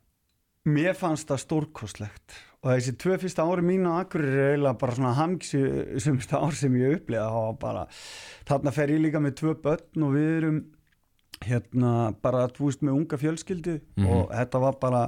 mér 0.70 0.92
fannst 0.94 1.28
það 1.30 1.40
stórkostlegt 1.40 2.34
og 2.60 2.68
þessi 2.74 2.92
tvö 3.00 3.14
fyrsta 3.22 3.44
ári 3.48 3.62
mín 3.64 3.86
á 3.88 4.04
Akureyri 4.04 4.36
er 4.36 4.50
eiginlega 4.54 4.78
bara 4.82 4.96
svona 4.98 5.12
hamgsu 5.16 5.60
sumsta 6.04 6.36
ár 6.44 6.52
sem 6.56 6.74
ég 6.76 7.00
var 7.08 7.54
bara, 7.60 7.86
þarna 8.48 8.72
fer 8.76 8.92
ég 8.92 9.00
líka 9.00 9.22
með 9.24 9.38
tvö 9.40 9.54
börn 9.64 10.04
og 10.04 10.12
við 10.14 10.28
erum 10.36 10.58
hérna 11.40 11.92
bara, 12.20 12.46
veist, 12.58 12.82
með 12.84 12.98
unga 13.00 13.16
fjölskyldu 13.16 13.78
Mhm. 13.96 14.06
og 14.06 14.30
þetta 14.36 14.60
var 14.60 14.76
bara 14.80 15.02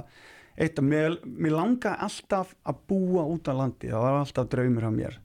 eitt 0.57 0.79
af, 0.79 0.85
mér, 0.85 1.17
mér 1.25 1.55
langa 1.55 1.95
alltaf 2.05 2.53
að 2.67 2.81
búa 2.91 3.23
út 3.29 3.49
á 3.49 3.53
landi, 3.57 3.91
það 3.91 4.05
var 4.05 4.19
alltaf 4.19 4.49
draumur 4.51 4.89
á 4.89 4.91
mér, 4.93 5.17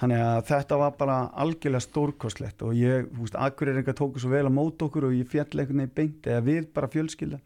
þannig 0.00 0.26
að 0.26 0.44
þetta 0.52 0.80
var 0.84 0.94
bara 1.00 1.16
algjörlega 1.44 1.86
stórkostlegt 1.86 2.62
og 2.66 2.76
ég, 2.78 3.08
þú 3.10 3.26
veist, 3.26 3.40
Akureyringa 3.48 3.96
tóku 3.98 4.22
svo 4.22 4.30
vel 4.34 4.46
að 4.46 4.56
móta 4.56 4.86
okkur 4.86 5.10
og 5.10 5.16
ég 5.18 5.28
fjall 5.30 5.50
einhvern 5.50 5.84
veginn 5.84 5.96
beint, 5.96 6.30
eða 6.30 6.46
við 6.46 6.70
bara 6.76 6.92
fjölskyldan 6.92 7.42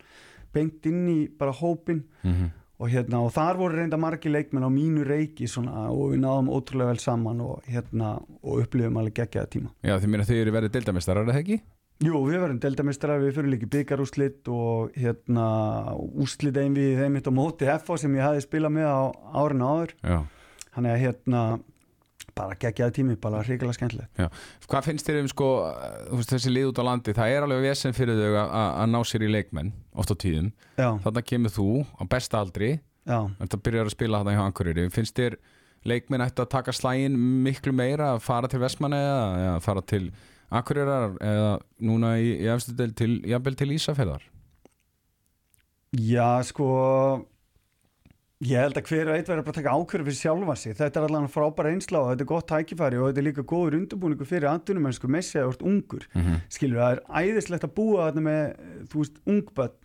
beint 0.55 0.87
inn 0.87 1.09
í 1.11 1.19
bara 1.39 1.57
hópin 1.57 2.05
Mm 2.23 2.53
og 2.85 2.91
hérna 2.91 3.21
og 3.23 3.31
þar 3.35 3.59
voru 3.59 3.79
reynda 3.79 3.99
margi 4.01 4.31
leikmenn 4.33 4.67
á 4.67 4.71
mínu 4.73 5.05
reiki 5.07 5.47
svona 5.51 5.87
og 5.93 6.15
við 6.15 6.25
náðum 6.25 6.51
ótrúlega 6.55 6.91
vel 6.91 7.03
saman 7.03 7.43
og 7.45 7.69
hérna 7.71 8.17
og 8.43 8.65
upplifum 8.65 8.99
alveg 9.01 9.21
geggjaða 9.21 9.51
tíma. 9.53 9.71
Já, 9.85 9.95
þið 10.03 10.11
meina 10.11 10.27
þið 10.29 10.41
eru 10.43 10.55
verið 10.59 10.75
deildamestarar, 10.75 11.29
er 11.29 11.37
það 11.37 11.43
ekki? 11.45 11.59
Jú, 12.03 12.19
við 12.27 12.41
verðum 12.43 12.59
deildamistrar, 12.59 13.21
við 13.23 13.37
fyrir 13.37 13.53
líki 13.53 13.69
byggarúslit 13.71 14.49
og 14.51 14.97
hérna 14.99 15.45
úslit 16.21 16.57
ein 16.59 16.75
við 16.75 16.99
þeim 16.99 17.15
mitt 17.15 17.29
á 17.31 17.33
móti 17.33 17.69
FH 17.71 18.01
sem 18.03 18.17
ég 18.19 18.27
hafi 18.27 18.43
spilað 18.43 18.75
með 18.75 18.89
á 18.91 19.03
árinu 19.39 19.69
áður 19.71 19.95
Já. 20.03 20.19
hann 20.75 20.89
er 20.91 20.99
hérna 20.99 21.45
bara 22.35 22.57
geggjaða 22.59 22.95
tími, 22.97 23.15
bara 23.21 23.45
hrikalega 23.47 23.77
skemmtilegt. 23.77 24.19
Hvað 24.67 24.87
finnst 24.89 25.07
þér 25.07 25.21
um 25.23 25.29
sko, 25.31 25.49
þessi 26.27 26.51
lið 26.51 26.73
út 26.73 26.81
á 26.83 26.85
landi, 26.89 27.15
það 27.15 27.31
er 27.37 27.47
alveg 27.47 27.63
vesen 27.69 27.95
fyrir 27.95 28.19
þau 28.19 28.33
að, 28.33 28.49
að 28.59 28.71
að 28.83 28.89
ná 28.91 28.99
sér 29.07 29.23
í 29.25 29.29
leikmenn, 29.31 29.71
oft 29.95 30.11
á 30.11 30.17
tíðum. 30.19 30.49
Já, 30.75 30.89
Þarna 31.05 31.23
kemur 31.31 31.55
þú 31.55 31.69
á 31.95 32.03
besta 32.11 32.41
aldri, 32.43 32.71
já. 33.07 33.19
þetta 33.39 33.61
byrjar 33.69 33.87
að 33.87 33.95
spila 33.95 34.23
þarna 34.25 34.35
hjá 34.35 34.43
Akureyri. 34.51 34.89
Finnst 34.95 35.21
þér 35.21 35.39
leikmenn 35.87 36.25
ættu 36.27 36.43
að 36.43 36.51
taka 36.57 36.75
slægin 36.75 37.21
miklu 37.47 37.75
meira, 37.77 38.17
að 38.17 38.25
fara 38.27 38.51
til 38.51 38.63
Vestmanna 38.65 38.99
eða, 39.05 39.25
eða 39.45 39.57
fara 39.69 39.85
til 39.95 40.05
Akureyrar 40.51 41.17
eða 41.21 41.53
núna 41.81 42.17
í, 42.21 42.35
í 42.45 42.49
efstu 42.53 42.75
del 42.77 42.93
til, 42.97 43.23
jafnvel 43.29 43.55
til 43.57 43.71
Ísafjörðar? 43.75 44.23
Já, 45.95 46.43
sko 46.43 46.67
ég 48.45 48.61
held 48.61 48.77
að 48.77 48.89
hver 48.91 49.09
og 49.09 49.17
eitt 49.17 49.29
verður 49.31 49.45
bara 49.47 49.55
að 49.55 49.59
taka 49.61 49.75
ákverðu 49.79 50.09
fyrir 50.09 50.19
sjálfa 50.19 50.57
sig, 50.59 50.77
þetta 50.77 51.01
er 51.01 51.07
allavega 51.07 51.33
frábæra 51.33 51.71
einsla 51.73 52.01
og 52.03 52.11
þetta 52.11 52.25
er 52.25 52.31
gott 52.33 52.49
tækifæri 52.51 52.99
og 52.99 53.07
þetta 53.09 53.23
er 53.23 53.29
líka 53.29 53.45
góður 53.55 53.79
undirbúningu 53.79 54.27
fyrir 54.29 54.51
andunum 54.51 54.89
en 54.91 54.97
sko 54.99 55.09
messi 55.09 55.39
að 55.39 55.47
þú 55.47 55.55
ert 55.55 55.65
ungur 55.71 56.05
Mm 56.15 56.23
-hmm. 56.23 56.41
skilur, 56.49 56.79
það 56.83 56.93
er 56.93 57.03
æðislegt 57.23 57.65
að 57.65 57.75
búa 57.79 58.11
þarna 58.11 58.23
með, 58.29 58.43
þú 58.91 58.99
veist, 58.99 59.17
ungböld 59.27 59.79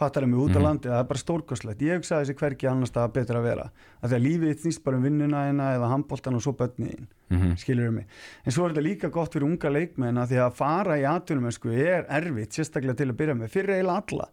fattar 0.00 0.26
mig 0.26 0.40
út 0.40 0.50
á 0.56 0.58
Mhm. 0.58 0.64
landi, 0.64 0.88
það 0.88 0.98
er 1.00 1.08
bara 1.10 1.20
stórkostlegt. 1.20 1.80
Ég 1.84 2.00
hugsaði 2.00 2.24
þessi 2.24 2.34
hverki 2.40 2.68
annars 2.70 2.90
það 2.94 3.12
betur 3.12 3.36
að 3.36 3.42
vera. 3.44 3.70
Að 4.02 4.10
því 4.10 4.16
að 4.18 4.24
lífið 4.26 4.48
þitt 4.50 4.62
snýst 4.64 4.84
bara 4.84 4.96
um 4.96 5.02
vinnuna 5.04 5.44
eina 5.48 5.66
eða 5.76 5.90
handboltan 5.92 6.34
og 6.34 6.42
svo 6.42 6.52
börniðin, 6.56 7.06
Mhm. 7.30 7.52
skilur 7.58 7.92
mig. 7.92 8.06
En 8.46 8.52
svo 8.52 8.64
er 8.66 8.72
þetta 8.74 8.82
líka 8.88 9.10
gott 9.10 9.32
fyrir 9.32 9.44
unga 9.44 9.68
leikmenn 9.70 10.18
að 10.18 10.28
því 10.32 10.36
að 10.48 10.52
fara 10.54 10.96
í 10.96 11.04
atvinnum 11.04 11.52
sko, 11.52 11.68
er 11.70 12.04
erfitt, 12.08 12.50
sérstaklega 12.56 12.96
til 12.96 13.08
að 13.12 13.16
byrja 13.16 13.34
með 13.38 13.50
fyrir 13.50 13.76
eiginlega 13.76 14.02
alla, 14.12 14.28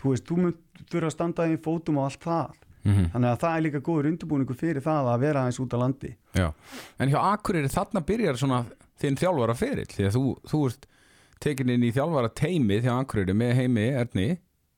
þú 0.00 0.10
veist, 0.10 0.24
þú 0.26 0.36
mun 0.36 0.54
þurfa 0.90 1.06
að 1.06 1.12
standa 1.12 1.42
í 1.48 1.56
fótum 1.58 1.98
og 1.98 2.04
allt 2.10 2.20
það. 2.20 2.52
Mhm. 2.84 3.12
þannig 3.12 3.30
að 3.30 3.38
það 3.38 3.56
er 3.56 3.62
líka 3.62 3.80
góður 3.80 4.06
undirbúningu 4.10 4.54
fyrir 4.58 4.82
það 4.82 5.06
að 5.14 5.20
vera 5.20 5.40
aðeins 5.44 5.60
út 5.60 5.70
á 5.70 5.78
landi. 5.78 6.16
Já, 6.34 6.52
en 6.98 7.08
hjá 7.10 7.18
Akureyri 7.38 7.68
þarna 7.70 8.00
byrjar 8.04 8.34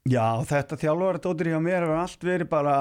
að 0.04 0.12
Já, 0.12 0.44
þetta 0.44 0.76
þjálfara 0.76 1.20
dóttir 1.24 1.48
hjá 1.48 1.60
mér 1.64 1.84
hefur 1.86 1.96
allt 1.96 2.24
verið 2.28 2.48
bara 2.50 2.74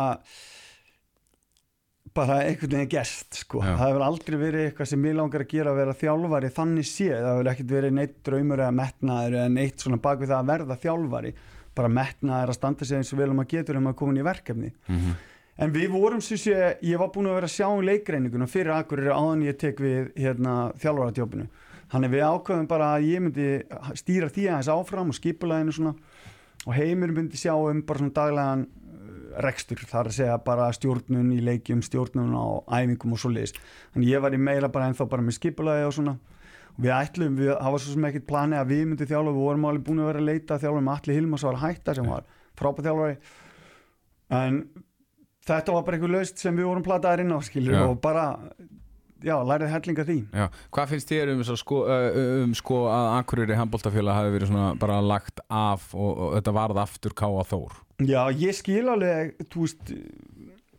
bara 2.13 2.41
einhvern 2.43 2.75
veginn 2.75 2.89
gest 2.91 3.39
sko. 3.39 3.61
Það 3.63 3.79
hefur 3.79 4.03
aldrei 4.05 4.35
verið 4.37 4.65
eitthvað 4.67 4.89
sem 4.91 5.05
ég 5.07 5.15
langar 5.15 5.43
að 5.45 5.53
gera 5.53 5.71
að 5.71 5.79
vera 5.79 5.95
þjálfari 6.01 6.49
þannig 6.53 6.89
séð, 6.89 7.15
það 7.15 7.31
hefur 7.31 7.49
ekkert 7.53 7.71
verið 7.77 7.95
neitt 7.95 8.17
draumur 8.27 8.59
eða 8.59 8.75
metnaður 8.77 9.37
eða 9.39 9.53
neitt 9.55 9.85
svona 9.85 10.01
bak 10.03 10.19
við 10.19 10.33
það 10.33 10.41
að 10.41 10.51
verða 10.51 10.77
þjálfari, 10.83 11.33
bara 11.73 11.93
metnaður 11.95 12.51
að 12.51 12.57
standa 12.59 12.85
sig 12.89 12.99
eins 12.99 13.13
og 13.15 13.21
vel 13.23 13.29
um 13.31 13.41
að 13.41 13.49
getur 13.55 13.79
um 13.79 13.87
að 13.89 13.97
koma 14.01 14.13
inn 14.13 14.19
í 14.19 14.27
verkefni. 14.27 14.73
Mhm. 14.87 15.15
en 15.63 15.71
við 15.71 15.91
vorum 15.93 16.21
sem 16.21 16.37
sé, 16.37 16.77
ég 16.81 16.97
var 16.97 17.11
búin 17.13 17.27
að 17.29 17.35
vera 17.37 17.47
að 17.47 17.55
sjá 17.55 17.67
um 17.69 17.85
leikreiningunum 17.85 18.49
fyrir 18.49 18.73
akkurir 18.73 19.13
áðan 19.13 19.45
ég 19.45 19.57
tek 19.57 19.77
við 19.77 20.11
hérna, 20.17 20.73
þjálfaratjópinu 20.81 21.47
þannig 21.93 22.09
við 22.09 22.23
ákveðum 22.25 22.67
bara 22.67 22.87
að 22.95 23.05
ég 23.05 23.21
myndi 23.21 23.49
stýra 23.93 24.29
því 24.33 24.47
áfram 24.73 25.13
og 26.63 26.75
heimur 26.77 27.13
myndi 27.15 27.39
sjá 27.39 27.53
um 27.55 27.81
bara 27.85 28.01
svona 28.01 28.15
daglegan 28.15 28.65
uh, 28.67 29.41
rekstur, 29.43 29.81
þar 29.89 30.11
að 30.11 30.17
segja 30.19 30.37
bara 30.45 30.69
stjórnun 30.75 31.33
í 31.35 31.41
leikjum, 31.43 31.81
stjórnun 31.85 32.35
á 32.37 32.45
æfingum 32.79 33.15
og 33.15 33.23
svo 33.23 33.33
leiðis. 33.33 33.57
Þannig 33.95 34.13
ég 34.13 34.23
var 34.23 34.35
í 34.35 34.41
meira 34.41 34.71
bara 34.71 34.91
ennþá 34.91 35.09
bara 35.11 35.25
með 35.25 35.39
skipulagi 35.39 35.89
og 35.89 35.97
svona 35.97 36.17
og 36.73 36.81
við 36.81 36.93
ætlum, 36.95 37.35
við, 37.37 37.51
var 37.53 37.81
svo 37.81 37.93
sem 37.93 38.07
ekkert 38.09 38.29
planið 38.29 38.61
að 38.61 38.71
við 38.71 38.85
myndum 38.89 39.09
þjálfa, 39.09 39.33
við 39.33 39.43
vorum 39.45 39.67
alveg 39.69 39.85
búin 39.87 40.01
að 40.01 40.09
vera 40.09 40.21
að 40.23 40.29
leita 40.31 40.59
þjálfa 40.61 40.85
með 40.85 40.95
Alli 40.95 41.17
Hilmas 41.17 41.45
var 41.45 41.59
að 41.59 41.65
hætta 41.67 41.95
sem 41.97 42.07
var 42.09 42.23
frábæð 42.57 42.87
þjálfari 42.87 43.17
en 44.33 44.59
þetta 45.47 45.75
var 45.75 45.85
bara 45.85 45.99
einhver 45.99 46.13
laust 46.15 46.41
sem 46.41 46.57
við 46.57 46.69
vorum 46.69 46.85
plataðir 46.85 47.25
inn 47.25 47.35
á 47.35 47.39
skilur 47.45 47.77
Já. 47.77 47.83
og 47.85 47.99
bara 48.03 48.25
já, 49.23 49.35
lærið 49.47 49.71
hellinga 49.73 50.05
því 50.07 50.17
Já, 50.35 50.45
hvað 50.75 50.91
finnst 50.93 51.13
þér 51.13 51.31
um, 51.33 51.43
sko, 51.59 51.79
um 52.43 52.55
sko 52.57 52.81
að 52.91 53.09
Akureyri 53.19 53.57
handbóltafélag 53.59 54.19
hafi 54.19 54.33
verið 54.35 54.51
svona 54.51 54.67
bara 54.79 54.99
lagt 55.03 55.41
af 55.47 55.89
og, 55.95 56.11
og 56.11 56.35
þetta 56.37 56.55
varð 56.59 56.81
aftur 56.83 57.15
káa 57.17 57.45
þór? 57.49 57.79
Já, 58.03 58.21
ég 58.35 58.57
skil 58.57 58.83
alveg, 58.91 59.33
veist, 59.55 59.93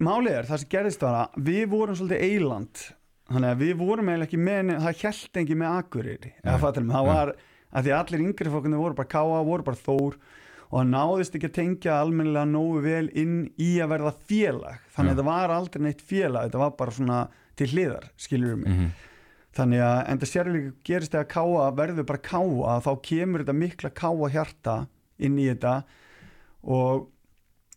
málið 0.03 0.39
er, 0.41 0.49
það 0.51 0.63
sem 0.63 0.73
gerðist 0.77 1.07
var 1.07 1.19
að 1.23 1.43
við 1.49 1.65
vorum 1.73 1.99
svolítið 1.99 2.25
eiland, 2.29 2.87
þannig 3.33 3.51
að 3.55 3.65
við 3.65 3.75
vorum 3.81 4.09
eiginlega 4.11 4.29
ekki 4.29 4.41
með, 4.45 4.73
það 4.85 5.03
held 5.05 5.43
ekki 5.45 5.59
með 5.61 5.77
Akureyri, 5.81 6.33
mig, 6.45 6.95
það 6.95 7.11
var, 7.11 7.35
að 7.75 7.87
því 7.87 7.95
allir 7.99 8.25
yngri 8.29 8.55
fólkunni 8.55 8.81
voru 8.81 8.99
bara 8.99 9.15
káa, 9.15 9.45
voru 9.47 9.67
bara 9.67 9.81
þór 9.85 10.19
og 10.75 10.81
það 10.81 10.91
náðist 10.91 11.37
ekki 11.39 11.49
að 11.51 11.57
tengja 11.59 11.97
almennilega 12.03 12.51
nógu 12.51 12.81
vel 12.83 13.07
inn 13.15 13.35
í 13.63 13.77
að 13.85 13.93
verða 13.95 14.13
félag, 14.27 14.85
þannig 14.95 15.13
Já. 15.13 15.15
að 15.15 15.19
þetta 15.21 15.27
var 15.29 15.55
aldrei 15.55 15.85
neitt 15.85 16.03
félag, 16.03 16.49
þetta 16.49 16.63
var 16.65 16.73
bara 16.81 16.95
svona 16.97 17.19
til 17.59 17.71
hliðar, 17.73 18.09
skilur 18.17 18.57
mig. 18.57 18.73
-hmm. 18.73 19.11
Þannig 19.55 19.81
að 19.87 19.99
en 20.11 20.19
það 20.19 20.31
sérlega 20.31 20.73
gerist 20.85 21.13
þegar 21.15 21.29
káa 21.31 21.67
verður 21.79 22.07
bara 22.09 22.19
káa 22.19 22.79
þá 22.83 22.93
kemur 23.03 23.45
þetta 23.45 23.59
mikla 23.59 23.91
káa 23.91 24.31
hjarta 24.35 24.87
inn 25.19 25.39
í 25.39 25.47
þetta 25.47 25.75
og, 26.63 27.07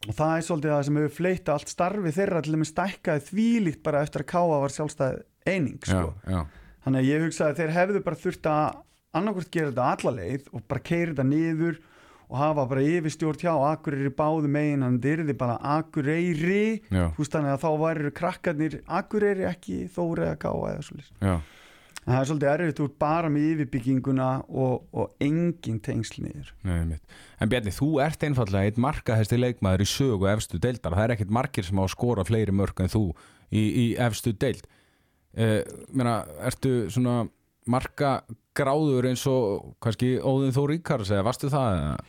og 0.08 0.14
það 0.18 0.38
er 0.38 0.46
svolítið 0.48 0.74
það 0.74 0.86
sem 0.88 0.98
hefur 0.98 1.18
fleita 1.20 1.54
allt 1.54 1.70
starfi 1.70 2.14
þeirra 2.16 2.42
til 2.42 2.54
að 2.54 2.62
með 2.64 2.72
stækkaði 2.72 3.26
þvílíkt 3.30 3.84
bara 3.86 4.02
eftir 4.02 4.24
að 4.26 4.32
káa 4.34 4.62
var 4.64 4.74
sjálfstæð 4.74 5.22
eining 5.46 5.78
sko. 5.86 6.14
Já, 6.26 6.34
já, 6.34 6.42
Þannig 6.88 7.04
að 7.04 7.10
ég 7.12 7.24
hugsaði 7.28 7.52
að 7.52 7.62
þeir 7.62 7.76
hefðu 7.78 8.02
bara 8.08 8.22
þurft 8.24 8.50
að 8.50 8.66
annarkvort 9.18 9.54
gera 9.54 9.72
þetta 9.72 9.88
alla 9.94 10.14
leið 10.18 10.50
og 10.52 10.66
bara 10.68 10.86
keira 10.90 11.12
þetta 11.12 11.28
niður 11.28 11.80
og 12.28 12.40
hafa 12.42 12.66
bara 12.68 12.84
yfirstjórn 12.84 13.40
hjá 13.40 13.54
Akureyri 13.72 14.12
báðu 14.12 14.50
megin 14.52 14.84
en 14.84 14.98
þetta 14.98 15.14
yrði 15.16 15.38
bara 15.40 15.60
Akureyri 15.78 16.64
veist 16.90 17.36
þannig 17.36 17.54
að 17.54 17.62
þá 17.64 17.70
væri 17.84 18.16
krakkarnir 18.18 18.82
Akureyri 19.00 19.48
ekki 19.48 19.86
Þóri 19.94 20.28
eða 20.28 20.42
Káa 20.42 20.74
eða 20.74 20.88
svolítið 20.90 21.46
það 22.08 22.20
er 22.20 22.30
svolítið 22.30 22.52
erfitt 22.54 22.82
úr 22.84 22.92
bara 23.02 23.30
með 23.32 23.48
yfirbygginguna 23.52 24.28
og, 24.48 24.86
og 24.96 25.24
engin 25.24 25.80
tengsl 25.84 26.22
niður. 26.24 26.52
Nei. 26.68 27.00
En 27.42 27.52
Bjarni, 27.52 27.74
þú 27.76 27.90
ert 28.04 28.24
einfallega 28.24 28.72
eitt 28.72 28.80
markahesti 28.82 29.40
leikmaður 29.40 29.84
í 29.84 29.90
sögu 29.92 30.30
efstu 30.32 30.60
deildar. 30.64 30.96
Það 30.96 31.04
er 31.04 31.16
ekkit 31.18 31.34
markir 31.36 31.68
sem 31.68 31.82
á 31.82 31.84
að 31.84 31.94
skora 31.94 32.26
fleiri 32.28 32.56
mörg 32.56 32.80
en 32.84 32.94
þú 32.94 33.04
í, 33.52 33.64
í 33.64 33.86
efstu 34.08 34.32
deild. 34.40 34.64
Uh, 35.38 35.60
meina, 35.94 36.22
ertu 36.48 36.88
svona 36.94 37.26
marka 37.72 38.20
gráður 38.58 39.10
eins 39.12 39.24
og 39.30 39.74
kannski 39.84 40.16
Óðin 40.20 40.56
Þór 40.56 40.74
Ríkars 40.74 41.12
eða 41.14 41.26
varstu 41.28 41.52
það? 41.54 42.04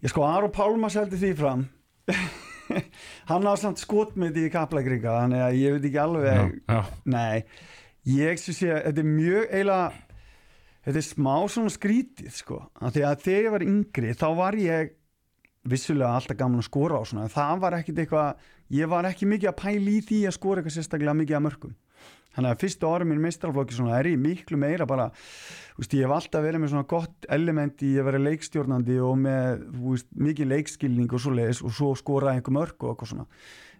Ég 0.00 0.12
sko, 0.12 0.24
Aron 0.24 0.52
Pálma 0.54 0.90
seldi 0.92 1.18
því 1.20 1.32
fram. 1.38 1.66
Hann 3.30 3.48
á 3.48 3.54
samt 3.58 3.82
skotmyndi 3.82 4.46
í 4.46 4.52
Kaplagríka, 4.52 5.16
þannig 5.22 5.42
að 5.44 5.58
ég 5.58 5.74
veit 5.74 5.88
ekki 5.88 6.00
alveg, 6.00 6.54
já, 6.70 6.78
nei, 7.10 7.42
ég 8.08 8.40
sem 8.40 8.56
sé, 8.56 8.70
þetta 8.70 9.02
er 9.02 9.10
mjög 9.10 9.42
eiginlega, 9.50 9.90
þetta 10.86 11.02
er 11.02 11.06
smá 11.06 11.34
svona 11.50 11.74
skrítið, 11.74 12.30
sko. 12.38 12.62
Af 12.78 12.94
því 12.94 13.04
að 13.08 13.26
þegar 13.26 13.44
ég 13.44 13.54
var 13.56 13.66
yngri, 13.66 14.14
þá 14.16 14.26
var 14.38 14.58
ég 14.62 14.94
vissulega 15.70 16.14
alltaf 16.16 16.38
gaman 16.40 16.62
að 16.62 16.70
skora 16.70 17.02
á 17.02 17.04
svona, 17.04 17.26
en 17.26 17.34
það 17.34 17.62
var 17.66 17.78
ekkit 17.80 18.02
eitthvað, 18.04 18.48
ég 18.78 18.90
var 18.94 19.10
ekki 19.10 19.28
mikið 19.28 19.52
að 19.52 19.58
pæla 19.60 19.92
í 19.92 20.00
því 20.08 20.20
að 20.30 20.36
skora 20.38 20.62
eitthvað 20.62 20.76
sérstaklega 20.78 21.18
mikið 21.20 21.38
að 21.38 21.46
mörgum. 21.48 21.76
Þannig 22.36 22.50
að 22.54 22.60
fyrstu 22.62 22.86
árum 22.86 23.08
minn 23.10 23.20
meistarflokki 23.24 23.74
svona 23.74 23.96
er 23.98 24.06
ég 24.12 24.20
miklu 24.22 24.56
meira 24.60 24.86
bara, 24.86 25.08
veist, 25.76 25.94
ég 25.98 26.04
hef 26.06 26.12
alltaf 26.14 26.44
verið 26.44 26.60
með 26.62 26.70
svona 26.74 26.86
gott 26.86 27.26
element 27.28 27.82
í 27.82 27.96
að 27.98 28.06
vera 28.06 28.20
leikstjórnandi 28.22 28.98
og 29.02 29.16
með, 29.18 29.64
veist, 29.82 30.06
mikið 30.14 30.50
leikskilning 30.52 31.10
og 31.10 31.20
svo 31.24 31.32
leiðis 31.34 31.62
og 31.66 31.74
svo 31.74 31.90
skora 31.98 32.36
einhver 32.36 32.54
mörg 32.54 32.76
og 32.86 32.92
eitthvað 32.94 33.10
svona. 33.14 33.26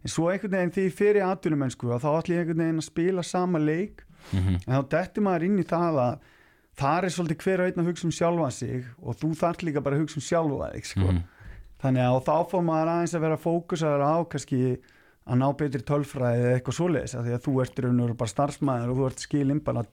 En 0.02 0.10
svo 0.10 0.30
einhvern 0.32 0.56
veginn 0.56 0.74
því 0.74 0.86
fyrir 0.98 1.26
atvinnumennsku 1.28 1.92
að 1.94 2.02
þá 2.02 2.10
ætlum 2.18 2.34
ég 2.36 2.42
einhvern 2.42 2.62
veginn 2.64 2.82
að 2.82 2.88
spila 2.90 3.22
sama 3.26 3.58
leik 3.62 4.04
Mhm. 4.32 4.56
en 4.68 4.74
þá 4.76 4.88
dettur 4.92 5.22
maður 5.24 5.44
inn 5.46 5.58
í 5.58 5.64
það 5.64 5.94
að 5.96 6.18
það 6.76 7.04
er 7.04 7.12
svolítið 7.14 7.38
hver 7.44 7.60
og 7.60 7.66
einn 7.70 7.80
að 7.80 7.86
hugsa 7.88 8.04
um 8.04 8.10
sjálfa 8.12 8.50
sig 8.52 8.84
og 9.00 9.16
þú 9.16 9.30
þarf 9.40 9.62
líka 9.64 9.80
bara 9.82 9.96
að 9.96 10.02
hugsa 10.04 10.18
um 10.20 10.26
sjálfa 10.26 10.68
þig, 10.74 10.84
sko. 10.90 11.06
Mhm. 11.06 11.22
Þannig 11.80 12.04
að 12.04 12.24
þá 12.26 12.36
fór 12.50 12.64
maður 12.66 12.90
aðeins 12.92 13.14
að 13.16 13.20
vera 13.24 13.36
kannski 14.28 14.60
að 15.30 15.40
ná 15.40 15.48
betri 15.60 15.82
tölfræði 15.86 16.44
eða 16.44 16.54
eitthvað 16.58 16.78
svoleiðis 16.80 17.14
af 17.20 17.26
því 17.26 17.34
að 17.36 17.44
þú 17.46 17.58
ert 17.64 17.82
raun 17.84 18.00
og 18.06 18.16
bara 18.20 18.32
starfsmæður 18.34 18.90
og 18.94 18.98
þú 19.00 19.10
ert 19.10 19.22
skilinn 19.26 19.60
bara 19.66 19.84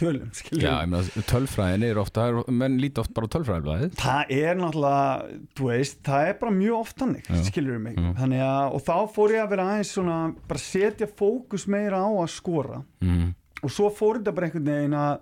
tölum 0.00 0.30
skilur. 0.32 0.62
Já, 0.64 0.70
ég 0.80 0.88
meina, 0.88 1.22
tölfræðin 1.28 1.82
er 1.90 1.98
ofta, 2.00 2.24
menn 2.48 2.78
líti 2.80 3.02
oft 3.02 3.12
bara 3.12 3.28
á 3.28 3.32
tölfræðiblaðið. 3.34 3.90
það 4.00 4.30
er 4.36 4.56
náttúrulega 4.56 5.40
þú 5.58 5.66
veist, 5.68 5.98
það 6.06 6.28
er 6.30 6.38
bara 6.40 6.54
mjög 6.56 6.76
oft 6.78 7.02
hannig 7.04 7.30
skilur 7.50 7.78
mig, 7.84 7.98
Já. 8.00 8.08
þannig 8.22 8.44
að 8.46 8.76
og 8.78 8.84
þá 8.86 8.94
fór 9.16 9.34
ég 9.36 9.42
að 9.44 9.50
vera 9.54 9.66
aðeins 9.74 9.92
svona 9.98 10.18
bara 10.48 10.62
setja 10.62 11.10
fókus 11.20 11.66
meira 11.68 12.00
á 12.00 12.08
að 12.08 12.30
skora 12.32 12.82
Mm. 13.04 13.34
og 13.62 13.70
svo 13.74 13.90
fór 13.92 14.18
þetta 14.22 14.34
bara 14.34 14.46
einhvern 14.48 14.70
veginn 14.72 14.96
að 14.96 15.20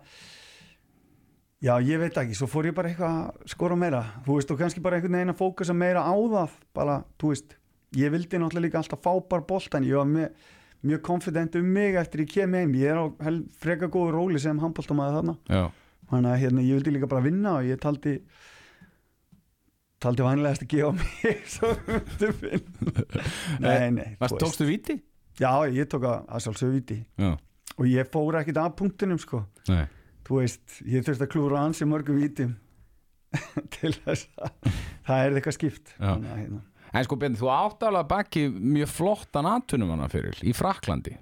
já, 1.64 1.72
ég 1.83 1.98
veit 1.98 2.14
ekki, 2.22 2.37
svo 2.38 2.46
fór 2.50 2.68
ég 2.70 2.74
bara 2.76 2.92
eitthvað 2.92 3.16
að 3.18 3.50
skora 3.50 3.76
meira, 3.78 4.04
þú 4.26 4.37
veist, 4.38 4.52
og 4.54 4.61
kannski 4.62 4.83
bara 4.85 4.98
einhvern 5.00 5.16
veginn 5.18 5.33
að 5.35 5.40
fókusa 5.42 5.74
meira 5.74 6.04
á 6.07 6.14
það, 6.14 6.54
bara, 6.76 7.00
þú 7.18 7.33
veist 7.33 7.57
ég 7.96 8.12
vildi 8.12 8.38
náttúrulega 8.40 8.66
líka 8.66 8.79
alltaf 8.83 9.01
fá 9.05 9.12
bara 9.31 9.46
boltan 9.48 9.87
ég 9.87 9.96
var 9.96 10.09
með, 10.11 10.29
mjög 10.85 11.03
confident 11.09 11.57
um 11.59 11.66
mig 11.74 11.96
eftir 11.98 12.24
ég 12.27 12.33
kem 12.33 12.55
heim, 12.55 12.74
ég 12.79 12.92
er 12.92 13.01
á 13.01 13.07
freka 13.59 13.88
góðu 13.88 14.12
róli 14.14 14.42
sem 14.42 14.59
handboltamaði 14.61 15.16
þarna. 15.18 15.37
Já, 15.48 15.64
þannig 16.12 16.31
að 16.35 16.40
hérna, 16.44 16.66
ég 16.68 16.79
vildi 16.79 16.94
líka 16.98 17.11
bara 17.11 17.24
vinna 17.24 17.57
og 17.59 17.66
ég 17.68 17.81
taldi 17.83 18.18
taldi 20.03 20.22
vanlegast 20.22 20.62
að 20.62 20.72
gefa 20.77 20.92
mig 20.94 21.42
svo 21.57 21.72
myndi 21.88 22.33
vinna. 22.42 23.07
Nei, 23.64 23.90
nei, 23.96 24.09
tókstu 24.31 24.68
viti? 24.68 25.01
já, 25.38 25.51
ég 25.70 25.87
tók 25.90 26.07
að, 26.07 26.24
sjálfsög 26.44 26.72
viti 26.74 26.96
Já, 27.18 27.33
og 27.79 27.87
ég 27.87 28.09
fór 28.12 28.38
ekkit 28.40 28.59
af 28.62 28.74
punktinum 28.79 29.18
sko. 29.22 29.44
Nei. 29.70 29.85
þú 30.27 30.40
veist, 30.42 30.81
ég 30.87 31.05
þurfti 31.07 31.24
að 31.27 31.31
klúra 31.35 31.61
ansi 31.66 31.87
mörgum 31.88 32.18
vítum 32.20 32.57
til 33.74 33.92
þess 34.05 34.29
að 34.38 34.72
það 35.07 35.22
er 35.24 35.37
eitthvað 35.38 35.57
skipt. 35.59 35.94
Já. 35.96 36.09
Þannig 36.14 36.33
að, 36.33 36.40
hérna. 36.42 36.62
En 36.92 37.05
sko, 37.05 37.18
Bjarni, 37.20 37.37
þú 37.40 37.51
átt 37.53 37.83
alveg 37.85 38.05
að 38.05 38.11
baki 38.14 38.44
mjög 38.55 38.88
flottan 38.94 39.48
atvinnumanna 39.51 40.09
fyrir 40.12 40.38
í 40.48 40.55
Fraklandi, 40.57 41.16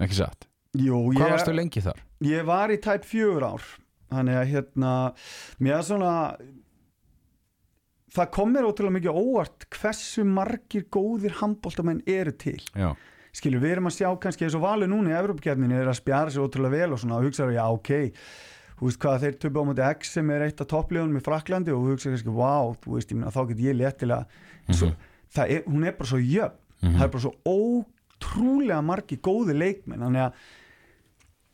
ekki 0.00 0.18
satt? 0.22 0.48
Jú, 0.78 1.02
Hvað 1.12 1.26
ég, 1.26 1.32
varstu 1.36 1.52
lengi 1.56 1.82
þar? 1.84 1.98
ég 2.24 2.44
var 2.48 2.72
í 2.72 2.78
tæp 2.80 3.04
fjögur 3.04 3.44
ár 3.44 3.64
þannig 4.12 4.38
að 4.40 4.50
hérna 4.54 4.92
mér 5.60 5.78
er 5.80 5.84
svona 5.88 6.12
það 8.12 8.30
kom 8.36 8.52
mér 8.54 8.68
ótrúlega 8.68 8.96
mikið 8.98 9.18
óvart 9.22 9.66
hversu 9.72 10.24
margir 10.28 10.84
góðir 10.92 11.36
handbóltamenn 11.40 12.02
eru 12.08 12.32
til 12.36 12.58
Já, 12.76 12.92
skilur, 13.36 13.62
við 13.62 13.76
erum 13.76 13.88
að 13.88 13.96
sjá 13.98 14.08
kannski 14.20 14.46
eins 14.46 14.56
og 14.58 14.64
valið 14.66 14.92
núna 14.92 15.12
í 15.14 15.18
Evrópakefninu 15.20 15.78
er 15.80 15.88
að 15.92 16.00
spjara 16.00 16.32
sér 16.34 16.44
ótrúlega 16.44 16.76
vel 16.76 16.96
og 16.96 17.00
svona 17.02 17.20
og 17.20 17.28
hugsa, 17.28 17.48
já, 17.52 17.64
ok 17.72 17.92
þú 18.82 18.88
veist 18.90 18.98
hvað 19.04 19.20
þeir 19.22 19.36
töfum 19.38 19.62
á 19.62 19.68
móti 19.70 19.84
X 19.94 20.12
sem 20.18 20.30
er 20.34 20.42
eitt 20.48 20.60
af 20.60 20.66
toppliðunum 20.72 21.20
í 21.20 21.22
Fraklandi 21.22 21.70
og 21.70 21.84
þú 21.86 21.92
hugsa 21.94 22.10
kannski, 22.10 22.32
wow, 22.34 22.72
þú 22.82 22.96
veist, 22.96 23.12
ég 23.14 23.20
meina 23.20 23.30
þá 23.30 23.42
get 23.52 23.60
ég 23.62 23.76
léttilega 23.78 24.24
svo, 24.74 24.88
það 25.36 25.52
er, 25.54 25.62
hún 25.70 25.86
er 25.86 25.94
bara 26.00 26.10
svo 26.10 26.18
jöfn 26.18 26.58
Mhm. 26.82 26.96
það 26.98 27.04
er 27.04 27.10
bara 27.14 27.22
svo 27.22 27.32
ótrúlega 27.46 28.80
margi 28.82 29.16
góði 29.22 29.54
leikmenn 29.54 30.02
þannig 30.02 30.24
að 30.24 30.32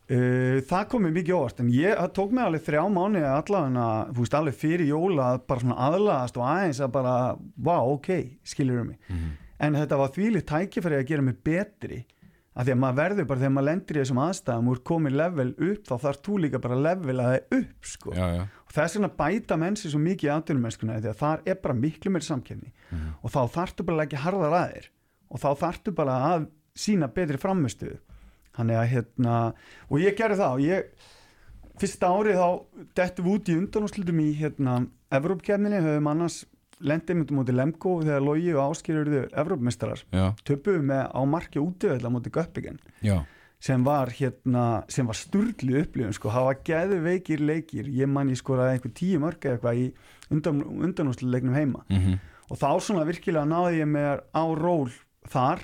uh, 0.08 0.60
það 0.70 0.86
kom 0.88 1.02
mér 1.04 1.12
mikið 1.18 1.36
óvart 1.36 1.60
en 1.60 1.68
ég, 1.74 1.92
það 1.98 2.12
tók 2.16 2.32
mig 2.32 2.44
alveg 2.46 2.64
þrjá 2.64 2.82
mánu 2.94 3.22
allavega, 3.28 3.88
þú 4.14 4.24
veist, 4.24 4.36
alveg 4.38 4.56
fyrir 4.56 4.88
jóla 4.88 5.26
að 5.34 5.42
bara 5.52 5.60
svona 5.64 5.76
aðlaðast 5.88 6.40
og 6.40 6.46
aðeins 6.48 6.80
að 6.86 6.94
bara 6.96 7.14
wow, 7.68 7.92
ok, 7.98 8.08
skilur 8.48 8.84
mig 8.88 8.96
Mhm. 9.12 9.28
en 9.60 9.74
þetta 9.74 9.98
var 9.98 10.08
þvílið 10.16 10.44
tækifæri 10.48 10.96
að 11.02 11.06
gera 11.12 11.22
mig 11.28 11.36
betri 11.44 12.04
af 12.58 12.66
því 12.66 12.72
að 12.74 12.78
maður 12.82 12.96
verður 12.98 13.26
bara 13.30 13.40
þegar 13.44 13.52
maður 13.54 13.66
lendir 13.68 13.96
í 13.96 14.00
þessum 14.02 14.20
aðstæðum 14.24 14.68
úr 14.72 14.80
komið 14.90 15.16
level 15.20 15.48
upp 15.68 15.84
þá 15.88 15.94
þarf 16.04 16.22
þú 16.26 16.38
líka 16.42 16.60
bara 16.64 16.74
að 16.78 16.84
levela 16.88 17.26
það 17.28 17.58
upp 17.60 17.86
sko. 17.92 18.14
já, 18.16 18.26
já. 18.34 18.42
og 18.66 18.72
þess 18.74 18.96
vegna 18.98 19.10
bæta 19.20 19.58
mennsi 19.62 19.90
svo 19.92 20.00
mikið 20.02 20.28
í 20.28 20.32
atvinnumennskuna 20.34 20.96
því 20.98 21.10
að 21.12 21.20
þar 21.22 21.44
er 21.52 21.60
bara 21.62 21.74
miklu 21.78 22.10
meiri 22.14 22.26
samkefni 22.26 22.72
Mhm. 22.90 23.12
og 23.22 23.30
þá 23.30 23.40
þarftu 23.54 23.84
bara 23.86 23.96
að 23.96 24.02
leggja 24.02 24.22
harðar 24.24 24.56
að 24.58 24.72
þér 24.74 24.88
og 25.30 25.38
þá 25.44 25.48
þarftu 25.62 25.94
bara 25.94 26.18
að 26.32 26.46
sína 26.74 27.08
betri 27.14 27.36
framistuðu 27.38 27.98
þannig 28.58 28.76
að 28.82 28.90
hérna 28.94 29.36
og 29.90 29.98
ég 30.02 30.16
gerði 30.18 30.40
það 30.42 30.52
og 30.56 30.60
ég 30.66 30.84
fyrsta 31.78 32.10
árið 32.10 32.38
þá 32.42 32.48
dettum 32.98 33.24
við 33.28 33.34
út 33.38 33.48
í 33.52 33.58
undanúslutum 33.62 34.20
í 34.24 34.28
hérna 34.40 34.78
Evrópkefninni 35.14 35.78
höfum 35.84 36.08
annars 36.10 36.40
lendið 36.84 37.18
myndum 37.18 37.40
mútið 37.40 37.58
Lemko 37.58 37.96
þegar 38.02 38.24
Lógi 38.24 38.52
og 38.54 38.62
Áskir 38.72 39.00
eruðu 39.00 39.24
Evrópmeistarar 39.32 40.04
Já, 40.14 40.30
töpuðum 40.46 40.88
með 40.92 41.04
á 41.10 41.20
marki 41.28 41.62
útöðla 41.62 42.12
mútið 42.12 42.34
Göppingen 42.38 42.78
já, 43.04 43.16
sem 43.58 43.84
var 43.84 44.12
hérna 44.14 44.64
sem 44.92 45.06
var 45.08 45.18
sturglu 45.18 45.80
upplifun 45.82 46.14
sko, 46.14 46.30
hafa 46.32 46.54
geðu 46.66 47.00
veikir 47.02 47.42
leikir. 47.42 47.88
Ég 47.90 48.10
man 48.10 48.30
ég 48.30 48.38
skoraði 48.38 48.76
einhver 48.76 48.94
tíu 48.94 49.18
mörg 49.22 49.42
eða 49.42 49.58
eitthvað 49.58 49.80
í 49.80 49.88
undan, 50.34 50.62
undanúsluleiknum 50.86 51.58
heima. 51.58 51.82
Mhm, 51.90 52.20
og 52.48 52.60
þá 52.60 52.70
svona 52.80 53.06
virkilega 53.08 53.48
náði 53.48 53.82
ég 53.82 53.90
mér 53.90 54.22
á 54.30 54.44
ról 54.54 54.92
þar. 55.26 55.60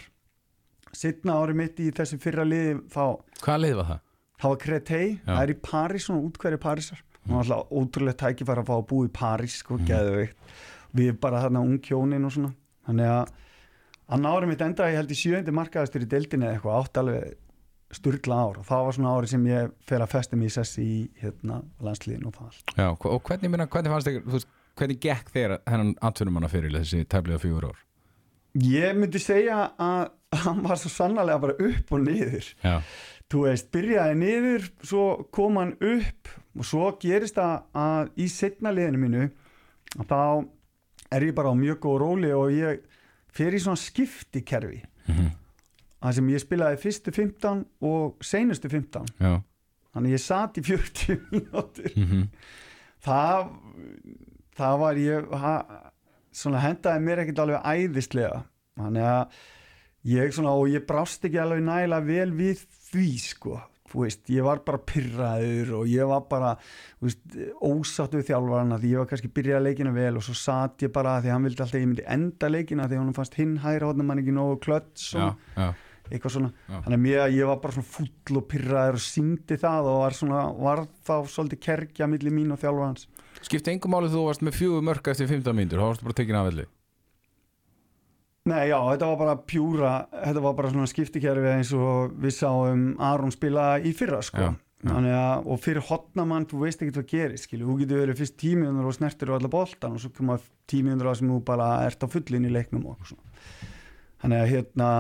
Setna 0.95 1.39
ári 1.43 1.55
mitt 1.59 1.79
í 1.83 1.91
þessi 1.91 2.21
fyrra 2.23 2.45
liði 2.47 2.81
þá, 2.91 3.19
Hvað 3.43 3.61
leið 3.63 3.77
var 3.81 3.89
það? 3.89 4.01
þá 4.39 4.47
var 4.49 4.61
Kretei 4.63 5.07
það 5.25 5.43
er 5.43 5.51
í 5.51 5.59
París, 5.63 6.05
svona 6.07 6.23
útkværi 6.23 6.61
Parísar. 6.63 7.03
Og 7.25 7.31
mm. 7.31 7.39
alltaf 7.41 7.73
ótrúlega 7.73 8.21
tækifæri 8.21 8.61
að 8.61 8.69
fá 8.69 8.75
að 8.77 8.87
búa 8.91 9.07
í 9.07 9.11
París 9.15 9.59
sko, 9.63 9.79
mm. 9.79 9.87
geðveikt 9.89 10.37
við 10.97 11.15
bara 11.23 11.45
þarna 11.45 11.65
ungkjónin 11.67 12.27
og 12.27 12.35
svona. 12.35 12.53
Þannig 12.89 13.13
að 13.15 13.33
annar 14.15 14.37
ári 14.37 14.51
mitt 14.51 14.67
enda 14.67 14.91
ég 14.91 15.01
held 15.01 15.15
í 15.15 15.19
sjöndi 15.19 15.55
markaðastur 15.57 16.05
í 16.05 16.11
deildinni 16.11 16.49
eða 16.49 16.59
eitthvað 16.59 16.81
átt 16.81 17.01
alveg 17.03 17.39
sturla 17.95 18.43
ár. 18.43 18.61
Og 18.61 18.69
það 18.69 18.85
var 18.89 18.99
svona 18.99 19.15
ári 19.15 19.31
sem 19.31 19.49
ég 19.49 19.73
fer 19.89 20.05
að 20.05 20.13
festa 20.17 20.39
mig 20.39 20.51
í 20.53 20.55
sessi 20.59 20.85
í 20.85 21.01
hérna, 21.23 21.63
landsliðin 21.85 22.29
og 22.29 22.37
það 22.37 22.51
allt. 22.51 22.77
Já, 22.77 22.89
og 22.91 23.25
hvernig, 23.29 23.53
minna, 23.53 23.71
hvernig 23.71 23.95
fannst 23.95 24.11
þig, 24.11 24.21
þú 24.27 24.39
veist, 24.39 24.55
hvernig 24.75 25.03
gekk 25.05 25.35
þér 25.35 25.59
hennan 25.71 25.97
atvinnumanna 26.03 26.51
fyrir 26.51 26.75
þessi 26.75 27.05
tæfliða 27.07 27.43
fjögur 27.43 27.71
ár? 27.71 27.83
ég 28.55 28.95
myndi 28.99 29.19
segja 29.23 29.71
að 29.81 30.13
hann 30.45 30.63
var 30.65 30.79
svo 30.81 30.91
sannarlega 30.91 31.43
bara 31.43 31.69
upp 31.69 31.93
og 31.95 32.03
niður. 32.05 32.49
Já, 32.63 32.81
þú 33.31 33.45
veist, 33.49 33.71
byrjaði 33.75 34.19
niður 34.21 34.67
svo 34.83 35.05
kom 35.35 35.61
hann 35.61 35.77
upp 35.79 36.33
og 36.55 36.67
svo 36.69 36.91
gerist 37.03 37.39
það 37.39 37.55
að 37.85 38.13
í 38.21 38.29
setna 38.31 38.75
liðinu 38.75 39.01
mínu 39.03 39.25
að 39.99 40.11
þá 40.11 40.21
er 41.15 41.27
ég 41.29 41.35
bara 41.37 41.53
á 41.53 41.57
mjög 41.59 41.81
góð 41.85 41.97
róli 42.03 42.31
og 42.35 42.53
ég 42.55 42.85
fer 43.35 43.55
í 43.57 43.61
svona 43.63 43.81
skiptikerfi. 43.81 44.83
Mhm, 45.09 45.31
það 46.05 46.15
sem 46.19 46.29
ég 46.35 46.43
spilaði 46.45 46.81
fyrstu 46.83 47.15
15 47.17 47.65
og 47.91 48.25
seinustu 48.25 48.69
15 48.73 49.09
já, 49.21 49.35
þannig 49.95 50.15
ég 50.17 50.23
sat 50.23 50.61
í 50.61 50.65
40 50.67 51.19
mínútur. 51.33 51.91
Mhm, 51.97 52.29
það 53.05 53.51
það 54.55 54.79
var 54.85 55.03
ég 55.03 55.35
ha, 55.43 55.55
svona 56.35 56.63
hendaði 56.63 57.03
mér 57.03 57.25
ekkert 57.25 57.43
alveg 57.45 57.65
æðislega. 57.75 58.45
Þannig 58.79 59.07
að 59.11 59.39
ég 60.15 60.35
svona 60.35 60.53
og 60.59 60.69
ég 60.71 60.85
brást 60.87 61.25
ekki 61.27 61.41
alveg 61.43 61.63
nægilega 61.65 62.07
vel 62.07 62.33
við 62.39 62.65
því 62.91 63.07
sko 63.23 63.61
veist, 63.93 64.23
ég 64.33 64.45
var 64.47 64.63
bara 64.65 64.81
pyrraður 64.81 65.73
og 65.81 65.89
ég 65.91 66.09
var 66.09 66.25
bara 66.31 66.53
þú 66.57 67.09
veist, 67.09 67.39
ósatt 67.61 68.17
við 68.17 68.29
þjálfarana 68.31 68.79
því 68.81 68.93
ég 68.95 69.03
var 69.03 69.09
kannski 69.11 69.33
byrjað 69.37 69.67
leikina 69.67 69.95
vel 69.95 70.13
og 70.19 70.27
svo 70.27 70.37
satt 70.39 70.85
ég 70.87 70.93
bara 70.95 71.19
því 71.23 71.35
hann 71.35 71.49
vildi 71.49 71.65
alltaf 71.65 71.81
ég 71.81 71.89
myndi 71.91 72.07
enda 72.17 72.51
leikina 72.51 72.89
því 72.91 73.01
hann 73.01 73.17
fannst 73.17 73.39
hinn 73.39 73.59
hæra 73.65 73.91
hodna 73.91 74.07
mann 74.07 74.23
ekki 74.23 74.35
nógu 74.35 74.61
klöts 74.65 75.11
og 75.19 75.35
já, 75.55 75.69
eitthvað 76.11 76.37
svona. 76.37 76.53
Já. 76.69 76.79
þannig 76.87 76.99
að 76.99 77.05
mér, 77.07 77.25
ég 77.37 77.51
var 77.51 77.61
bara 77.65 77.77
svona 77.77 77.91
fúll 77.97 78.41
og 78.41 78.47
pyrraður 78.53 79.01
og 79.01 79.05
síndi 79.05 79.59
það 79.61 79.91
og 79.91 80.01
var 80.03 80.19
svona 80.21 80.45
var 80.59 80.87
þá 81.05 81.17
svolítið 81.35 81.65
kerkja 81.69 82.09
milli 82.11 82.33
mín 82.35 82.55
og 82.55 82.63
þjálfarans. 82.65 83.09
Skipti 83.45 83.75
engum 83.75 83.93
máli 83.93 84.09
þú 84.13 84.25
varst 84.31 84.45
með 84.47 84.57
fjögur 84.63 84.85
mörg 84.87 85.13
eftir 85.13 85.29
15 85.29 85.57
mínútur, 85.57 85.83
þá 85.83 85.91
varstu 85.91 86.09
bara 86.09 86.19
tekin 86.23 86.41
af 86.41 86.49
velli 86.49 86.67
Nei, 88.45 88.67
já, 88.69 88.77
þetta 88.77 89.07
var 89.09 89.21
bara 89.23 89.35
pjúra, 89.49 89.91
þetta 90.13 90.41
var 90.45 90.57
bara 90.59 90.71
svona 90.73 90.89
skiptikerfi 90.91 91.49
eins 91.49 91.71
og 91.73 92.13
við 92.21 92.35
sáum 92.37 92.83
Aron 93.01 93.33
spila 93.33 93.79
í 93.81 93.95
fyrra, 93.97 94.19
sko. 94.27 94.51
Já, 94.51 94.51
já. 94.85 94.93
Að, 95.01 95.47
og 95.49 95.63
fyrir 95.65 95.87
hotnamann, 95.89 96.45
þú 96.51 96.61
veist 96.67 96.83
ekki 96.85 96.93
hvað 96.99 97.07
gerir, 97.15 97.41
skilju, 97.41 97.69
þú 97.71 97.77
getur 97.81 98.03
verið 98.03 98.21
fyrst 98.21 98.37
tímiðunur 98.43 98.91
og 98.91 98.97
snertir 98.99 99.33
og 99.33 99.39
alla 99.39 99.51
boltan 99.55 99.97
og 99.97 100.03
svo 100.03 100.13
koma 100.13 100.37
tímiðunur 100.69 101.09
að 101.09 101.17
sem 101.23 101.33
þú 101.33 101.39
bara 101.49 101.71
ert 101.87 102.05
á 102.05 102.09
fullin 102.13 102.45
í 102.45 102.53
leiknum 102.53 102.85
og 102.93 103.09
svona. 103.09 103.33
Þannig 104.25 104.43
að 104.43 104.53
hérna, 104.53 104.91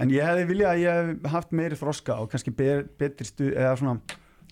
en 0.00 0.16
ég 0.16 0.30
hefði 0.30 0.48
viljað 0.54 0.72
að 0.72 0.80
ég 0.86 0.96
hef 1.02 1.28
haft 1.36 1.52
meiri 1.60 1.76
þroska 1.80 2.16
og 2.22 2.32
kannski 2.32 2.56
betri 2.56 3.28
stu, 3.28 3.50
eða 3.52 3.76
svona 3.76 3.98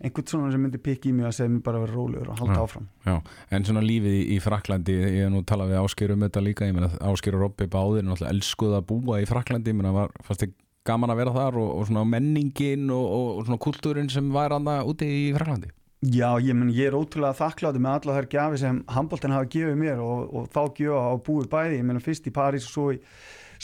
einhvern 0.03 0.27
svona 0.27 0.51
sem 0.53 0.65
myndi 0.65 0.81
pikka 0.83 1.09
í 1.09 1.13
mig 1.15 1.29
að 1.29 1.37
segja 1.39 1.53
mér 1.53 1.63
bara 1.67 1.79
að 1.79 1.87
vera 1.87 1.97
rólegur 1.99 2.33
og 2.33 2.41
halda 2.41 2.57
Já. 2.59 2.65
áfram. 2.65 2.89
Já, 3.07 3.15
en 3.51 3.69
svona 3.69 3.85
lífið 3.85 4.17
í, 4.19 4.25
í 4.35 4.41
Fraklandi 4.43 4.97
ég 4.99 5.17
hef 5.23 5.33
nú 5.33 5.45
talað 5.47 5.73
við 5.73 5.81
Ásker 5.85 6.15
um 6.15 6.27
þetta 6.27 6.45
líka 6.45 6.69
ég 6.69 6.75
meina 6.75 6.91
Ásker 7.13 7.39
og 7.39 7.45
Robby 7.45 7.69
báðir 7.71 8.05
náttúrulega 8.05 8.35
elskuð 8.35 8.77
að 8.81 8.87
búa 8.91 9.21
í 9.23 9.29
Fraklandi, 9.31 9.71
ég 9.71 9.79
meina 9.79 9.95
var 9.95 10.13
fannst 10.27 10.45
þið 10.45 10.59
gaman 10.85 11.15
að 11.15 11.21
vera 11.23 11.33
þar 11.39 11.61
og, 11.63 11.71
og 11.79 11.87
svona 11.89 12.05
menningin 12.09 12.91
og, 12.93 13.07
og, 13.07 13.31
og 13.39 13.47
svona 13.47 13.63
kultúrin 13.65 14.11
sem 14.13 14.29
var 14.35 14.53
annað 14.57 14.91
úti 14.93 15.09
í 15.09 15.25
Fraklandi 15.37 15.73
Já, 16.05 16.35
ég, 16.37 16.53
men, 16.53 16.69
ég 16.75 16.91
er 16.91 16.97
ótrúlega 16.99 17.39
þakkláttur 17.39 17.81
með 17.81 17.95
alla 17.97 18.17
þær 18.19 18.27
gjafi 18.35 18.59
sem 18.61 18.81
handbólten 18.93 19.33
hafa 19.33 19.49
gefið 19.55 19.79
mér 19.81 20.03
og, 20.05 20.27
og 20.37 20.51
þá 20.53 20.61
gjöfa 20.77 21.05
á 21.09 21.15
búið 21.25 21.47
bæði, 21.55 21.79
ég 21.79 21.87
meina 21.89 22.03
fyrst 22.05 22.29
í 22.29 22.35
París 22.35 22.67
og 22.69 22.75
svo 22.75 22.89
í 22.93 22.99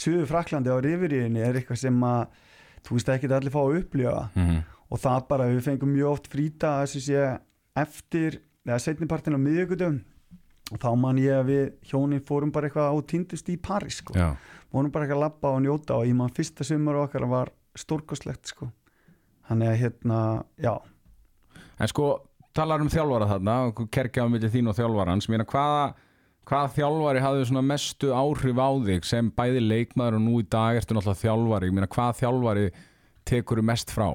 Suðu 0.01 0.23
Fraklandi 0.25 0.71
á 0.73 0.81
Riviríinni 0.81 1.43
er 1.43 1.59
eitthvað 1.59 1.83
sem 1.83 1.99
að 2.07 2.39
þú 2.87 2.97
veist 2.97 3.11
ekki 3.13 3.29
allir 3.29 3.53
fá 3.53 3.59
að 3.61 3.77
upplifa 3.81 4.29
mm 4.33 4.47
-hmm. 4.47 4.61
Og 4.91 4.99
það 4.99 5.27
bara, 5.29 5.49
við 5.51 5.65
fengum 5.69 5.93
mjög 5.95 6.15
oft 6.15 6.31
frýta 6.31 6.77
þessi 6.81 7.03
sé 7.05 7.27
eftir 7.79 8.41
eða 8.67 8.79
setnipartin 8.83 9.37
á 9.37 9.39
miðjögutum 9.41 10.01
og 10.71 10.79
þá 10.79 10.89
man 10.99 11.19
ég 11.19 11.35
að 11.35 11.49
við 11.51 11.63
hjónin 11.91 12.23
fórum 12.27 12.51
bara 12.53 12.67
eitthvað 12.67 12.91
á 12.91 12.95
týndust 13.07 13.49
í 13.51 13.57
París 13.59 14.01
sko. 14.01 14.15
Vorum 14.71 14.91
bara 14.91 15.07
eitthvað 15.07 15.17
að 15.17 15.25
labba 15.25 15.55
og 15.55 15.63
njóta 15.65 15.97
og 15.99 16.07
ég 16.07 16.15
man 16.15 16.31
fyrsta 16.35 16.67
sumar 16.67 16.99
okkar 17.05 17.27
var 17.31 17.51
stórkoslegt 17.75 18.53
sko. 18.53 18.71
þannig 19.47 19.67
að 19.67 19.79
hérna, 19.81 20.19
já. 20.63 20.75
En 21.79 21.89
sko 21.91 22.05
talar 22.55 22.83
um 22.83 22.91
þjálfara 22.91 23.27
þarna, 23.27 23.55
kerkja 23.91 24.23
á 24.23 24.31
milli 24.31 24.47
þín 24.51 24.69
og 24.71 24.77
þjálfarans, 24.77 25.27
mér 25.31 25.43
hvaða 25.43 25.93
hvaða 26.47 26.71
þjálfari 26.75 27.21
hafði 27.23 27.47
svona 27.49 27.63
mestu 27.63 28.11
áhrif 28.15 28.59
á 28.59 28.69
þig 28.87 29.07
sem 29.07 29.31
bæði 29.35 29.61
leikmaður 29.65 30.17
og 30.17 30.23
nú 30.23 30.39
í 30.41 30.47
dag 30.47 30.79
ertu 30.79 30.95
náttúrulega 30.95 31.21
þjálfari, 31.21 31.69
ég 31.69 31.75
meina 31.75 31.91
hvaða 31.91 32.17
þjálfari 32.21 32.65
tekur 33.27 33.61
mest 33.65 33.91
frá 33.93 34.09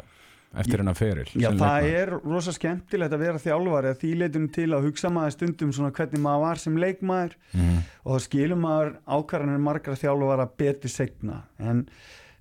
eftir 0.57 0.79
hennar 0.83 0.95
feril 0.99 1.27
Já, 1.35 1.51
það 1.51 1.57
leikmaður? 1.57 1.97
er 2.01 2.11
rosa 2.25 2.53
skemmtilegt 2.57 3.13
að 3.13 3.19
vera 3.25 3.39
þjálfari 3.43 3.91
að 3.93 3.99
því 4.03 4.11
leitunum 4.21 4.51
til 4.53 4.69
að 4.73 4.87
hugsa 4.89 5.11
maður 5.13 5.35
stundum 5.37 5.73
svona 5.77 5.91
hvernig 5.97 6.23
maður 6.25 6.41
var 6.47 6.57
sem 6.63 6.77
leikmaður 6.77 7.33
Mhm. 7.53 7.79
og 8.05 8.13
þá 8.17 8.21
skilur 8.27 8.61
maður 8.63 8.93
ákvarðanir 9.07 9.61
margra 9.61 9.95
þjálfara 9.95 10.49
betur 10.59 10.89
segna 10.91 11.43
en 11.59 11.87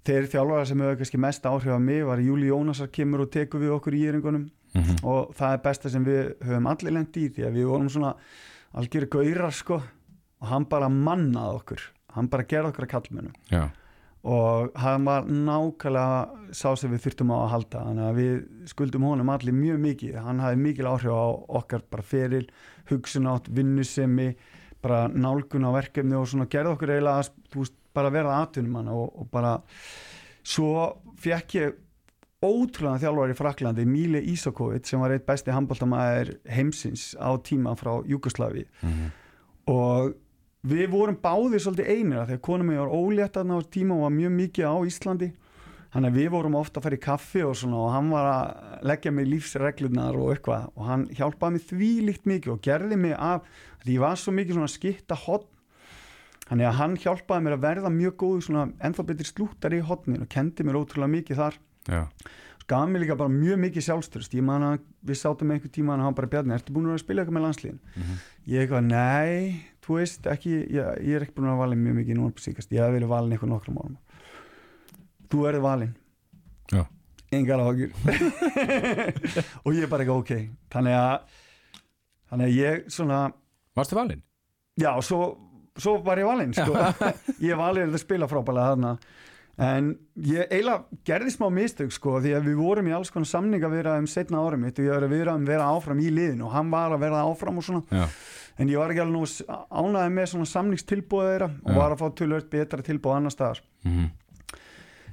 þeir 0.06 0.28
þjálfara 0.30 0.65
sem 0.67 0.80
hefur 0.80 0.97
kannski 1.01 1.17
mest 1.19 1.43
áhrif 1.43 1.73
á 1.75 1.80
mig 1.80 2.04
var 2.06 2.17
Júli 2.19 2.47
Jónasar 2.51 2.88
kemur 2.91 3.21
og 3.25 3.32
tekur 3.32 3.60
við 3.60 3.73
okkur 3.80 3.93
í 3.93 4.04
yringunum 4.12 4.49
Mhm. 4.75 5.04
og 5.04 5.34
það 5.36 5.54
er 5.54 5.58
besta 5.63 5.89
sem 5.89 6.04
við 6.06 6.34
höfum 6.43 6.67
allir 6.67 6.91
lendi 6.91 7.30
í 7.30 7.30
því 7.34 7.45
að 7.47 7.54
við 7.56 7.65
vorum 7.65 7.89
svona 7.89 8.15
algjöru 8.75 9.08
gaurar 9.10 9.51
sko 9.54 9.75
og 10.41 10.47
hann 10.47 10.65
bara 10.65 10.89
mannaði 10.89 11.56
okkur 11.62 11.82
hann 12.15 12.28
bara 12.28 12.43
gerði 12.43 12.71
okkur 12.73 12.86
að 12.86 12.91
kallmennum 12.91 13.34
Já, 13.51 13.69
og 14.25 14.71
hann 14.81 15.03
var 15.05 15.27
nákvæmlega 15.29 16.51
sá 16.57 16.71
sem 16.79 16.89
við 16.95 17.03
þurftum 17.05 17.29
á 17.29 17.38
að 17.43 17.51
halda. 17.53 17.81
Þannig 17.85 18.05
að 18.09 18.19
við 18.19 18.35
skuldum 18.71 19.05
honum 19.05 19.29
allir 19.29 19.53
mjög 19.53 19.79
mikið. 19.83 20.15
Hann 20.25 20.39
hafði 20.41 20.61
mikil 20.63 20.89
áhrif 20.89 21.13
á 21.13 21.25
okkar 21.59 21.83
bara 21.93 22.05
feril, 22.09 22.47
hugsunátt, 22.89 23.51
vinnusemi 23.53 24.31
bara 24.81 25.05
nálgun 25.09 25.65
á 25.69 25.71
verkefni 25.77 26.17
og 26.17 26.25
svona 26.29 26.49
gerði 26.49 26.73
okkur 26.73 26.93
eiginlega 26.95 27.21
að, 27.21 27.29
veist, 27.55 27.77
bara 27.95 28.11
verða 28.13 28.39
aðtunum 28.43 28.75
hann 28.81 28.89
og, 28.93 29.07
og 29.21 29.29
bara 29.33 29.55
svo 30.45 30.73
fekk 31.21 31.55
ég 31.59 31.77
ótrúlega 32.45 32.99
þjálfar 33.05 33.31
í 33.33 33.38
Fraklandi, 33.39 33.85
Míli 33.89 34.19
Ísakovic 34.33 34.85
sem 34.89 35.01
var 35.01 35.13
eitt 35.15 35.25
besti 35.25 35.53
handbóltamæður 35.55 36.35
heimsins 36.53 37.13
á 37.17 37.33
tíma 37.41 37.73
frá 37.79 37.95
Júkoslavi 38.05 38.65
Mhm. 38.83 39.07
og 39.73 40.13
við 40.65 40.86
vorum 40.91 41.17
báðir 41.21 41.62
svolítið 41.63 41.89
einir 41.93 42.21
af 42.23 42.30
því 42.30 42.38
að 42.39 42.45
konum 42.47 42.69
mig 42.71 42.80
var 42.82 42.93
ólétt 42.93 43.36
þarna 43.38 43.58
á 43.58 43.62
tíma 43.75 43.95
og 43.97 44.06
var 44.08 44.15
mjög 44.15 44.32
mikið 44.39 44.65
á 44.65 44.75
Íslandi. 44.89 45.32
Þannig 45.95 46.12
að 46.12 46.17
við 46.19 46.30
vorum 46.34 46.56
ofta 46.60 46.80
að 46.82 46.84
fara 46.84 46.97
í 46.97 47.04
kaffi 47.06 47.41
og 47.47 47.54
svona 47.56 47.78
og 47.80 47.91
hann 47.93 48.10
var 48.12 48.25
að 48.28 48.88
leggja 48.89 49.12
mig 49.15 49.28
lífsreglunar 49.32 50.17
og 50.19 50.32
eitthvað 50.34 50.65
og 50.75 50.88
hann 50.89 51.06
hjálpaði 51.15 51.56
mig 51.56 51.67
því 51.69 51.91
líkt 52.10 52.25
mikið 52.28 52.51
og 52.51 52.63
gerði 52.65 52.97
mig 52.99 53.13
af 53.15 53.45
því 53.86 53.93
ég 53.95 54.04
var 54.04 54.17
svo 54.19 54.34
mikið 54.36 54.58
svona 54.58 54.73
skitta 54.73 55.15
hotn 55.15 55.47
þannig 56.49 56.67
að 56.67 56.75
hann 56.82 56.97
hjálpaði 56.99 57.45
mér 57.45 57.56
að 57.56 57.63
verða 57.63 57.91
mjög 57.95 58.17
góð 58.25 58.41
svona 58.49 58.65
ennþá 58.84 59.06
betri 59.08 59.30
slúttar 59.30 59.73
í 59.78 59.80
hotnin 59.88 60.25
og 60.25 60.30
kendi 60.36 60.65
mér 60.67 60.78
ótrúlega 60.82 61.13
mikið 61.15 61.39
þar. 61.39 61.56
Já, 61.88 62.01
gaf 62.67 62.89
mér 62.89 63.06
líka 63.06 63.15
bara 63.17 63.30
mjög 63.32 63.60
mikið 63.63 63.86
sjálfstyrst 63.88 64.36
ég 64.36 64.43
man 64.45 64.63
að 64.67 64.84
við 65.06 65.19
sátum 65.21 65.51
einhver 65.56 65.71
tíma 65.73 65.95
hann 66.01 66.17
bara 66.17 66.28
Bjarni, 66.28 66.54
ertu 66.58 66.73
búin 66.75 66.89
að 66.91 66.97
að 66.99 67.04
spila 67.06 67.23
eitthvað 67.23 67.38
með 67.38 67.45
landslíðin 67.47 67.80
Mhm. 67.95 68.19
ég 68.51 68.62
eitthvað, 68.65 68.84
nei, 68.91 69.62
þú 69.86 70.00
veist 70.00 70.28
ekki, 70.32 70.56
ég, 70.74 70.91
ég 71.06 71.15
er 71.19 71.26
ekki 71.26 71.36
búin 71.38 71.48
að 71.48 71.54
vera 71.54 71.62
valin 71.63 71.84
mjög 71.86 71.98
mikið 72.02 72.19
núna 72.19 72.43
síkast, 72.45 72.74
ég 72.74 72.82
hef 72.82 72.95
verið 72.95 73.12
valin 73.12 73.36
eitthvað 73.36 73.54
nokkrum 73.54 73.80
árum. 73.84 73.98
Þú 75.32 75.48
erið 75.50 75.65
valin 75.65 75.95
Já. 76.74 76.84
engar 77.36 77.62
áhugur 77.62 77.91
og 79.65 79.74
ég 79.76 79.84
er 79.86 79.91
bara 79.91 80.06
eitthvað 80.06 80.21
ok. 80.21 80.32
Þannig 80.74 80.98
að 81.00 81.41
þannig 82.32 82.48
að 82.48 82.58
ég 82.60 82.88
svona 82.93 83.19
Varstu 83.76 83.98
valinn? 83.98 84.21
já, 84.80 84.91
svo, 85.04 85.36
svo 85.80 85.98
var 86.04 86.19
ég 86.19 86.28
valin 86.28 86.54
sko. 86.56 86.76
ég 87.48 87.58
valin 87.60 87.91
að 87.91 88.02
spila 88.02 88.28
frábælega 88.32 88.74
þarna. 88.74 88.93
En 89.56 89.93
ég 90.19 90.50
eiginlega 90.52 91.00
gerði 91.08 91.32
smá 91.32 91.45
mistök 91.54 91.93
sko 91.95 92.17
því 92.24 92.34
að 92.36 92.50
við 92.50 92.58
vorum 92.60 92.89
í 92.89 92.95
alls 92.95 93.12
konar 93.13 93.30
samninga 93.30 93.69
við 93.71 93.88
um 93.93 94.08
setna 94.12 94.41
árum 94.43 94.65
mitt 94.65 94.80
og 94.80 94.88
ég 94.88 94.91
var 94.91 95.06
að 95.08 95.13
vera, 95.15 95.36
vera 95.48 95.69
áfram 95.71 96.02
í 96.04 96.10
liðinu 96.12 96.50
og 96.50 96.56
hann 96.58 96.74
var 96.74 96.95
að 96.95 97.06
vera 97.06 97.21
áfram 97.24 97.62
og 97.62 97.67
svona. 97.67 97.84
Já, 97.88 98.08
en 98.59 98.69
ég 98.71 98.77
var 98.79 98.91
ekki 98.93 99.01
alveg 99.03 99.15
nú 99.15 99.23
ánæði 99.83 100.11
með 100.15 100.29
svona 100.31 100.49
samningstilbúið 100.51 101.31
þeirra 101.31 101.49
og 101.65 101.71
Já. 101.73 101.77
var 101.79 101.95
að 101.95 102.01
fá 102.03 102.07
tölvöld 102.21 102.49
betra 102.53 102.85
tilbúið 102.87 103.17
annar 103.19 103.33
staðar. 103.35 103.61
Mhm, 103.85 104.05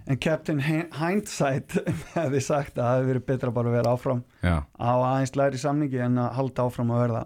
en 0.06 0.18
Captain 0.18 0.60
Hi- 0.66 0.88
Hindsight 0.98 1.76
hefði 2.16 2.40
sagt 2.42 2.78
að 2.78 2.82
það 2.84 2.96
hefði 2.98 3.10
verið 3.12 3.26
betra 3.32 3.52
bara 3.54 3.70
að 3.70 3.76
vera 3.78 3.92
áfram 3.96 4.22
já, 4.42 4.56
á 4.66 4.90
aðeins 4.98 5.36
læri 5.38 5.60
samningi 5.62 6.00
en 6.06 6.18
að 6.22 6.32
halda 6.38 6.66
áfram 6.68 6.90
að 6.94 7.02
verða. 7.06 7.24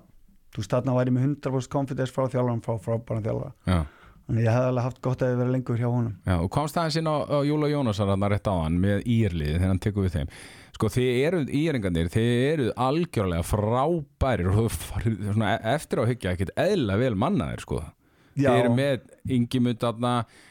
Þú 0.56 0.62
veist 0.62 0.72
þarna 0.72 0.96
væri 0.96 1.12
með 1.12 1.24
100% 1.36 1.72
confidence 1.72 2.12
frá 2.16 2.26
þjálfaran 2.32 2.60
frá 2.64 2.76
frábæran 2.80 3.24
þjálfara. 3.26 3.52
Já, 3.68 3.78
þannig 4.26 4.46
ég 4.46 4.54
hefði 4.56 4.68
alveg 4.72 4.86
haft 4.88 5.00
gott 5.04 5.22
að 5.24 5.32
þið 5.32 5.40
verið 5.42 5.54
lengur 5.56 5.80
hjá 5.82 5.88
honum. 5.92 6.14
Og 6.40 6.46
komst 6.56 6.78
aðeins 6.80 6.96
inn 7.00 7.10
á, 7.12 7.16
á 7.28 7.38
Júla 7.44 7.68
Jónasar 7.72 8.08
hann 8.12 8.24
rétt 8.32 8.48
á 8.48 8.54
hann 8.56 8.78
með 8.80 9.04
írliði 9.04 9.58
þegar 9.58 9.72
hann 9.74 9.82
tekur 9.84 10.06
við 10.06 10.16
þeim 10.16 10.32
Sko 10.76 10.90
þið 10.92 11.10
eruð 11.26 11.52
íringarnir, 11.56 12.08
þið 12.12 12.32
eruð 12.52 12.72
algjörlega 12.86 13.44
frábærir 13.48 14.50
og 14.52 14.74
svona 14.76 15.54
e- 15.54 15.62
eftir 15.72 16.02
á 16.02 16.08
hyggja 16.10 16.34
ekkert 16.36 16.52
eðla 16.60 16.98
vel 17.00 17.14
mannaðir 17.16 17.62
sko 17.64 17.78
Já, 18.36 18.50
Þið 18.50 18.58
eru 18.60 18.72
með 18.76 19.04
Ingimund 19.32 19.84
aðna, 19.88 20.10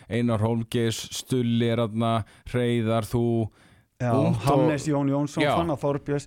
Einar 0.09 0.41
Hólmgeis, 0.41 0.97
Stulli 1.13 1.67
er 1.69 1.83
aðna, 1.83 2.15
Hreyðar, 2.49 3.05
þú, 3.05 3.21
já 4.01 4.09
og- 4.09 4.39
Hannes 4.47 4.87
Jón 4.89 5.11
Jónsson, 5.13 5.43
Já. 5.45 5.51
Fanna 5.59 5.75
Þorbjörns 5.77 6.25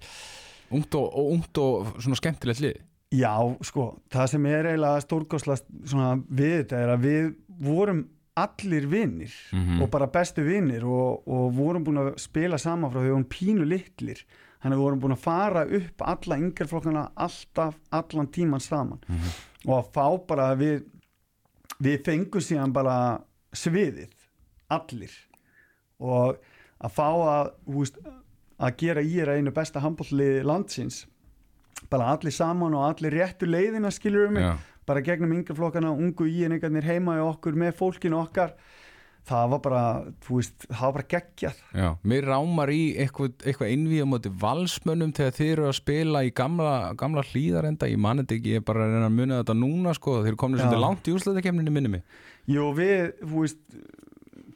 ungt 0.70 0.94
og, 0.94 1.08
og 1.18 1.32
ungt 1.32 1.58
og 1.58 1.90
svona 1.98 2.20
skemmtilegt 2.20 2.62
lið. 2.62 2.78
Já, 3.18 3.32
sko, 3.64 3.88
það 4.12 4.30
sem 4.34 4.46
er 4.52 4.66
eiginlega 4.70 5.02
stórkoslast 5.02 5.66
svona 5.88 6.12
við 6.28 6.54
þetta 6.60 6.82
er 6.84 6.94
að 6.94 7.06
við 7.08 7.28
vorum 7.64 8.04
allir 8.44 8.86
vinnir 8.90 9.32
Mhm. 9.52 9.82
og 9.82 9.90
bara 9.90 10.06
bestu 10.06 10.42
vinnir 10.46 10.84
og, 10.84 11.22
og 11.28 11.52
vorum 11.56 11.84
búin 11.84 11.98
að 12.02 12.18
spila 12.18 12.58
saman 12.58 12.90
frá 12.90 13.00
því 13.00 13.08
við 13.08 13.14
vorum 13.16 13.24
pínu 13.34 13.64
litlir. 13.68 14.22
Þannig 14.62 14.74
að 14.74 14.78
við 14.78 14.84
vorum 14.86 15.00
búin 15.00 15.14
að 15.16 15.22
fara 15.24 15.64
upp 15.78 16.02
alla 16.02 16.36
yngjörflokkana 16.42 17.02
alltaf 17.16 17.74
allan 17.92 18.26
tíman 18.34 18.60
saman. 18.60 18.98
Mhm. 19.08 19.34
og 19.66 19.74
að 19.84 19.92
fá 19.92 20.26
bara 20.26 20.52
að 20.54 20.58
við 20.58 20.84
við 21.82 22.02
fengum 22.04 22.40
síðan 22.42 22.72
bara 22.72 23.20
sviðið, 23.54 24.10
allir. 24.70 25.12
Og 26.00 26.38
að 26.82 26.90
fá 26.94 27.06
að 27.10 27.50
veist, 27.66 27.98
að 28.58 28.76
gera 28.76 29.02
í 29.02 29.18
er 29.22 29.28
einu 29.36 29.50
besta 29.54 29.80
handbólli 29.80 30.42
landsins. 30.42 31.06
Bara 31.90 32.08
allir 32.16 32.32
saman 32.34 32.74
og 32.74 32.82
allir 32.88 33.14
réttu 33.14 33.46
leiðina 33.46 33.90
skilur 33.94 34.26
um 34.28 34.32
mig, 34.34 34.42
Já, 34.42 34.56
bara 34.88 35.04
gegnum 35.04 35.36
yngjörflokkana 35.36 35.92
ungu 35.94 36.28
íenningarnir 36.28 36.88
heima 36.88 37.18
í 37.18 37.24
okkur 37.28 37.58
með 37.58 37.76
fólkinu 37.78 38.20
okkar 38.24 38.56
það 39.28 39.50
var 39.52 39.60
bara, 39.64 39.82
þú 40.24 40.38
veist, 40.38 40.66
það 40.66 40.84
var 40.84 40.94
bara 40.96 41.06
geggjað 41.12 41.60
já. 41.76 41.88
Mér 42.08 42.28
rámar 42.30 42.72
í 42.72 42.82
eitthvað, 43.02 43.34
eitthvað 43.44 43.72
innvíð 43.74 44.04
á 44.04 44.08
móti 44.08 44.32
valsmönnum 44.44 45.12
þegar 45.16 45.36
þið 45.36 45.52
eru 45.52 45.66
að 45.68 45.76
spila 45.78 46.24
í 46.24 46.32
gamla, 46.40 46.74
gamla 47.00 47.24
hlýðarenda, 47.28 47.90
ég 47.90 48.02
manið 48.02 48.36
ekki, 48.38 48.54
ég 48.54 48.62
er 48.62 48.66
bara 48.68 48.86
að 48.86 48.94
reyna 48.94 49.10
að 49.10 49.16
muna 49.18 49.40
þetta 49.42 49.58
núna 49.58 49.94
sko, 49.98 50.18
þeir 50.22 50.32
eru 50.32 50.40
komin 50.40 50.62
svolítið 50.62 50.84
langt 50.84 51.08
í 51.08 51.16
úrslæðakemninni 51.16 51.74
minni 51.74 51.94
mig. 51.98 52.18
Jú, 52.48 52.70
við, 52.78 53.10
þú 53.20 53.44
veist 53.44 53.60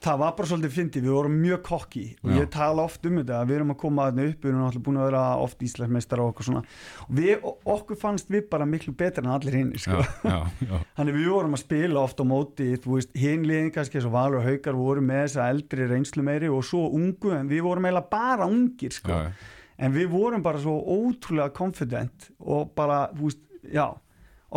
það 0.03 0.19
var 0.23 0.33
bara 0.39 0.49
svolítið 0.51 0.75
fyndið, 0.75 1.05
við 1.07 1.15
vorum 1.15 1.37
mjög 1.43 1.61
kokki 1.67 2.03
og 2.23 2.31
Já. 2.33 2.35
ég 2.41 2.51
tala 2.53 2.85
oft 2.87 3.07
um 3.09 3.19
þetta 3.21 3.39
við 3.49 3.57
erum 3.59 3.73
að 3.75 3.79
koma 3.83 4.07
þarna 4.09 4.27
upp, 4.29 4.43
við 4.43 4.51
erum 4.51 4.65
alltaf 4.67 4.85
búin 4.87 4.99
að 4.99 5.09
vera 5.09 5.23
oft 5.45 5.65
Íslandsmeistar 5.69 6.23
og 6.23 6.33
okkur 6.33 6.49
svona 6.49 6.63
og 7.07 7.15
við, 7.19 7.47
okkur 7.77 8.01
fannst 8.03 8.33
við 8.33 8.45
bara 8.53 8.69
miklu 8.69 8.95
betra 8.99 9.25
en 9.25 9.33
allir 9.37 9.59
hinn 9.61 9.73
sko. 9.79 10.03
Já, 10.03 10.35
já, 10.35 10.69
já, 10.69 10.77
þannig 10.99 11.19
við 11.19 11.33
vorum 11.37 11.57
að 11.59 11.65
spila 11.65 12.05
oft 12.05 12.23
á 12.23 12.25
móti 12.33 12.69
þú 12.83 12.99
veist, 12.99 13.17
hinliðin 13.23 13.73
kannski 13.75 14.01
eins 14.01 14.11
og 14.11 14.17
Valur 14.17 14.47
Haukar 14.47 14.79
voru 14.79 15.05
með 15.07 15.25
þessa 15.27 15.49
eldri 15.55 15.89
reynslu 15.91 16.27
meiri 16.27 16.53
og 16.53 16.63
svo 16.67 16.87
ungu, 16.91 17.35
en 17.39 17.51
við 17.51 17.67
vorum 17.69 17.89
eiginlega 17.89 18.13
bara 18.13 18.49
ungir 18.51 18.97
sko. 18.97 19.19
já, 19.19 19.59
en 19.83 19.95
við 19.95 20.11
vorum 20.13 20.45
bara 20.45 20.63
svo 20.63 20.79
ótrúlega 20.83 21.55
confident 21.57 22.31
og 22.39 22.75
bara, 22.77 23.07
þú 23.15 23.31
veist, 23.31 23.45
já 23.71 23.87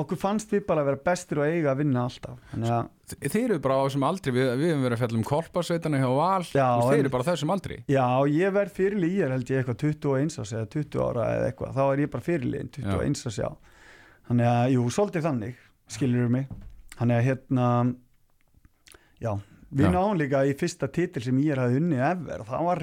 okkur 0.02 0.20
fannst 0.20 0.52
við 0.52 0.66
bara 0.68 0.82
að 0.84 0.90
vera 0.92 1.02
bestir 1.06 1.40
og 1.40 1.46
eiga 1.48 1.72
að 1.72 1.80
vinna 1.84 2.02
alltaf. 2.10 2.40
Að, 2.56 2.90
Þið 3.22 3.36
eru 3.44 3.58
bara 3.64 3.76
á 3.78 3.82
þessum 3.86 4.04
aldri, 4.08 4.32
við, 4.36 4.48
við 4.60 4.72
hefum 4.74 4.84
verið 4.86 4.96
að 4.98 5.02
fjalla 5.04 5.18
um 5.20 5.26
korparsveitana 5.30 6.00
hjá 6.02 6.08
Val, 6.18 6.44
Já, 6.52 6.66
en- 6.96 7.00
eru 7.00 7.12
bara 7.14 7.28
þessum 7.30 7.54
aldri. 7.56 7.78
já, 7.88 8.06
ég 8.36 8.54
verð 8.56 8.74
er 9.28 9.36
held 9.36 9.52
ég 9.54 9.62
eitthvað 9.62 9.78
21 9.86 10.40
árs 10.44 10.54
eða 10.58 10.70
20 10.76 11.04
ára 11.06 11.28
eða 11.36 11.50
eitthvað, 11.52 11.74
þá 11.78 11.84
er 11.94 12.04
ég 12.06 12.12
bara 12.16 12.28
fyrirliðin 12.28 12.72
21 12.80 13.26
árs, 13.30 13.38
já. 13.40 13.50
Þannig 14.28 14.50
að, 14.52 14.66
jú, 14.74 14.86
svolítið 14.98 15.28
þannig, 15.30 15.56
skilur 15.96 16.30
mig. 16.34 16.48
Þannig 16.98 17.20
að 17.22 17.26
hérna 17.30 17.70
já, 19.22 19.32
við 19.76 19.86
Já. 19.88 19.92
náum 19.96 20.18
líka 20.20 20.44
í 20.48 20.54
fyrsta 20.58 20.88
titil 20.92 21.24
sem 21.26 21.40
ég 21.44 21.54
er 21.56 21.62
hafði 21.66 21.82
unnið 21.82 22.04
ever 22.10 22.44
og 22.44 22.50
það 22.52 22.68
var 22.70 22.82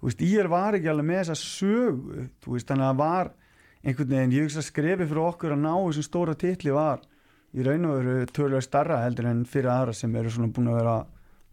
þú 0.00 0.08
veist, 0.10 0.22
ég 0.26 0.48
var 0.52 0.76
ekki 0.78 0.90
alveg 0.92 1.08
með 1.10 1.20
þessa 1.22 1.36
sögu 1.40 2.26
þú 2.44 2.54
veist, 2.56 2.68
þannig 2.70 2.88
að 2.90 3.00
var 3.00 3.30
einhvern 3.86 4.10
veginn, 4.10 4.34
ég 4.34 4.46
hugsa 4.46 4.64
skrefi 4.64 5.06
fyrir 5.06 5.22
okkur 5.22 5.54
að 5.54 5.62
ná 5.62 5.72
þessum 5.74 6.06
stóra 6.06 6.34
titli 6.38 6.74
var 6.74 7.04
í 7.56 7.64
raun 7.66 7.86
og 7.88 8.00
veru 8.00 8.26
tölulega 8.34 8.64
starra 8.66 9.02
heldur 9.04 9.28
en 9.30 9.44
fyrir 9.48 9.70
aðra 9.72 9.94
sem 9.96 10.16
eru 10.18 10.32
svona 10.32 10.52
búin 10.52 10.72
að 10.72 10.80
vera 10.80 10.96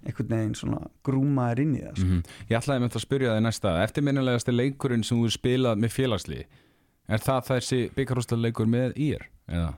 einhvern 0.04 0.32
veginn 0.34 0.58
svona 0.58 0.82
grúmaðir 1.06 1.64
inn 1.64 1.78
í 1.78 1.84
það 1.86 2.02
mm 2.04 2.24
Ég 2.50 2.58
ætlaði 2.60 2.84
með 2.84 2.98
að 2.98 3.06
spyrja 3.06 3.36
þig 3.38 3.46
næsta 3.46 3.76
Eftirminnilegasti 3.84 4.56
leikurinn 4.56 5.06
sem 5.08 5.20
þú 5.22 5.30
er 5.30 5.36
spilað 5.38 5.80
með 5.84 5.96
félagslið 5.96 6.44
Er 7.14 7.20
það 7.24 7.48
þessi 7.52 7.80
byggarúslega 7.96 8.42
leikur 8.42 8.70
með 8.72 8.98
ír? 8.98 9.26
Eða? 9.52 9.74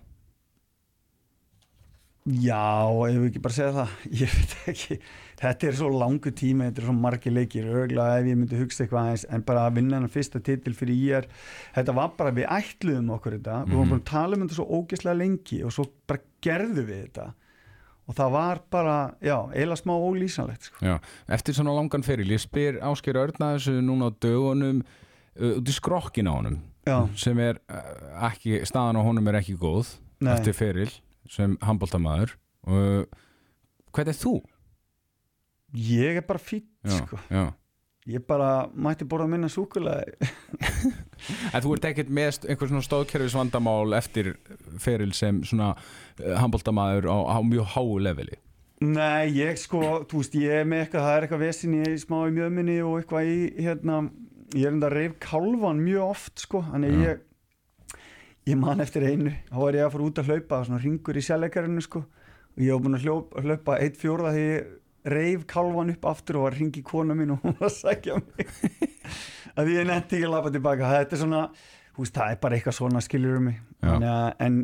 Já, 2.26 2.90
ef 3.06 3.20
við 3.22 3.28
ekki 3.30 3.42
bara 3.44 3.54
segja 3.54 3.74
það? 3.76 3.92
Ég 4.24 4.32
veit 4.34 4.54
ekki, 4.72 4.96
þetta 5.38 5.68
er 5.70 5.76
svo 5.78 5.90
langu 5.94 6.32
tíma 6.34 6.70
þetta 6.72 6.82
er 6.82 6.88
svo 6.90 6.96
margi 6.98 7.30
leikir, 7.34 7.68
örgulega 7.70 8.16
ef 8.22 8.30
ég 8.32 8.40
myndi 8.40 8.58
hugsa 8.64 8.84
eitthvað 8.86 9.02
aðeins, 9.04 9.26
en 9.30 9.44
bara 9.46 9.66
að 9.70 9.76
vinna 9.78 10.00
hennar 10.00 10.14
fyrsta 10.14 10.42
titil 10.42 10.74
fyrir 10.74 10.98
ég 10.98 11.18
er, 11.20 11.28
þetta 11.78 11.94
var 12.00 12.16
bara 12.18 12.34
við 12.34 12.48
ætluðum 12.56 13.12
okkur 13.20 13.38
þetta, 13.38 13.60
við 13.70 13.78
vorum 13.78 13.86
Mhm. 13.86 13.94
bara 13.94 14.02
að 14.02 14.10
tala 14.10 14.36
um 14.40 14.46
þetta 14.48 14.58
svo 14.58 14.68
ógeðslega 14.80 15.20
lengi 15.22 15.60
og 15.68 15.76
svo 15.78 15.86
bara 16.10 16.24
gerðum 16.42 16.88
við 16.90 17.02
þetta. 17.06 17.28
Og 18.06 18.14
það 18.14 18.32
var 18.36 18.60
bara, 18.70 18.98
já, 19.22 19.38
eiginlega 19.54 19.82
smá 19.82 19.94
ólýsanlegt 19.98 20.68
sko. 20.68 20.82
Já, 20.86 21.00
eftir 21.30 21.56
svona 21.58 21.74
langan 21.74 22.04
feril 22.06 22.28
Ég 22.30 22.42
spyr 22.44 22.78
Ásker 22.86 23.18
Örna 23.18 23.56
þessu 23.56 23.80
núna 23.82 24.10
á 24.10 24.18
dögunum 24.22 24.84
út 25.42 25.66
í 25.66 25.74
skrokkin 25.74 26.30
á 26.30 26.34
honum 26.38 26.60
Já, 26.86 27.00
sem 27.18 27.40
er 27.42 27.58
ekki, 28.30 28.60
staðan 28.70 28.98
á 28.98 29.02
honum 29.02 29.28
er 29.32 29.40
ekki 29.42 29.56
góð 29.58 29.96
nei, 30.22 30.34
eftir 30.36 30.54
feril 30.54 30.92
sem 31.32 31.58
handbóltamaður 31.66 32.36
uh, 32.68 33.04
Hvernig 33.96 34.14
er 34.16 34.20
þú? 34.20 34.34
ég 35.76 36.18
er 36.22 36.26
bara 36.28 36.40
Já, 36.86 36.98
sko, 37.02 37.20
já. 37.32 37.46
Ég 38.06 38.22
bara 38.30 38.68
mætti 38.78 39.06
borða 39.10 39.26
minna 39.32 39.48
súkulega 39.50 40.14
En 41.56 41.62
þú 41.64 41.72
ert 41.76 41.88
ekkert 41.90 42.12
með 42.14 42.32
st- 42.36 42.50
einhver 42.52 42.70
svona 42.70 42.86
stóðkerfis 42.86 43.34
vandamál 43.38 43.96
eftir 43.98 44.34
feril 44.84 45.14
sem 45.18 45.40
svona 45.48 45.72
uh, 45.74 46.36
handbóltamaður 46.42 47.08
á, 47.10 47.18
á 47.34 47.38
mjög 47.42 47.72
háu 47.74 47.96
leveli? 48.06 48.38
Nei, 48.86 49.32
ég 49.40 49.56
sko, 49.58 49.80
þú 50.06 50.20
veist, 50.22 50.34
ég 50.38 50.52
er 50.62 50.66
með 50.68 50.84
eitthvað, 50.84 51.06
það 51.08 51.16
er 51.18 51.26
eitthvað 51.26 51.44
vesin 51.46 51.76
í 51.80 51.94
smá 52.02 52.18
í 52.28 52.34
mjöminni 52.36 52.76
og 52.84 52.98
eitthvað 53.00 53.30
í, 53.32 53.38
hérna, 53.64 54.00
ég 54.52 54.66
er 54.68 54.74
enda 54.76 54.90
að 54.92 54.96
reyf 55.00 55.14
kálvan 55.24 55.80
mjög 55.82 56.04
oft, 56.12 56.44
sko, 56.44 56.62
þannig 56.74 56.98
ég, 57.06 57.22
ég 58.46 58.58
man 58.60 58.84
eftir 58.84 59.06
einu, 59.10 59.34
þá 59.50 59.60
var 59.60 59.78
ég 59.78 59.86
að 59.86 59.94
fara 59.96 60.08
út 60.08 60.22
að 60.22 60.32
hlaupa, 60.32 60.64
svona 60.68 60.82
ringur 60.84 61.18
í 61.18 61.24
sjálfleikarinu, 61.26 61.84
sko, 61.86 62.02
og 62.56 62.64
ég 62.64 62.76
var 62.76 62.84
búin 62.84 62.98
að 62.98 63.08
hljópa, 63.08 63.46
hlaupa 63.46 63.78
eitt 63.82 63.98
fjórða 64.02 64.34
því 64.36 64.44
ég 64.46 65.14
reyf 65.16 65.46
kálvan 65.50 65.94
upp 65.94 66.06
aftur 66.10 66.40
og 66.40 66.48
var 66.48 66.56
að 66.56 66.64
ringi 66.64 66.82
kona 66.86 67.18
mín 67.18 67.36
og 67.36 67.44
hún 67.44 67.58
var 67.60 67.70
að 67.70 67.76
sækja 67.78 68.20
mig, 68.22 68.54
að 69.60 69.72
ég 69.74 69.90
netti 69.90 70.20
ekki 70.20 70.30
að 70.30 70.36
lappa 70.36 70.54
tilbaka, 70.54 70.92
þetta 70.94 71.18
er 71.18 71.24
svona, 71.24 71.42
þú 71.96 72.06
veist, 72.06 72.18
það 72.18 72.34
er 72.34 72.42
bara 72.46 72.58
eitthvað 72.60 72.78
svona 72.80 73.04
skilur 73.06 73.40
um 73.40 73.48
mig, 73.50 73.60
að, 73.86 74.30
en 74.46 74.62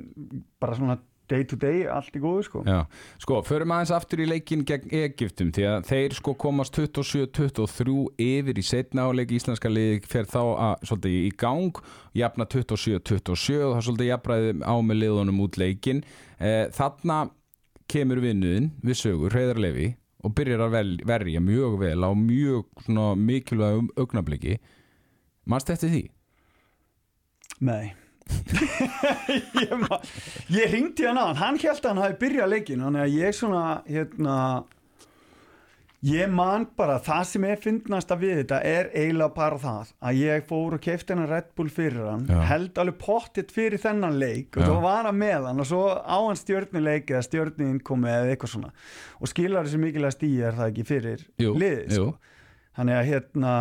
bara 0.62 0.78
svona 0.78 0.98
day 1.32 1.46
to 1.48 1.58
day, 1.60 1.84
allt 1.90 2.16
í 2.16 2.22
góðu, 2.22 2.44
sko. 2.48 2.62
Já, 2.68 2.82
sko, 3.24 3.40
förum 3.48 3.74
aðeins 3.76 3.94
aftur 3.96 4.22
í 4.24 4.28
leikin 4.30 4.66
gegn 4.68 4.92
Egiptum 5.02 5.52
því 5.56 5.68
að 5.70 5.88
þeir 5.90 6.16
sko 6.18 6.36
komast 6.40 6.76
27-23 6.78 7.96
yfir 8.26 8.60
í 8.60 8.66
setna 8.66 9.08
áleik 9.10 9.32
íslenska 9.38 9.72
liði 9.72 10.02
fer 10.12 10.28
þá 10.30 10.42
að, 10.42 10.74
svolítið 10.90 11.18
í 11.22 11.32
gang 11.44 11.82
jafna 12.18 12.48
27-27 12.52 13.62
og 13.62 13.76
það 13.78 13.86
svolítið 13.88 14.12
jafnræði 14.12 14.54
á 14.68 14.76
með 14.84 15.02
liðunum 15.06 15.42
út 15.46 15.62
leikin 15.62 16.04
eh, 16.38 16.68
þarna 16.76 17.24
kemur 17.92 18.22
vinnuðin 18.24 18.72
við 18.84 19.00
sögur, 19.00 19.34
Hreiðar 19.36 19.62
Levi 19.62 19.90
og 20.22 20.36
byrjar 20.38 20.68
að 20.68 20.76
vel, 20.76 20.92
verja 21.08 21.42
mjög 21.44 21.80
vel 21.82 21.98
á 22.06 22.12
mjög 22.16 22.86
svona, 22.86 23.08
mikilvægum 23.18 23.90
augnabliki 23.98 24.60
mannst 25.50 25.72
eftir 25.74 25.92
því? 25.94 26.06
Nei 27.62 28.01
ég, 29.62 29.88
ég 30.56 30.76
ringdi 30.76 31.08
hann 31.08 31.20
á 31.20 31.32
hann 31.38 31.58
held 31.62 31.82
að 31.82 31.90
hann 31.90 32.04
hafi 32.06 32.20
byrjað 32.26 32.54
leikin 32.54 32.86
þannig 32.86 33.08
að 33.08 33.18
ég 33.18 33.36
svona 33.38 33.66
hérna 33.88 34.38
Ég 36.02 36.32
man 36.34 36.64
bara, 36.74 36.96
það 36.98 37.26
sem 37.30 37.44
er 37.46 37.60
fyndnast 37.62 38.10
að 38.10 38.24
við 38.24 38.40
þetta 38.40 38.58
er 38.66 38.88
eiginlega 38.90 39.36
bara 39.36 39.58
það 39.62 39.90
að 40.02 40.16
ég 40.18 40.48
fór 40.50 40.74
og 40.74 40.82
keipti 40.82 41.14
hennar 41.14 41.30
Red 41.30 41.52
Bull 41.54 41.70
fyrir 41.70 42.08
hann 42.10 42.24
Já. 42.26 42.40
held 42.50 42.80
alveg 42.82 42.98
pottitt 43.04 43.54
fyrir 43.54 43.78
þennan 43.84 44.18
leik 44.18 44.58
og 44.58 44.64
Já. 44.64 44.72
þá 44.72 44.80
var 44.88 45.10
hann 45.12 45.20
með 45.22 45.46
hann 45.52 45.62
og 45.62 45.70
svo 45.70 45.84
á 45.94 46.18
hann 46.18 46.40
stjörnuleik 46.42 47.14
eða 47.14 47.22
stjörnin 47.28 47.78
komið 47.86 48.16
eða 48.16 48.34
eitthvað 48.34 48.54
svona 48.56 48.74
og 49.22 49.30
skilar 49.30 49.70
þessu 49.70 49.82
mikilvæg 49.84 50.16
stíi 50.18 50.42
er 50.42 50.58
það 50.58 50.72
ekki 50.72 50.88
fyrir 50.90 51.28
jú. 51.46 51.54
sko. 51.94 52.08
þannig 52.80 52.98
að 52.98 53.10
hérna 53.12 53.54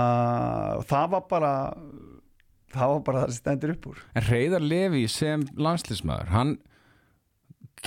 það 0.89 1.13
var 1.13 1.29
bara 1.37 1.53
það 2.75 2.93
var 2.95 3.01
bara 3.07 3.23
það 3.25 3.33
sem 3.35 3.41
stendur 3.43 3.73
upp 3.75 3.87
úr. 3.93 4.03
En 4.17 4.27
Reyðar 4.29 4.65
Levi 4.65 5.05
sem 5.11 5.47
landslýsmaður 5.59 6.31
hann 6.35 6.57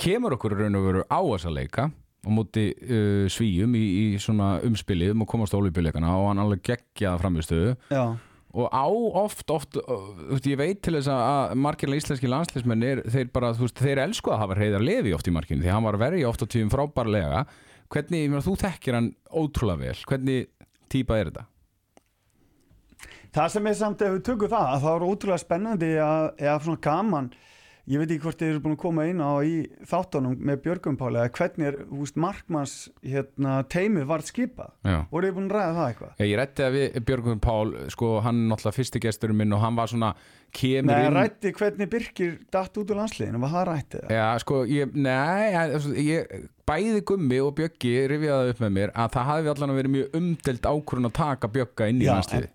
kemur 0.00 0.34
okkur 0.36 0.56
raun 0.58 0.76
og 0.78 0.86
veru 0.88 1.02
á 1.06 1.20
þessa 1.22 1.52
leika 1.54 1.88
á 2.24 2.28
móti 2.32 2.68
uh, 2.72 3.26
svíjum 3.30 3.74
í, 3.78 3.82
í 3.84 4.04
svona 4.22 4.56
umspilið 4.64 5.12
um 5.14 5.22
að 5.26 5.30
komast 5.34 5.54
á 5.54 5.58
olíubileikana 5.60 6.14
og 6.18 6.30
hann 6.30 6.40
alveg 6.42 6.62
geggjaða 6.70 7.20
framistöðu 7.20 7.74
Já, 7.92 8.04
og 8.54 8.66
á 8.72 8.86
oft, 9.20 9.44
oft 9.52 9.76
uh, 9.82 10.38
ég 10.40 10.58
veit 10.58 10.80
til 10.82 10.96
þess 10.96 11.10
að- 11.12 11.54
margirlega 11.60 12.02
íslenski 12.04 12.30
landslýsmenn 12.32 12.86
er, 12.88 13.02
þeir 13.12 13.30
bara, 13.34 13.52
þú 13.54 13.68
veist, 13.68 13.82
þeir 13.84 14.02
elsku 14.08 14.32
að 14.34 14.42
hafa 14.44 14.58
Reyðar 14.58 14.86
Levi 14.88 15.14
oft 15.14 15.28
í 15.30 15.34
markinu 15.36 15.62
því 15.66 15.72
hann 15.76 15.86
var 15.86 16.00
verja 16.00 16.30
oft 16.32 16.42
á 16.42 16.46
tíðum 16.48 16.72
frábærlega. 16.72 17.44
Hvernig, 17.92 18.24
ég 18.24 18.30
meina, 18.32 18.42
þú 18.46 18.54
þekkir 18.64 18.96
hann 18.96 19.10
ótrúlega 19.30 19.82
vel. 19.84 19.98
Hvernig 20.08 20.46
típa 20.90 21.18
er 21.20 21.28
þetta? 21.28 21.44
Það 23.34 23.50
sem 23.50 23.66
er 23.66 23.80
samt 23.80 24.04
ef 24.06 24.12
við 24.14 24.26
tökum 24.28 24.52
það 24.52 24.68
að 24.70 24.84
það 24.84 24.94
er 24.94 25.08
ótrúlega 25.08 25.42
spennandi 25.42 25.90
að, 25.98 26.28
eða 26.38 26.58
svona 26.62 26.84
gaman 26.84 27.32
ég 27.90 28.00
veit 28.00 28.12
ekki 28.14 28.22
hvort 28.24 28.40
þið 28.40 28.50
eru 28.50 28.60
búin 28.64 28.74
að 28.74 28.80
koma 28.80 29.04
inn 29.10 29.20
á 29.20 29.32
í 29.44 29.56
þáttunum 29.90 30.36
með 30.48 30.60
Björgum 30.64 30.96
Páli 30.96 31.20
eða 31.20 31.32
hvernig 31.36 31.66
er 31.68 31.76
húst, 31.90 32.16
markmanns 32.20 32.76
hérna, 33.04 33.58
teimið 33.72 34.06
vart 34.08 34.30
skipað 34.30 34.70
Já. 34.86 35.02
voru 35.10 35.28
þið 35.28 35.36
búin 35.36 35.50
að 35.50 35.56
ræða 35.58 35.74
það 35.76 35.90
eitthvað? 35.90 36.14
Ég 36.24 36.40
rætti 36.40 36.64
að 36.64 36.78
við 36.78 36.96
Björgum 37.10 37.42
Pál, 37.44 37.74
sko, 37.92 38.10
hann 38.24 38.40
náttúrulega 38.48 38.78
fyrsti 38.78 39.04
gesturinn 39.04 39.40
minn 39.42 39.56
og 39.56 39.62
hann 39.66 39.76
var 39.76 39.92
svona 39.92 40.14
kemur 40.54 40.94
Nei, 40.94 41.04
inn 41.10 41.18
rætti 41.18 41.54
hvernig 41.58 41.92
Birkir 41.92 42.34
datt 42.54 42.80
út 42.80 42.94
úr 42.94 43.02
landsliðinu, 43.02 43.44
var 43.44 43.54
það 43.58 43.68
rættið? 43.72 44.10
Já, 44.16 44.24
sko, 44.46 44.64
ég, 44.70 44.96
nei, 44.96 46.08
ég, 46.08 46.34
bæði 46.64 47.04
Gummi 47.12 47.44
og 47.44 47.56
Bjöggi 47.60 47.96
rifjaði 48.14 48.56
upp 48.56 48.64
með 48.64 48.76
mér 48.80 48.96
að 48.96 49.16
það 49.18 49.32
hafi 49.34 49.56
allan 49.58 49.78
verið 49.82 49.98
mjög 49.98 50.20
umdelt 50.22 50.68
ákvörun 50.72 51.10
að 51.10 51.18
taka 51.20 51.52
Bjögga 51.52 51.92
inn 51.92 52.00
í 52.00 52.08
landsliði. 52.08 52.54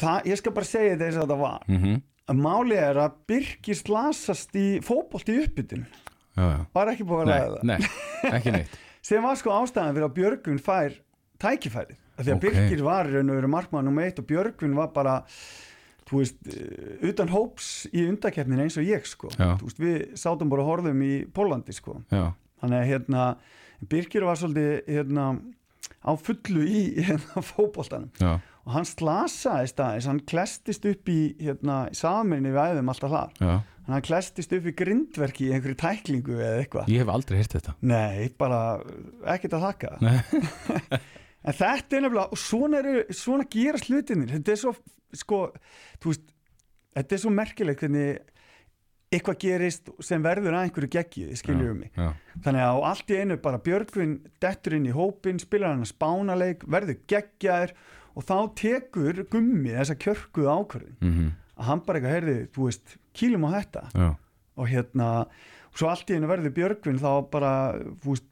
Það, 0.00 0.28
ég 0.30 0.40
skal 0.40 0.54
bara 0.56 0.68
segja 0.70 0.96
þess 1.00 1.20
að 1.20 1.32
það 1.34 1.42
var. 1.44 1.64
Mm 1.68 1.80
-hmm. 1.82 2.02
að 2.32 2.40
máli 2.46 2.76
er 2.80 3.00
að 3.04 3.16
Birkir 3.28 3.76
slasast 3.78 4.54
í 4.56 4.66
fótbolt 4.86 5.28
í 5.28 5.38
uppbytun 5.44 5.86
var 6.74 6.88
ekki 6.92 7.04
búin 7.04 7.26
að 7.26 7.26
Nei, 7.26 7.38
ræða 7.40 7.56
það? 7.56 7.64
nei, 7.68 7.78
ekki 8.36 8.52
neitt. 8.54 8.76
sem 9.08 9.22
var 9.22 9.36
sko 9.36 9.50
ástæðan 9.50 9.94
fyrir 9.96 10.06
að 10.08 10.14
Björgvin 10.18 10.58
fær 10.62 10.94
tækifærið. 11.42 11.96
Af 12.16 12.24
því 12.24 12.30
að 12.30 12.36
Ok. 12.36 12.42
Birkir 12.44 12.82
var 12.84 13.08
raun 13.10 13.30
og 13.30 13.36
veru 13.36 13.48
markmann 13.48 13.84
nummer 13.84 14.04
eitt 14.04 14.18
og 14.18 14.26
Björgvin 14.28 14.76
var 14.76 14.88
bara 14.94 15.16
þú 16.10 16.18
veist, 16.20 16.40
utan 17.06 17.28
hóps 17.30 17.86
í 17.94 18.02
undakeppnin 18.08 18.60
eins 18.64 18.76
og 18.80 18.84
ég 18.84 19.06
sko. 19.06 19.30
Veist, 19.38 19.78
við 19.80 20.14
sátum 20.18 20.50
bara 20.50 20.64
og 20.64 20.68
horfðum 20.72 21.02
í 21.06 21.12
Pólandi 21.32 21.72
sko. 21.76 22.00
Já, 22.10 22.32
þannig 22.62 22.80
að 22.80 22.88
hérna 22.90 23.26
Birkir 23.88 24.26
var 24.26 24.36
svolítið 24.36 24.82
hérna 24.90 25.26
á 26.04 26.12
fullu 26.16 26.64
í 26.66 26.80
hérna 27.00 27.42
fótboltanum. 27.44 28.10
Já, 28.20 28.40
og 28.66 28.74
hann 28.76 28.88
slasaðist 28.88 29.82
aðeins, 29.82 30.08
hann 30.10 30.22
klestist 30.28 30.86
upp 30.90 31.10
í 31.12 31.20
hérna, 31.40 31.82
saminni 31.96 32.52
við 32.52 32.74
æðum 32.74 32.92
alltaf 32.92 33.14
þar 33.14 33.38
já. 33.40 33.52
hann 33.88 34.06
klestist 34.06 34.52
upp 34.56 34.68
í 34.68 34.74
grindverki 34.76 35.48
í 35.48 35.54
einhverju 35.56 35.78
tæklingu 35.80 36.36
eða 36.38 36.60
eitthvað 36.64 36.92
Ég 36.92 37.04
hef 37.04 37.14
aldrei 37.14 37.40
heyrt 37.40 37.56
þetta. 37.56 37.76
Nei, 37.80 38.28
bara 38.40 38.60
ekkert 39.36 39.58
að 39.58 39.66
Nei. 40.04 40.18
En 41.40 41.56
þetta 41.56 41.96
er 41.96 42.02
nefnilega, 42.04 42.28
og 42.34 42.36
svona, 42.36 42.82
eru, 42.82 43.14
svona 43.16 43.46
gerast 43.48 43.86
hlutinir, 43.88 44.28
þetta 44.28 44.52
er 44.52 44.58
svo 44.60 44.74
sko, 45.16 45.38
þú 46.02 46.12
veist, 46.12 46.26
þetta 46.98 47.16
er 47.16 47.22
svo 47.22 47.32
merkilegt 47.32 47.80
hvernig 47.80 48.18
eitthvað 49.10 49.38
gerist 49.42 49.88
sem 50.06 50.22
verður 50.22 50.54
að 50.54 50.66
einhverju 50.68 50.90
geggiði, 50.94 51.38
skiljum 51.38 51.80
mig 51.82 51.96
Já, 51.98 52.12
þannig 52.44 52.62
að 52.62 52.76
á 52.78 52.78
allt 52.92 53.10
í 53.10 53.16
einu 53.18 53.38
bara 53.42 53.62
Björgvin 53.64 54.12
dettur 54.42 54.76
inn 54.76 54.86
í 54.86 54.94
hópin, 54.94 55.40
spilar 55.42 55.72
hann 55.72 55.82
að 55.82 55.90
spánaleik 55.90 56.62
verður 56.70 57.00
geggjaður 57.10 57.74
og 58.16 58.24
þá 58.26 58.36
tekur 58.58 59.22
gummi 59.30 59.70
þessa 59.76 59.94
kjörkuðu 60.00 60.50
ákvörðin 60.56 60.96
mm 61.00 61.30
að 61.60 61.66
hann 61.68 61.80
bara 61.84 61.98
eitthvað, 61.98 62.12
heyrði, 62.16 62.34
þú 62.56 62.62
veist, 62.64 62.92
kýlum 63.12 63.42
á 63.44 63.50
þetta. 63.60 63.80
Já, 63.92 64.06
og 64.56 64.68
hérna 64.70 65.08
og 65.70 65.76
svo 65.76 65.88
allt 65.90 66.08
í 66.10 66.14
einu 66.16 66.26
verður 66.30 66.54
Björgvin 66.56 66.96
þá 66.98 67.10
bara 67.30 67.50
þú 68.00 68.14
veist, 68.14 68.24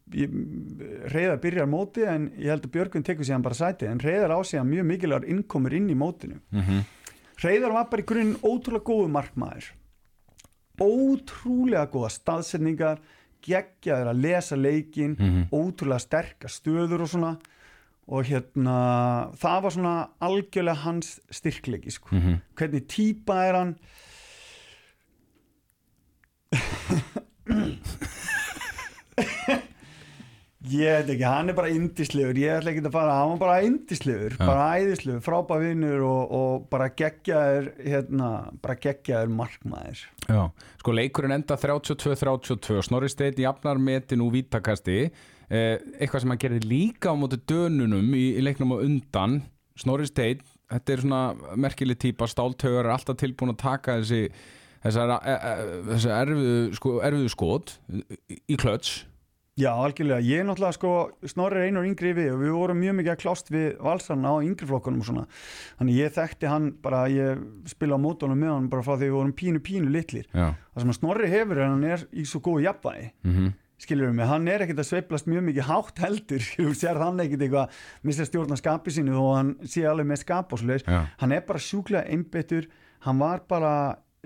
reyðar 1.12 1.37
byrjar 1.43 1.68
móti 1.68 2.07
en 2.09 2.31
ég 2.41 2.49
held 2.49 2.64
að 2.64 2.72
Björgvin 2.72 3.05
tekur 3.05 3.29
síðan 3.29 3.45
bara 3.45 3.55
sæti 3.59 3.87
en 3.87 4.01
reyðar 4.01 4.33
á 4.33 4.41
síðan 4.49 4.70
mjög 4.72 4.89
mikilvægur 4.89 5.29
innkomur 5.29 5.76
inn 5.76 5.91
í 5.93 5.95
mótinu. 5.99 6.41
Mm 6.51 6.81
reyðar 7.39 7.70
var 7.76 7.85
bara 7.93 8.03
í 8.03 8.07
grunn 8.09 8.33
ótrúlega 8.43 8.83
góðu 8.89 9.11
markmaður. 9.14 9.68
Ótrúlega 10.83 11.85
góða 11.93 12.09
staðsetningar 12.14 12.99
geggjaður 13.47 14.11
að 14.12 14.20
lesa 14.24 14.57
leikin 14.57 15.14
Mhm. 15.18 15.45
ótrúlega 15.53 16.01
sterkar 16.03 16.51
stöður 16.51 17.03
og 17.03 17.09
svona 17.09 17.37
og 18.09 18.24
hérna 18.24 18.76
það 19.36 19.62
var 19.64 19.74
svona 19.76 19.94
algjörlega 20.24 20.82
hans 20.86 21.14
styrkleiki 21.30 21.92
sko. 21.92 22.14
Mhm. 22.16 22.40
hvernig 22.56 22.86
típa 22.88 23.40
er 23.48 23.54
hann 23.61 23.74
ég 30.68 30.90
veit 30.98 31.11
ekki, 31.14 31.24
hann 31.24 31.48
er 31.52 31.56
bara 31.56 31.70
indislegur, 31.72 32.36
ég 32.38 32.59
ætla 32.59 32.72
ekki 32.72 32.82
að 32.84 32.94
fara 32.96 33.14
hann 33.20 33.30
var 33.34 33.40
bara 33.44 33.59
indislegur, 33.66 34.34
Já. 34.36 34.42
bara 34.42 34.66
æðislegur 34.80 35.22
frábæð 35.24 35.64
vinnur 35.64 36.02
og, 36.09 36.34
og 36.38 36.66
bara 36.72 36.88
geggjaður 36.98 37.70
hérna, 37.84 38.30
bara 38.64 38.76
geggjaður 38.82 39.32
markmaður 39.38 40.02
já. 40.28 40.42
Sko, 40.82 40.96
leikurinn 40.98 41.36
enda 41.38 41.56
32-32, 41.61 42.82
Snorri 42.88 43.11
Steinn 43.12 43.38
jafnar 43.44 43.80
metin 43.80 44.24
úr 44.24 44.34
vítakasti, 44.34 44.98
eitthvað 45.49 46.22
sem 46.24 46.34
hann 46.34 46.42
gerði 46.42 46.62
líka 46.68 47.12
á 47.12 47.16
móti 47.16 47.40
dönunum 47.49 48.12
í, 48.12 48.26
í 48.36 48.44
leiknum 48.44 48.76
á 48.76 48.84
undan, 48.84 49.40
Snorri 49.78 50.09
Steinn, 50.09 50.44
þetta 50.68 50.94
er 50.94 51.03
svona 51.05 51.57
merkileg 51.57 52.01
típa, 52.03 52.28
stáltögur 52.28 52.84
er 52.84 52.92
alltaf 52.92 53.16
tilbúin 53.20 53.55
að 53.55 53.62
taka 53.62 54.01
þessi 54.03 54.26
þessar, 54.84 55.14
e, 55.18 55.36
e, 55.36 55.68
þessar 55.92 56.18
erfiðu, 56.24 56.57
sko, 56.78 56.96
erfiðu 57.07 57.30
skot 57.34 57.78
í, 57.92 58.59
klöts. 58.59 58.99
Já, 59.59 59.72
algjörlega, 59.74 60.22
ég 60.22 60.38
er 60.38 60.44
náttúrulega 60.46 60.76
sko 60.76 60.90
Snorri 61.26 61.59
er 61.59 61.72
einur 61.72 61.86
yngri 61.88 62.12
við 62.14 62.28
og 62.36 62.42
við 62.44 62.53
vorum 62.55 62.78
mjög 62.78 62.92
mikið 63.01 63.12
að 63.16 63.22
klást 63.24 63.49
við 63.51 63.64
valsarn 63.82 64.28
á 64.30 64.34
yngri 64.38 64.68
flokkunum 64.70 65.01
og 65.03 65.09
svona. 65.09 65.24
Þannig 65.80 65.99
ég 65.99 66.12
þekkti 66.14 66.51
hann 66.53 66.68
bara, 66.84 67.01
ég 67.11 67.40
spila 67.66 67.99
á 67.99 68.05
mótunum 68.05 68.38
með 68.38 68.53
hann 68.55 68.68
bara 68.70 68.86
frá 68.86 68.94
því 68.94 69.09
við 69.09 69.16
vorum 69.16 69.32
pínu 69.40 69.62
pínu 69.66 69.90
litlir. 69.90 70.28
Það 70.30 70.84
sem 70.84 70.92
að 70.94 70.99
Snorri 71.01 71.32
hefur 71.32 71.59
er 71.59 71.64
að 71.64 71.74
hann 71.74 71.88
er 71.90 72.07
í 72.14 72.26
svo 72.30 72.42
góðu 72.44 72.68
jafnvægi. 72.68 73.11
Mm 73.26 73.34
skilur 73.79 74.12
mig, 74.14 74.26
hann 74.26 74.49
er 74.51 74.64
ekkert 74.64 74.83
að 74.83 74.89
sveiplast 74.91 75.29
mjög 75.31 75.47
mikið 75.49 75.68
hátt 75.68 76.03
heldur, 76.03 76.45
þú 76.57 76.74
sér 76.79 77.01
hann 77.03 77.22
ekkert 77.22 77.47
eitthvað 77.47 77.79
missa 78.09 78.26
stjórna 78.29 78.59
skapi 78.59 78.95
sínu 78.95 79.16
og 79.20 79.31
hann 79.37 79.55
sé 79.64 79.87
alveg 79.89 80.11
með 80.11 80.22
skap 80.24 80.53
og 80.57 80.64
Já. 80.66 81.01
hann 81.22 81.35
er 81.37 81.47
bara 81.47 81.62
sjúklega 81.62 82.05
einbyttur, 82.11 82.68
hann 83.07 83.22
var 83.22 83.45
bara 83.49 83.72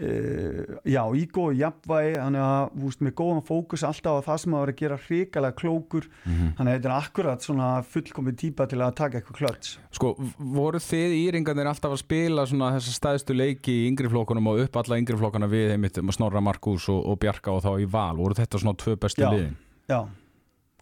uh, 0.00 0.78
já, 0.88 1.02
í 1.14 1.24
góðu 1.32 1.58
jafnvægi 1.58 2.14
hann 2.20 2.36
er 2.38 2.44
að, 2.44 2.76
veist, 2.82 3.02
með 3.04 3.14
góðan 3.20 3.44
fókus 3.46 3.84
alltaf 3.86 4.22
á 4.22 4.26
það 4.28 4.40
sem 4.42 4.56
að 4.56 4.62
vera 4.62 4.74
að 4.74 4.80
gera 4.82 4.98
hrikalega 5.06 5.58
klókur. 5.58 6.08
Mhm. 6.24 6.52
hann 6.58 6.68
er 6.68 6.80
er 6.80 6.94
akkurat 6.96 7.44
svona 7.44 7.68
fullkomið 7.84 8.38
típa 8.44 8.66
til 8.68 8.80
að 8.80 8.94
taka 8.94 9.20
eitthvað 9.20 9.40
klöts. 9.40 9.76
Sko, 9.92 10.14
voru 10.38 10.78
þið 10.78 11.16
íringarnir 11.18 11.70
alltaf 11.70 11.92
að 11.92 12.02
spila 12.04 12.46
svona 12.46 12.72
þessa 12.76 12.96
stæðstu 12.98 13.36
leiki 13.36 13.72
í 13.82 13.88
yngri 13.90 14.10
flokkunum 14.12 14.52
og 14.52 14.64
upp 14.64 14.76
alla 14.76 14.98
yngri 14.98 15.18
flokkuna 15.18 15.50
við 15.50 15.74
einmitt 15.76 15.98
um 15.98 16.12
Snorra 16.12 16.40
Markus 16.40 16.88
og, 16.88 17.04
og 17.06 17.18
Bjarka 17.18 17.52
og 17.52 17.62
þá 17.62 17.72
í 17.80 17.88
val, 17.90 18.16
voru 18.16 18.38
þetta 18.38 18.58
svona 18.62 18.78
tvö 18.78 18.96
bestu 18.96 19.26
liðin? 19.26 19.56
já, 19.88 20.08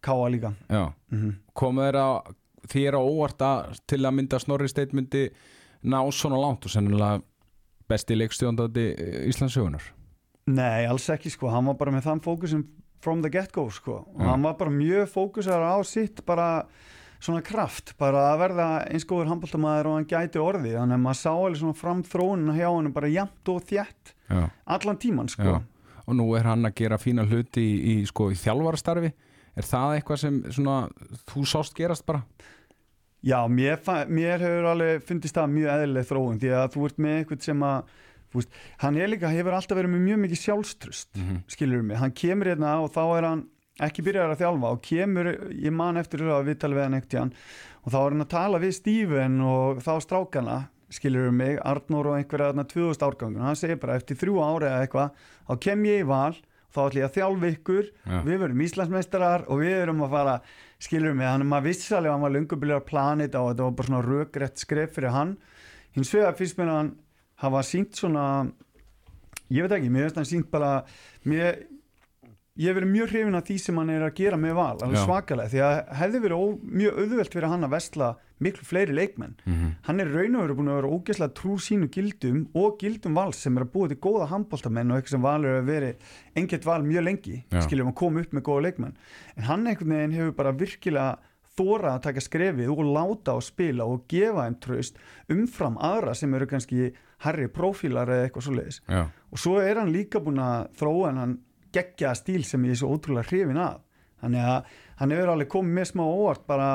káa 0.02 0.28
líka. 0.30 0.54
Mm 0.70 1.34
Komu 1.60 1.82
þeir 1.82 1.98
að 2.00 2.36
þér 2.70 2.96
á 2.98 3.02
óvart 3.02 3.42
að 3.44 3.80
til 3.88 4.00
að 4.04 4.14
mynda 4.16 4.40
Snorri 4.40 4.68
Steinn 4.70 4.94
myndi 4.96 5.26
ná 5.82 6.00
svona 6.12 6.40
langt 6.40 6.66
og 6.66 6.72
sennilega 6.72 7.20
besti 7.90 8.16
leikstjóndandi 8.18 8.84
Íslandsögunar? 9.30 9.82
Nei, 10.50 10.86
alls 10.88 11.08
ekki 11.12 11.30
sko, 11.34 11.50
hann 11.52 11.68
var 11.68 11.76
bara 11.80 11.92
með 11.94 12.06
þann 12.08 12.22
fókusin 12.24 12.64
from 13.04 13.20
the 13.24 13.30
get-go 13.32 13.66
sko 13.72 14.00
og 14.04 14.20
Já. 14.20 14.30
hann 14.32 14.46
var 14.46 14.56
bara 14.60 14.72
mjög 14.72 15.10
fókusar 15.12 15.62
á 15.62 15.76
sitt 15.86 16.24
bara 16.26 16.66
svona 17.20 17.42
kraft, 17.44 17.92
bara 18.00 18.30
að 18.32 18.38
verða 18.46 18.68
eins 18.88 19.04
góður 19.08 19.28
handbóltamæður 19.28 19.90
og 19.90 19.98
hann 19.98 20.08
gæti 20.08 20.40
orði 20.40 20.72
þannig 20.72 20.96
að 20.96 21.02
maður 21.04 21.20
sá 21.20 21.30
alveg 21.34 21.60
svona 21.60 21.76
fram 21.76 22.00
þróunina 22.08 22.56
hjá 22.56 22.68
hann 22.70 22.92
bara 22.96 23.12
jæmt 23.12 23.52
og 23.52 23.60
þjætt 23.68 24.14
Já. 24.30 24.42
allan 24.76 25.00
tíman 25.00 25.28
sko 25.32 25.50
Já. 25.50 25.60
Og 26.10 26.16
nú 26.18 26.24
er 26.34 26.48
hann 26.48 26.66
að 26.66 26.74
gera 26.80 26.96
fína 26.98 27.22
hluti 27.28 27.62
í, 27.62 27.74
í, 27.92 27.92
sko, 28.08 28.32
í 28.32 28.38
þjálfarastarfi. 28.40 29.12
Er 29.54 29.66
það 29.68 29.92
eitthvað 29.94 30.18
sem 30.18 30.38
svona, 30.56 30.78
þú 31.30 31.44
sást 31.46 31.76
gerast 31.78 32.02
bara? 32.08 32.24
Já, 33.20 33.38
mér, 33.52 33.80
mér 34.08 34.40
hefur 34.40 34.68
alveg 34.70 35.02
fundist 35.04 35.36
það 35.36 35.54
mjög 35.56 35.72
eðlileg 35.74 36.06
þróun 36.08 36.40
því 36.40 36.52
að 36.56 36.68
þú 36.74 36.84
ert 36.88 37.00
með 37.04 37.16
eitthvað 37.18 37.46
sem 37.50 37.64
að 37.68 37.94
veist, 38.32 38.58
hann 38.80 38.96
er 38.96 39.10
líka, 39.10 39.32
hefur 39.32 39.56
alltaf 39.56 39.76
verið 39.76 39.94
með 39.94 40.04
mjög 40.06 40.20
mikið 40.24 40.42
sjálfstrust 40.44 41.16
Mm 41.16 41.26
-hmm. 41.26 41.40
skilur 41.46 41.82
mig, 41.82 41.96
hann 41.98 42.12
kemur 42.12 42.46
hérna 42.46 42.80
og 42.80 42.92
þá 42.94 43.04
er 43.18 43.24
hann 43.28 43.44
ekki 43.80 44.04
byrjar 44.04 44.30
að 44.30 44.40
þjálfa 44.40 44.72
og 44.72 44.82
kemur, 44.82 45.26
ég 45.52 45.72
man 45.72 45.96
eftir 45.96 46.20
að 46.20 46.46
við 46.48 46.58
tala 46.58 46.74
við 46.74 46.82
hann 46.82 46.94
ekkert 46.94 47.32
og 47.84 47.92
þá 47.92 47.98
er 48.00 48.10
hann 48.10 48.26
að 48.26 48.28
tala 48.28 48.58
við 48.58 48.72
Steven 48.74 49.40
og 49.40 49.80
þá 49.80 50.00
strákana 50.00 50.68
skilur 50.90 51.30
mig, 51.30 51.58
Arnór 51.62 52.06
og 52.06 52.16
einhverja 52.18 52.52
2000 52.52 53.06
árgangun, 53.06 53.42
hann 53.42 53.56
segir 53.56 53.76
bara 53.76 53.96
eftir 53.96 54.16
þrjú 54.16 54.40
ári 54.42 54.66
eða 54.66 54.82
eitthvað, 54.82 55.10
þá 55.48 55.60
kem 55.60 55.84
ég 55.84 56.00
í 56.00 56.06
val 56.06 56.34
þá 56.70 56.80
ætlum 56.86 57.00
ég 57.00 57.08
að 57.08 57.14
þjálfa 57.16 57.50
ykkur 57.54 57.84
Já. 58.06 58.18
við 58.26 58.38
verum 58.44 58.64
Íslandsmeistarar 58.66 59.46
og 59.48 59.62
við 59.62 59.76
erum 59.82 60.02
að 60.06 60.10
fara 60.10 60.34
skilur 60.80 61.14
mig, 61.16 61.28
hann 61.28 61.44
er 61.44 61.48
maður 61.48 61.70
vissalega 61.70 62.14
hann 62.14 62.24
var 62.24 62.32
lungubiljara 62.34 62.86
planið 62.86 63.36
og 63.40 63.50
þetta 63.52 63.66
var 63.66 63.76
bara 63.78 63.90
svona 63.90 64.02
rökrétt 64.06 64.62
skref 64.62 64.96
fyrir 64.96 65.14
hann. 65.14 65.36
Hins 65.96 66.12
vegar 66.14 66.38
fyrst 66.38 66.58
mér 66.60 66.72
að 66.72 66.80
hann 66.80 66.92
hafa 67.44 67.62
sínt 67.66 67.98
svona 67.98 68.24
ég 69.50 69.66
veit 69.66 69.76
ekki, 69.76 69.92
mér 69.92 70.08
finnst 70.08 70.20
hann 70.20 70.30
sínt 70.30 70.50
bara 70.52 70.72
mér, 71.28 71.64
ég 72.60 72.70
hef 72.70 72.78
verið 72.78 72.92
mjög 72.94 73.12
hrifin 73.14 73.38
af 73.38 73.46
því 73.48 73.58
sem 73.64 73.80
hann 73.80 73.92
er 73.92 74.06
að 74.06 74.16
gera 74.20 74.40
með 74.40 74.56
val 74.60 74.76
alveg 74.76 75.04
svakalega, 75.04 75.52
því 75.52 75.62
að 75.66 75.78
hefði 76.00 76.22
verið 76.26 76.44
ó, 76.44 76.46
mjög 76.80 77.00
auðvelt 77.02 77.36
fyrir 77.36 77.52
hann 77.52 77.66
að 77.66 77.74
vestla 77.76 78.10
miklu 78.40 78.64
fleiri 78.64 78.94
leikmenn. 78.96 79.34
Mhm. 79.46 79.70
hann 79.86 80.00
er 80.00 80.08
raun 80.10 80.36
og 80.36 80.42
veru 80.46 80.54
búin 80.58 80.70
að 80.72 80.78
vera 80.80 80.92
ógeðslega 80.96 81.34
trú 81.34 81.56
sínu 81.60 81.88
gildum 81.92 82.46
og 82.54 82.78
gildum 82.80 83.14
vals 83.14 83.36
sem 83.36 83.56
er 83.56 83.64
að 83.64 83.72
búa 83.72 83.88
til 83.88 83.96
góða 84.00 84.28
handbóltamenn 84.32 84.90
og 84.90 84.98
eitthvað 85.00 85.10
sem 85.16 85.22
valur 85.22 85.60
að 85.60 85.66
veri 85.66 85.94
engett 86.36 86.64
val 86.64 86.82
mjög 86.82 87.04
lengi, 87.04 87.44
Já. 87.50 87.60
skiljum 87.66 87.92
að 87.92 87.98
koma 88.00 88.20
upp 88.20 88.32
með 88.32 88.42
góða 88.42 88.62
leikmenn, 88.68 88.94
en 89.36 89.42
hann 89.44 89.66
einhvern 89.66 89.88
veginn 89.96 90.16
hefur 90.18 90.32
bara 90.36 90.52
virkilega 90.52 91.18
þóra 91.58 91.96
að 91.98 92.02
taka 92.02 92.20
skrefið 92.20 92.70
og 92.70 92.84
láta 92.86 93.34
á 93.36 93.38
spila 93.42 93.84
og 93.84 94.06
gefa 94.08 94.46
þeim 94.46 94.58
tröst 94.60 94.94
umfram 95.28 95.76
aðra 95.76 96.14
sem 96.16 96.32
eru 96.34 96.46
kannski 96.46 96.92
herri 97.26 97.48
prófílar 97.48 98.08
eða 98.08 98.28
eitthvað 98.28 98.46
svo 98.46 98.54
leiðis 98.56 98.80
og 98.88 99.38
svo 99.38 99.58
er 99.60 99.76
hann 99.76 99.92
líka 99.92 100.22
búin 100.24 100.38
að 100.40 100.70
þróa 100.78 101.08
en 101.10 101.16
hann 101.20 101.38
geggja 101.72 102.14
stíl 102.16 102.44
sem 102.44 102.62
ég 102.64 102.70
er 102.70 102.80
svo 102.80 102.96
ótrúlega 102.96 103.28
hrifin 103.28 103.56
af. 103.60 103.80
Þannig 104.22 104.40
að 104.42 104.64
hann 105.00 105.10
hefur 105.14 105.28
alveg 105.32 105.48
komið 105.48 105.74
með 105.78 105.86
smá 105.90 106.02
óvart 106.04 106.46
bara 106.46 106.70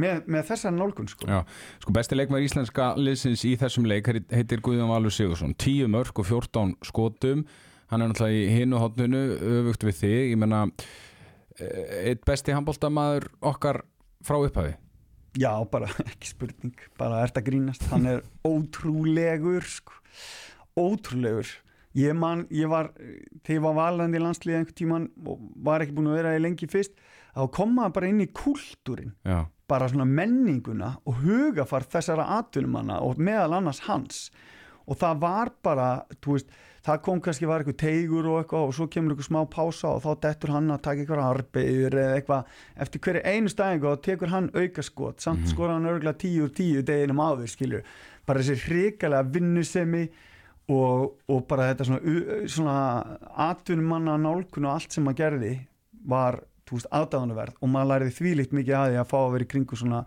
með, 0.00 0.22
með 0.30 0.46
þessar 0.50 0.74
nálgun 0.76 1.10
sko. 1.10 1.28
já. 1.30 1.40
Sko 1.84 1.94
besti 1.96 2.18
leikmaður 2.18 2.46
íslenska 2.48 2.90
liðsins 3.00 3.44
í 3.48 3.54
þessum 3.60 3.88
leik 3.90 4.08
heitir 4.10 4.62
Guðjón 4.64 4.90
Valur 4.92 5.14
Sigursson 5.14 5.54
10 5.60 5.90
mörg 5.92 6.20
og 6.22 6.28
14 6.28 6.74
skotum. 6.88 7.44
Hann 7.90 8.04
er 8.04 8.12
náttúrulega 8.12 8.42
í 8.44 8.50
hinu 8.54 8.78
hotnunu 8.80 9.22
öfugt 9.60 9.84
við 9.88 9.96
þig, 10.02 10.18
ég 10.32 10.38
menna 10.38 10.64
eitt 11.60 12.22
besti 12.28 12.54
handbóltamaður 12.54 13.26
okkar 13.50 13.82
frá 14.24 14.38
upphafi. 14.40 14.76
Já, 15.38 15.52
bara 15.70 15.88
ekki 16.10 16.30
spurning. 16.32 16.76
Bara 16.98 17.22
ert 17.24 17.38
að 17.38 17.50
grínast, 17.50 17.84
hann 17.92 18.06
er 18.10 18.22
ótrúlegur 18.46 19.66
sko. 19.66 19.98
ótrúlegur. 20.78 21.50
Ég 21.98 22.14
man, 22.14 22.44
ég 22.54 22.70
var 22.70 22.92
þegar 23.42 23.56
ég 23.56 23.62
var 23.64 23.74
valandi 23.74 24.18
í 24.20 24.22
landsliði 24.22 24.60
einhvern 24.60 24.76
tíman 24.78 25.06
og 25.26 25.40
var 25.66 25.82
ekki 25.82 25.96
búin 25.96 26.12
að 26.12 26.20
vera 26.20 26.34
í 26.38 26.42
lengi 26.44 26.68
fyrst 26.70 26.92
þá 27.34 27.48
kom 27.56 27.72
maður 27.74 27.96
bara 27.96 28.10
inn 28.12 28.20
í 28.22 28.28
kúltúrin 28.30 29.10
Já, 29.26 29.40
bara 29.70 29.88
svona 29.90 30.08
menninguna 30.08 30.96
og 31.06 31.22
hugafar 31.24 31.86
þessara 31.90 32.26
atvinnumanna 32.40 33.00
og 33.06 33.20
meðal 33.22 33.60
annars 33.60 33.84
hans. 33.86 34.26
Og 34.90 34.98
það 34.98 35.22
var 35.22 35.52
bara, 35.62 35.88
þú 36.18 36.34
veist 36.34 36.50
það 36.86 37.02
kom 37.04 37.20
kannski 37.20 37.48
var 37.48 37.62
eitthvað 37.62 37.78
teigur 37.82 38.28
og 38.30 38.38
eitthvað 38.40 38.66
og 38.66 38.74
svo 38.76 38.86
kemur 38.90 39.14
eitthvað 39.14 39.28
smá 39.28 39.40
pása 39.52 39.90
og 39.92 40.00
þá 40.04 40.24
dettur 40.24 40.54
hann 40.54 40.72
að 40.72 40.82
taka 40.86 41.04
eitthvað 41.04 41.22
arbegur 41.26 41.96
eða 42.02 42.16
eitthvað. 42.16 42.54
Eftir 42.84 43.04
hverju 43.04 43.22
einu 43.34 43.52
stæðingu 43.52 43.90
og 43.90 44.02
tekur 44.06 44.32
hann 44.32 44.50
aukaskot 44.56 45.20
samt 45.20 45.44
mm 45.44 45.52
skora 45.52 45.76
hann 45.76 45.88
örgulega 45.90 46.18
10 46.24 46.46
úr 46.46 46.52
10 46.56 46.84
deginum 46.88 47.20
áður 47.20 47.50
skilju, 47.50 47.82
bara 48.26 48.40
þessi 48.40 48.70
hrikalega 48.70 49.28
vinnusemi 49.34 50.04
og, 50.70 51.16
og 51.28 51.46
bara 51.50 51.70
þetta 51.70 51.88
svona, 51.88 52.20
svona 52.46 52.76
atvinnumanna 53.50 54.16
nálkun 54.20 54.68
og 54.68 54.76
allt 54.76 54.94
sem 54.94 55.04
maður 55.04 55.20
gerði 55.24 55.54
var, 56.06 56.40
aðdáðanverð 56.90 57.54
og 57.60 57.68
maður 57.68 57.90
læriði 57.90 58.16
þvílíkt 58.20 58.52
mikið 58.52 58.74
að 58.78 58.90
því 58.90 58.98
að 59.00 59.08
fá 59.10 59.18
að 59.20 59.32
vera 59.32 59.44
í 59.44 59.50
kringu 59.50 59.76
svona, 59.76 60.04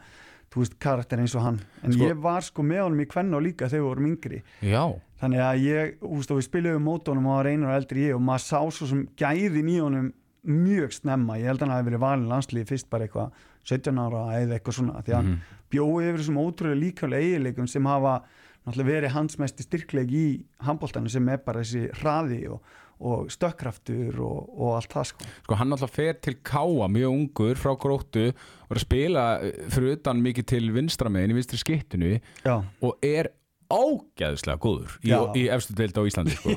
þú 0.53 0.59
veist, 0.63 0.79
karakter 0.79 1.17
eins 1.19 1.35
og 1.35 1.41
hann. 1.41 1.59
En 1.83 1.91
Sko- 1.91 2.07
ég 2.09 2.21
var 2.21 2.41
sko 2.41 2.61
með 2.63 2.83
honum 2.83 3.01
í 3.03 3.07
kvenna 3.09 3.35
og 3.37 3.43
líka 3.43 3.67
þegar 3.69 3.81
við 3.83 3.87
vorum 3.89 4.05
yngri. 4.11 4.41
Já, 4.61 4.83
þannig 5.21 5.39
að 5.43 5.63
ég, 5.63 5.93
þú 5.99 6.15
veist, 6.19 6.31
og 6.31 6.37
við 6.37 6.47
spiluðum 6.49 6.83
mótónum 6.87 7.25
og 7.25 7.31
hann 7.33 7.43
var 7.43 7.49
einur 7.51 7.69
og 7.73 7.77
eldri 7.81 8.07
ég 8.09 8.15
og 8.15 8.21
maður 8.21 8.45
sá 8.47 8.59
svo 8.71 8.87
sem 8.87 9.07
gæðin 9.17 9.69
í 9.73 9.79
honum 9.81 10.13
mjög 10.45 10.93
snemma, 10.93 11.37
ég 11.39 11.47
held 11.47 11.59
að 11.61 11.67
hann 11.67 11.75
hafi 11.77 11.89
verið 11.89 11.99
valin 12.03 12.27
landslíði 12.29 12.67
fyrst 12.67 12.89
bara 12.89 13.07
eitthvað 13.07 13.31
17 13.63 13.97
ára 14.03 14.23
eða 14.43 14.57
eitthvað 14.59 14.73
svona, 14.75 15.01
því 15.03 15.13
að 15.15 15.23
Mhm. 15.23 15.37
bjóði 15.71 16.07
yfir 16.11 16.19
þessum 16.19 16.41
ótrúlega 16.43 16.81
líkaflega 16.83 17.23
eiginleikum 17.23 17.67
sem 17.69 17.83
hafa 17.85 18.21
verið 18.67 19.09
hans 19.11 19.35
mesti 19.37 19.63
styrkleik 19.63 20.11
í 20.11 20.43
handbóltanu 20.61 21.09
sem 21.09 21.27
er 21.29 21.37
bara 21.37 21.59
þessi 21.61 21.89
hraði 21.95 22.49
og, 22.51 22.61
og 23.03 23.29
stökkraftur 23.33 24.19
og, 24.23 24.49
og 24.55 24.75
allt 24.77 24.95
það 24.95 25.07
sko. 25.11 25.29
sko 25.45 25.59
hann 25.59 25.75
alltaf 25.75 25.93
fer 25.93 26.17
til 26.23 26.39
Káa 26.45 26.89
mjög 26.91 27.13
ungur 27.13 27.59
frá 27.59 27.73
gróttu 27.79 28.25
og 28.31 28.73
er 28.73 28.79
að 28.79 28.85
spila 28.85 29.27
eh, 29.43 29.63
fyrir 29.73 29.99
utan 29.99 30.23
mikið 30.23 30.49
til 30.55 30.67
vinstramegin 30.75 31.33
í 31.33 31.39
vinstri 31.39 31.61
skittinu 31.61 32.13
Já, 32.45 32.55
og 32.59 32.99
er 33.03 33.33
ágæðslega 33.73 34.59
góður 34.61 34.95
í, 35.01 35.13
í 35.39 35.43
efstu 35.51 35.75
deild 35.77 35.97
á 35.97 36.03
Íslandi 36.05 36.35
sko. 36.37 36.53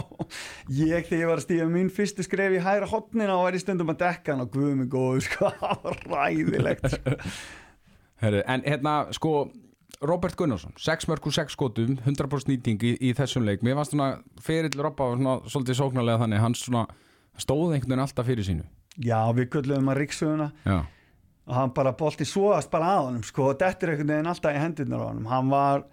ég 0.82 1.06
þegar 1.06 1.20
ég 1.20 1.30
var 1.30 1.40
að 1.40 1.46
stíða 1.46 1.68
mín 1.70 1.90
fyrstu 1.94 2.26
skref 2.26 2.56
í 2.56 2.62
hægra 2.64 2.88
hotnina 2.90 3.36
og 3.36 3.46
væri 3.48 3.62
stundum 3.62 3.92
að 3.92 4.00
dekka 4.04 4.34
hann 4.34 4.44
og 4.44 4.52
guðum 4.54 4.84
er 4.84 4.90
góður 4.90 5.26
sko, 5.28 5.50
það 5.60 5.82
var 5.86 6.00
ræðilegt 6.10 6.94
sko. 6.94 7.16
Herri, 8.20 8.44
en 8.52 8.64
hérna 8.66 8.94
sko 9.16 9.34
Robert 10.00 10.36
Gunnarsson, 10.36 10.72
6 10.80 11.08
mörg 11.10 11.26
og 11.28 11.34
6 11.36 11.52
skotum 11.52 11.98
100% 12.00 12.48
nýting 12.48 12.80
í, 12.88 12.94
í 13.04 13.10
þessum 13.16 13.44
leik. 13.44 13.60
Mér 13.66 13.76
fannst 13.76 13.92
svona 13.92 14.10
ferill 14.40 14.80
Robba 14.80 15.10
svona, 15.12 15.34
svolítið 15.44 15.76
sóknarlega 15.76 16.22
þannig, 16.22 16.40
hann 16.40 16.56
svona 16.56 16.86
stóð 17.36 17.74
einhvern 17.74 17.92
veginn 17.92 18.04
alltaf 18.06 18.28
fyrir 18.30 18.46
sínu. 18.46 18.64
Já, 18.96 19.18
við 19.36 19.50
köllum 19.52 19.92
að 19.92 20.00
ríksöguna 20.00 20.48
já, 20.64 20.78
og 21.50 21.54
hann 21.56 21.74
bara 21.76 21.92
bolti 21.98 22.24
svoast 22.28 22.72
bara 22.72 22.94
að 22.96 23.04
honum 23.10 23.26
sko, 23.26 23.50
og 23.50 23.60
þetta 23.60 23.86
er 23.86 23.92
einhvern 23.94 24.14
veginn 24.14 24.32
alltaf 24.32 24.56
í 24.56 24.62
hendurnar 24.64 25.04
á 25.04 25.08
honum. 25.10 25.28
Hann 25.30 25.52
var 25.52 25.84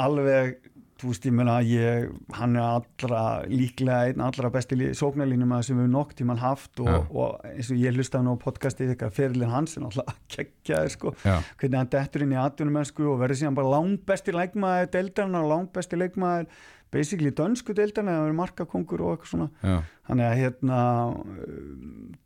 alveg 0.00 0.69
þú 1.00 1.10
veist 1.10 1.26
ég 1.26 1.34
meina 1.34 1.56
ég 1.64 2.10
hann 2.36 2.56
er 2.58 2.64
allra 2.66 3.22
líklega 3.48 4.10
einn 4.10 4.24
allra 4.24 4.50
besti 4.52 4.76
sóknarlínum 4.96 5.54
sem 5.64 5.78
við 5.80 5.88
nokk 5.92 6.12
tíman 6.18 6.40
haft 6.42 6.82
og, 6.82 6.90
Já. 6.90 6.98
og 7.10 7.46
eins 7.50 7.70
og 7.72 7.80
ég 7.80 7.96
hlusta 7.96 8.20
hann 8.20 8.28
á 8.28 8.36
podcastið 8.42 8.92
eitthvað 8.94 9.14
fyrirlin 9.16 9.52
hans 9.52 9.76
er 9.76 9.86
alltaf 9.88 10.18
kekkjaði 10.34 10.92
sko. 10.96 11.14
Já, 11.24 11.38
hvernig 11.60 11.80
hann 11.80 11.92
dettur 11.94 12.26
inn 12.26 12.34
í 12.36 12.40
atvinnumennsku 12.40 13.06
og 13.12 13.22
verður 13.22 13.40
síðan 13.40 13.56
bara 13.58 13.72
langbesti 13.76 14.36
leikmaður 14.36 14.92
deildarna 14.98 15.42
og 15.44 15.50
langbesti 15.54 16.00
leikmaður 16.00 16.50
basically 16.90 17.30
dönsku 17.30 17.74
deildarna 17.78 18.16
eða 18.16 18.26
verður 18.26 18.38
markakongur 18.42 19.04
og 19.06 19.16
eitthvað 19.16 19.32
svona. 19.34 19.48
Já, 19.62 19.76
þannig 20.10 20.28
að 20.28 20.38
hérna 20.42 20.80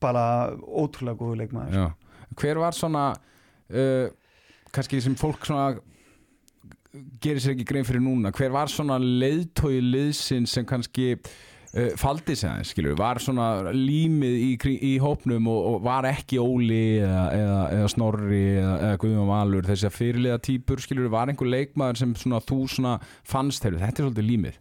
bara 0.02 0.26
ótrúlega 0.64 1.20
góðu 1.20 1.40
leikmaður. 1.42 1.80
Já. 1.80 2.28
Hver 2.40 2.60
var 2.64 2.74
svona 2.76 3.08
uh, 3.14 4.06
kannski 4.74 5.02
sem 5.04 5.14
fólk 5.18 5.44
svona 5.46 5.74
gerir 7.22 7.42
sér 7.42 7.54
ekki 7.54 7.66
grein 7.68 7.86
fyrir 7.86 8.02
núna. 8.04 8.32
Hver 8.34 8.52
var 8.54 8.70
svona 8.70 9.00
leiðtói 9.00 9.80
liðsinn 9.82 10.46
sem 10.50 10.66
kannski 10.68 11.08
uh, 11.16 11.92
faldi 12.00 12.36
sig 12.38 12.48
aðeins, 12.50 12.72
skilur, 12.74 12.96
var 12.98 13.20
svona 13.22 13.72
límið 13.74 14.36
í, 14.38 14.74
í 14.90 14.92
hópnum 15.02 15.48
og, 15.50 15.60
og 15.72 15.78
var 15.86 16.08
ekki 16.10 16.38
Óli 16.42 17.00
eða, 17.02 17.24
eða, 17.38 17.62
eða 17.78 17.92
Snorri 17.94 18.42
eða, 18.56 18.74
eða 18.88 19.00
Guðjón 19.04 19.32
Valur 19.32 19.70
þessi 19.70 19.88
að 19.90 19.96
fyrirliða 19.98 20.42
típur, 20.50 20.84
skilur, 20.84 21.08
var 21.12 21.32
einhver 21.32 21.50
leikmaður 21.50 22.02
sem 22.02 22.14
svona 22.18 22.42
þú 22.44 22.60
svona 22.76 22.98
fannst 23.22 23.66
þeirra, 23.66 23.82
þetta 23.86 24.02
er 24.02 24.08
svolítið 24.08 24.30
límið? 24.30 24.60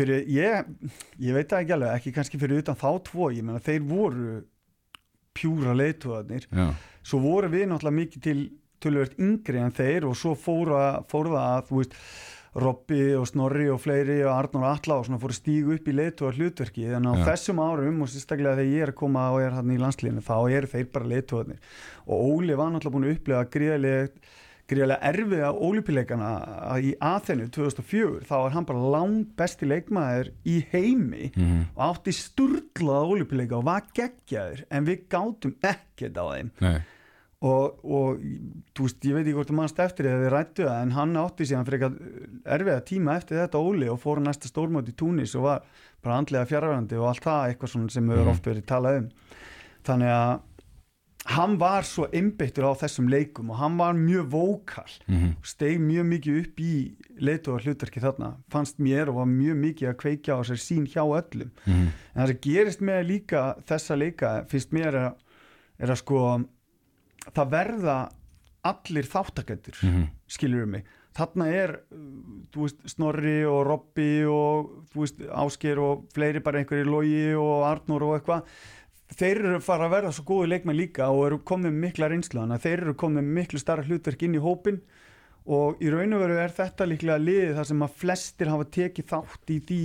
Fyrir, 0.00 0.22
ég, 0.30 0.70
ég 1.18 1.34
veit 1.34 1.50
það 1.50 1.64
ekki 1.64 1.74
alveg 1.74 1.96
ekki 1.98 2.14
kannski 2.14 2.38
fyrir 2.40 2.62
utan 2.62 2.78
þá 2.78 2.90
tvo 3.08 3.28
ég 3.34 3.42
meina 3.42 3.60
þeir 3.64 3.82
voru 3.88 4.36
pjúra 5.34 5.74
leiðtóðarnir 5.74 6.46
svo 7.02 7.20
voru 7.22 7.50
við 7.50 7.66
náttúrulega 7.68 7.98
mikið 7.98 8.22
til 8.24 8.38
tölvöld 8.82 9.14
yngri 9.20 9.58
en 9.62 9.72
þeir 9.76 10.06
og 10.10 10.16
svo 10.18 10.34
fóra, 10.34 11.02
fór 11.10 11.30
það 11.32 11.46
að 11.46 11.72
veist 11.78 11.96
Robby 12.60 13.12
og 13.14 13.28
Snorri 13.30 13.68
og 13.70 13.78
fleiri 13.78 14.16
og 14.26 14.32
Arnur 14.34 14.64
Atla 14.66 14.96
og 14.98 15.04
svona 15.06 15.20
fóru 15.22 15.30
að 15.36 15.38
stígu 15.38 15.76
upp 15.76 15.86
í 15.86 15.92
leiðtóðar 15.94 16.34
hlutverki. 16.40 16.88
En 16.98 17.06
á 17.06 17.14
Já. 17.14 17.22
þessum 17.28 17.60
árum 17.62 18.00
og 18.02 18.10
sérstaklega 18.10 18.56
þegar 18.58 18.72
ég 18.74 18.82
er 18.82 18.90
að 18.90 18.98
koma 18.98 19.28
og 19.30 19.40
er 19.44 19.54
hann 19.54 19.70
í 19.70 19.78
landslíðinu 19.78 20.24
þá 20.26 20.34
eru 20.58 20.66
þeir 20.72 20.88
bara 20.96 21.10
leiðtóðarnir 21.12 21.60
og 22.10 22.26
Óli 22.34 22.56
var 22.58 22.72
náttúrulega 22.74 22.96
búin 22.96 23.06
að 23.06 23.14
upplega 23.14 23.50
gríðarlega 23.54 24.08
gríðarlega 24.70 25.08
erfiða 25.10 25.48
ólípileikana 25.66 26.28
í 26.86 26.90
Aþenu 27.02 27.48
2004 27.54 28.26
þá 28.28 28.34
er 28.46 28.52
hann 28.54 28.66
bara 28.68 28.90
langt 28.98 29.32
besti 29.38 29.66
leikmaður 29.66 30.28
í 30.46 30.60
heimi 30.74 31.30
Mhm. 31.36 31.64
og 31.74 31.82
átti 31.88 32.14
sturlaða 32.14 33.08
ólípileika 33.14 33.58
og 33.58 33.64
var 33.66 33.82
geggjaður 33.94 34.64
en 34.70 34.86
við 34.86 35.06
gátum 35.10 35.54
ekkert 35.62 36.18
á 36.18 36.24
þeim. 36.34 36.50
Nei, 36.60 36.78
og, 37.40 37.84
og 37.84 38.18
veist, 38.76 39.04
ég 39.08 39.14
veit 39.16 39.24
ekki 39.24 39.36
hvort 39.38 39.52
mannst 39.56 39.78
eftir 39.80 40.04
því 40.04 40.12
að 40.12 40.24
þið 40.24 40.32
rættu 40.34 40.66
það 40.66 40.82
en 40.82 40.90
hann 40.96 41.16
átti 41.16 41.46
síðan 41.48 41.64
fyrir 41.68 41.86
eitthvað 41.86 42.52
erfiða 42.56 42.82
tíma 42.90 43.16
eftir 43.16 43.40
þetta 43.40 43.62
Óli 43.64 43.88
og 43.88 44.00
fór 44.02 44.20
næsta 44.20 44.50
stórmót 44.50 44.90
í 44.92 44.96
Túnis 44.96 45.32
og 45.38 45.46
var 45.46 45.62
bara 46.04 46.18
andlega 46.20 46.48
fjárverandi 46.50 47.00
og 47.00 47.08
allt 47.08 47.24
það 47.24 47.48
eitthvað 47.48 47.74
sem 47.90 48.10
við 48.10 48.16
Mhm. 48.16 48.26
mm. 48.26 48.30
oft 48.34 48.46
verið 48.46 48.66
talað 48.68 48.98
um 49.00 49.10
þannig 49.88 50.12
að 50.12 50.40
hann 51.30 51.58
var 51.60 51.84
svo 51.84 52.06
einbeittur 52.12 52.64
á 52.64 52.72
þessum 52.80 53.08
leikum 53.12 53.50
og 53.52 53.56
hann 53.60 53.76
var 53.76 53.92
mjög 53.94 54.30
vókal 54.32 54.92
mm 55.06 55.16
-hmm. 55.16 55.34
steg 55.42 55.80
mjög 55.80 56.04
mikið 56.12 56.40
upp 56.40 56.60
í 56.60 56.94
leitu 57.20 57.52
og 57.52 57.60
hlutverki 57.60 58.00
þarna, 58.00 58.36
fannst 58.50 58.78
mér 58.78 59.08
og 59.08 59.14
var 59.14 59.26
mjög 59.26 59.56
mikið 59.56 59.88
að 59.88 59.96
kveikja 59.96 60.36
á 60.36 60.40
sér 60.44 60.60
sín 60.60 60.86
hjá 60.86 61.04
öllum 61.04 61.50
Mm 61.66 61.72
-hmm. 61.72 61.88
en 62.14 62.22
það 62.22 62.26
sem 62.26 62.38
gerist 62.40 62.80
með 62.80 63.06
líka 63.06 63.54
þessa 63.66 63.96
leika, 63.96 64.46
er 64.86 64.94
að, 64.94 65.14
er 65.78 65.90
að 65.90 65.96
sko 65.96 66.44
það 67.28 67.50
verða 67.52 67.98
allir 68.64 69.06
þáttakendur 69.08 69.76
Mhm. 69.82 70.08
skilur 70.28 70.66
mig. 70.66 70.84
Þarna 71.16 71.46
er, 71.52 71.80
veist, 72.54 72.76
Snorri 72.86 73.44
og 73.44 73.66
Robby 73.66 74.22
og 74.30 74.68
þú 74.92 75.00
veist, 75.02 75.18
Ásker 75.28 75.78
og 75.82 76.04
fleiri 76.14 76.40
bara 76.42 76.60
einhverjir 76.62 76.86
Logi 76.86 77.34
og 77.34 77.64
Arnur 77.66 78.02
og 78.06 78.20
eitthvað. 78.20 78.44
Þeir 79.10 79.40
eru 79.40 79.60
fara 79.60 79.88
að 79.88 79.94
verða 79.96 80.12
svo 80.14 80.22
góði 80.24 80.48
leikmenn 80.52 80.76
líka 80.78 81.08
og 81.10 81.24
eru 81.26 81.38
komið 81.38 81.72
með 81.72 81.80
mikla 81.88 82.08
reynslu 82.12 82.40
þannig 82.40 82.58
að 82.60 82.62
þeir 82.68 82.82
eru 82.84 82.94
komið 82.94 83.24
með 83.24 83.34
miklu 83.40 83.58
starra 83.58 83.82
hlutverk 83.82 84.22
inn 84.22 84.36
í 84.38 84.44
hópin 84.44 84.80
og 85.50 85.80
í 85.82 85.90
raun 85.90 86.12
og 86.14 86.20
veru 86.20 86.36
er 86.38 86.54
þetta 86.54 86.86
líklega 86.86 87.18
liðið 87.18 87.54
þar 87.58 87.66
sem 87.72 87.80
að 87.82 87.96
flestir 88.04 88.46
hafa 88.52 88.64
tekið 88.70 89.06
þátt 89.10 89.50
í 89.50 89.58
því 89.66 89.80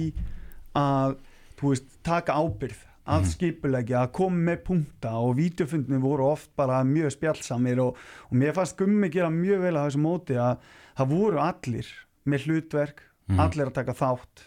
að, 0.76 1.16
þú 1.58 1.72
veist, 1.72 1.90
taka 2.04 2.34
ábyrð 2.38 2.78
að 3.06 3.28
skipulegja, 3.30 4.02
að 4.06 4.14
koma 4.18 4.42
með 4.50 4.64
punkta 4.66 5.12
og 5.22 5.36
vídeofundinni 5.38 6.02
voru 6.02 6.32
oft 6.32 6.50
bara 6.58 6.80
mjög 6.88 7.14
spjallsamir 7.14 7.82
og, 7.84 8.00
og 8.30 8.40
mér 8.42 8.56
fannst 8.58 8.78
gummi 8.80 9.12
gera 9.14 9.30
mjög 9.34 9.62
vel 9.68 9.76
að 9.76 9.88
þessu 9.90 10.02
móti 10.02 10.40
að 10.42 10.66
það 10.98 11.14
voru 11.14 11.42
allir 11.44 11.92
með 12.26 12.48
hlutverk 12.50 13.06
allir 13.42 13.70
að 13.70 13.78
taka 13.80 13.96
þátt. 13.98 14.44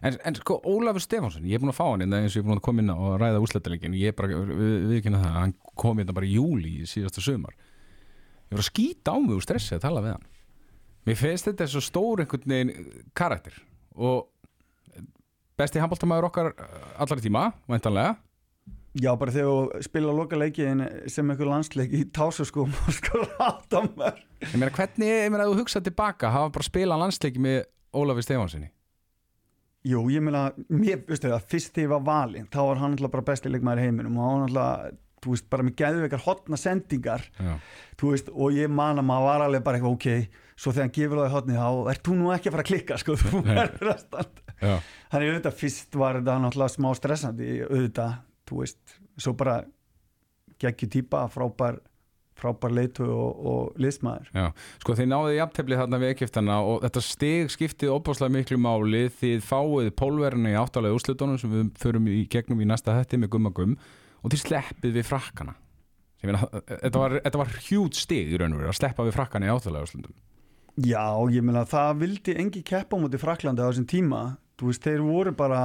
En, 0.00 0.16
en 0.24 0.36
sko, 0.38 0.56
Ólafur 0.64 1.02
Stefánsson, 1.04 1.44
ég 1.44 1.58
er 1.58 1.62
búin 1.62 1.72
að 1.74 1.76
fá 1.76 1.84
hann 1.90 2.04
innan 2.04 2.24
eins 2.24 2.34
og 2.34 2.40
ég 2.40 2.44
er 2.44 2.48
búin 2.48 2.60
að 2.60 2.64
koma 2.64 2.80
inn 2.80 2.92
og 2.94 3.16
ræða 3.20 3.42
úslættilegin 3.44 3.96
ég 4.00 4.12
er 4.12 4.16
bara, 4.16 4.38
við, 4.48 4.76
við 4.88 5.02
kynna 5.04 5.20
það, 5.20 5.32
að 5.34 5.42
hann 5.42 5.54
kom 5.82 6.00
hérna 6.00 6.16
bara 6.16 6.28
í 6.28 6.36
júli 6.38 6.72
í 6.80 6.88
síðasta 6.88 7.24
sumar. 7.24 7.56
Ég 8.48 8.56
var 8.56 8.62
að 8.64 8.70
skýta 8.70 9.12
á 9.12 9.16
mig 9.20 9.36
úr 9.36 9.44
stressi 9.44 9.76
að 9.76 9.84
tala 9.84 10.04
við 10.04 10.16
hann. 10.16 10.30
Mér 11.04 11.20
finnst 11.20 11.50
þetta 11.50 11.68
svo 11.68 11.82
stór 11.84 12.24
einhvern 12.24 12.54
veginn 12.54 13.02
karakter 13.16 13.58
og 13.94 14.30
besti 15.58 15.82
handbóltamæður 15.82 16.28
okkar 16.30 16.52
allar 17.00 17.20
í 17.20 17.24
tíma, 17.24 17.48
væntanlega. 17.70 18.14
Já, 18.94 19.10
bara 19.18 19.32
þegar 19.34 19.48
þú 19.50 19.82
spila 19.82 20.12
loka 20.14 20.38
leikin 20.38 20.84
sem 21.10 21.30
einhver 21.30 21.48
landsleik 21.50 21.94
í 21.98 22.04
tásaskóm 22.14 22.70
og 22.70 22.94
sko 22.94 23.24
mér 23.98 24.20
ég 24.44 24.54
meina 24.54 24.70
hvernig, 24.70 25.08
ég 25.10 25.32
meina 25.34 25.48
þú 25.48 25.56
hugsa 25.64 25.82
tilbaka 25.82 26.30
hafa 26.30 26.52
bara 26.54 26.66
spilað 26.68 27.02
landsleiki 27.02 27.42
með 27.42 27.64
Ólafur 27.94 28.22
Stefánssoni 28.22 28.70
Jú, 29.84 30.04
ég 30.14 30.22
meina, 30.24 30.46
mér, 30.70 31.02
veistu 31.08 31.28
það, 31.28 31.48
fyrst 31.50 31.74
þegar 31.74 31.88
ég 31.88 31.90
var 31.96 32.04
valinn 32.06 32.46
þá 32.54 32.60
var 32.70 32.82
hann 32.84 32.94
alltaf 32.94 33.12
bara 33.16 33.26
besti 33.32 33.50
leikmaður 33.50 33.82
í 33.82 33.88
heiminum 33.88 34.20
og 34.22 34.30
hann 34.30 34.46
alltaf, 34.46 34.94
veist, 35.32 35.46
bara 35.50 35.64
með 35.64 35.76
geðveikar 35.80 36.24
hotna 36.26 36.58
sendingar, 36.60 37.24
Já, 37.38 37.54
þú 38.00 38.10
veist 38.12 38.28
og 38.34 38.56
ég 38.56 38.72
man 38.72 39.00
að 39.00 39.08
maður 39.08 39.28
var 39.30 39.46
alveg 39.46 39.64
bara 39.64 39.80
eitthvað 39.80 39.96
ok 39.96 40.42
svo 40.54 40.70
þegar 40.70 40.84
hann 40.86 40.94
gefur 40.94 41.20
það 41.20 41.28
í 41.28 41.34
hotni 41.34 41.56
þá 41.58 41.68
ert 41.92 42.04
þú 42.06 42.18
nú 42.18 42.28
ekki 42.34 42.50
að 42.50 42.54
fara 42.54 42.64
að 42.64 42.70
klikka 42.70 42.98
sko, 43.00 43.16
þú 43.18 43.40
verður 43.46 43.90
að 43.94 44.04
standa. 44.04 44.76
Þannig 45.10 45.32
auðvitað 45.32 45.56
fyrst 45.62 45.98
var 45.98 46.20
þetta 46.20 46.36
náttúrulega 46.44 46.74
smá 46.76 46.90
stressandi 46.98 47.48
auðvitað, 47.64 48.20
þú 48.48 48.60
veist 48.60 48.94
svo 49.24 49.34
bara 49.38 49.56
geggju 50.62 50.88
típa 50.94 51.24
frábær, 51.32 51.80
frábær 52.38 52.74
leitu 52.74 53.06
og, 53.10 53.42
og 53.50 53.82
liðsmaður. 53.82 54.30
Já. 54.34 54.46
Sko 54.82 54.96
þið 54.98 55.10
náðu 55.10 55.34
jafnteflið 55.38 55.82
þarna 55.82 56.00
við 56.02 56.14
Egyptana 56.14 56.60
og 56.62 56.86
þetta 56.86 57.02
stig 57.08 57.52
skiptið 57.54 57.94
opáslega 57.94 58.36
miklu 58.36 58.60
máli. 58.62 59.04
Þið 59.20 59.44
fáið 59.46 59.90
pólverina 59.98 60.54
í 60.54 60.58
áttalega 60.58 60.98
úrslutunum 60.98 61.40
sem 61.42 61.52
við 61.52 61.74
förum 61.82 62.08
í 62.10 62.22
gegnum 62.30 62.62
í 62.62 62.70
næsta 62.70 62.94
hætti 62.96 63.20
með 63.20 63.34
gumma 63.34 63.54
gum 63.54 63.76
og 64.24 64.32
þið 64.32 64.42
sleppið 64.48 64.96
við 64.98 65.08
frakkana. 65.08 65.54
Meina, 66.24 66.40
þetta 66.64 67.00
var, 67.02 67.18
þetta 67.20 67.40
var 67.42 67.50
hjút 67.66 67.98
stig 68.00 68.30
í 68.32 68.38
raun 68.40 68.54
og 68.56 68.62
veru 68.62 68.70
að 68.72 68.78
sleppa 68.78 69.04
við 69.04 69.12
frakkana 69.18 69.44
í 69.44 69.50
áttalega 69.52 69.84
úrslutum 69.84 70.14
Já, 70.82 71.06
ég 71.30 71.44
meina 71.44 71.62
það 71.70 72.00
vildi 72.00 72.32
engi 72.42 72.64
keppa 72.66 72.98
móti 72.98 73.20
Fraklandi 73.20 73.62
á 73.62 73.68
þessum 73.68 73.86
tíma. 73.86 74.22
Þú 74.58 74.70
veist, 74.70 74.82
þeir 74.82 75.04
voru 75.06 75.32
bara 75.38 75.60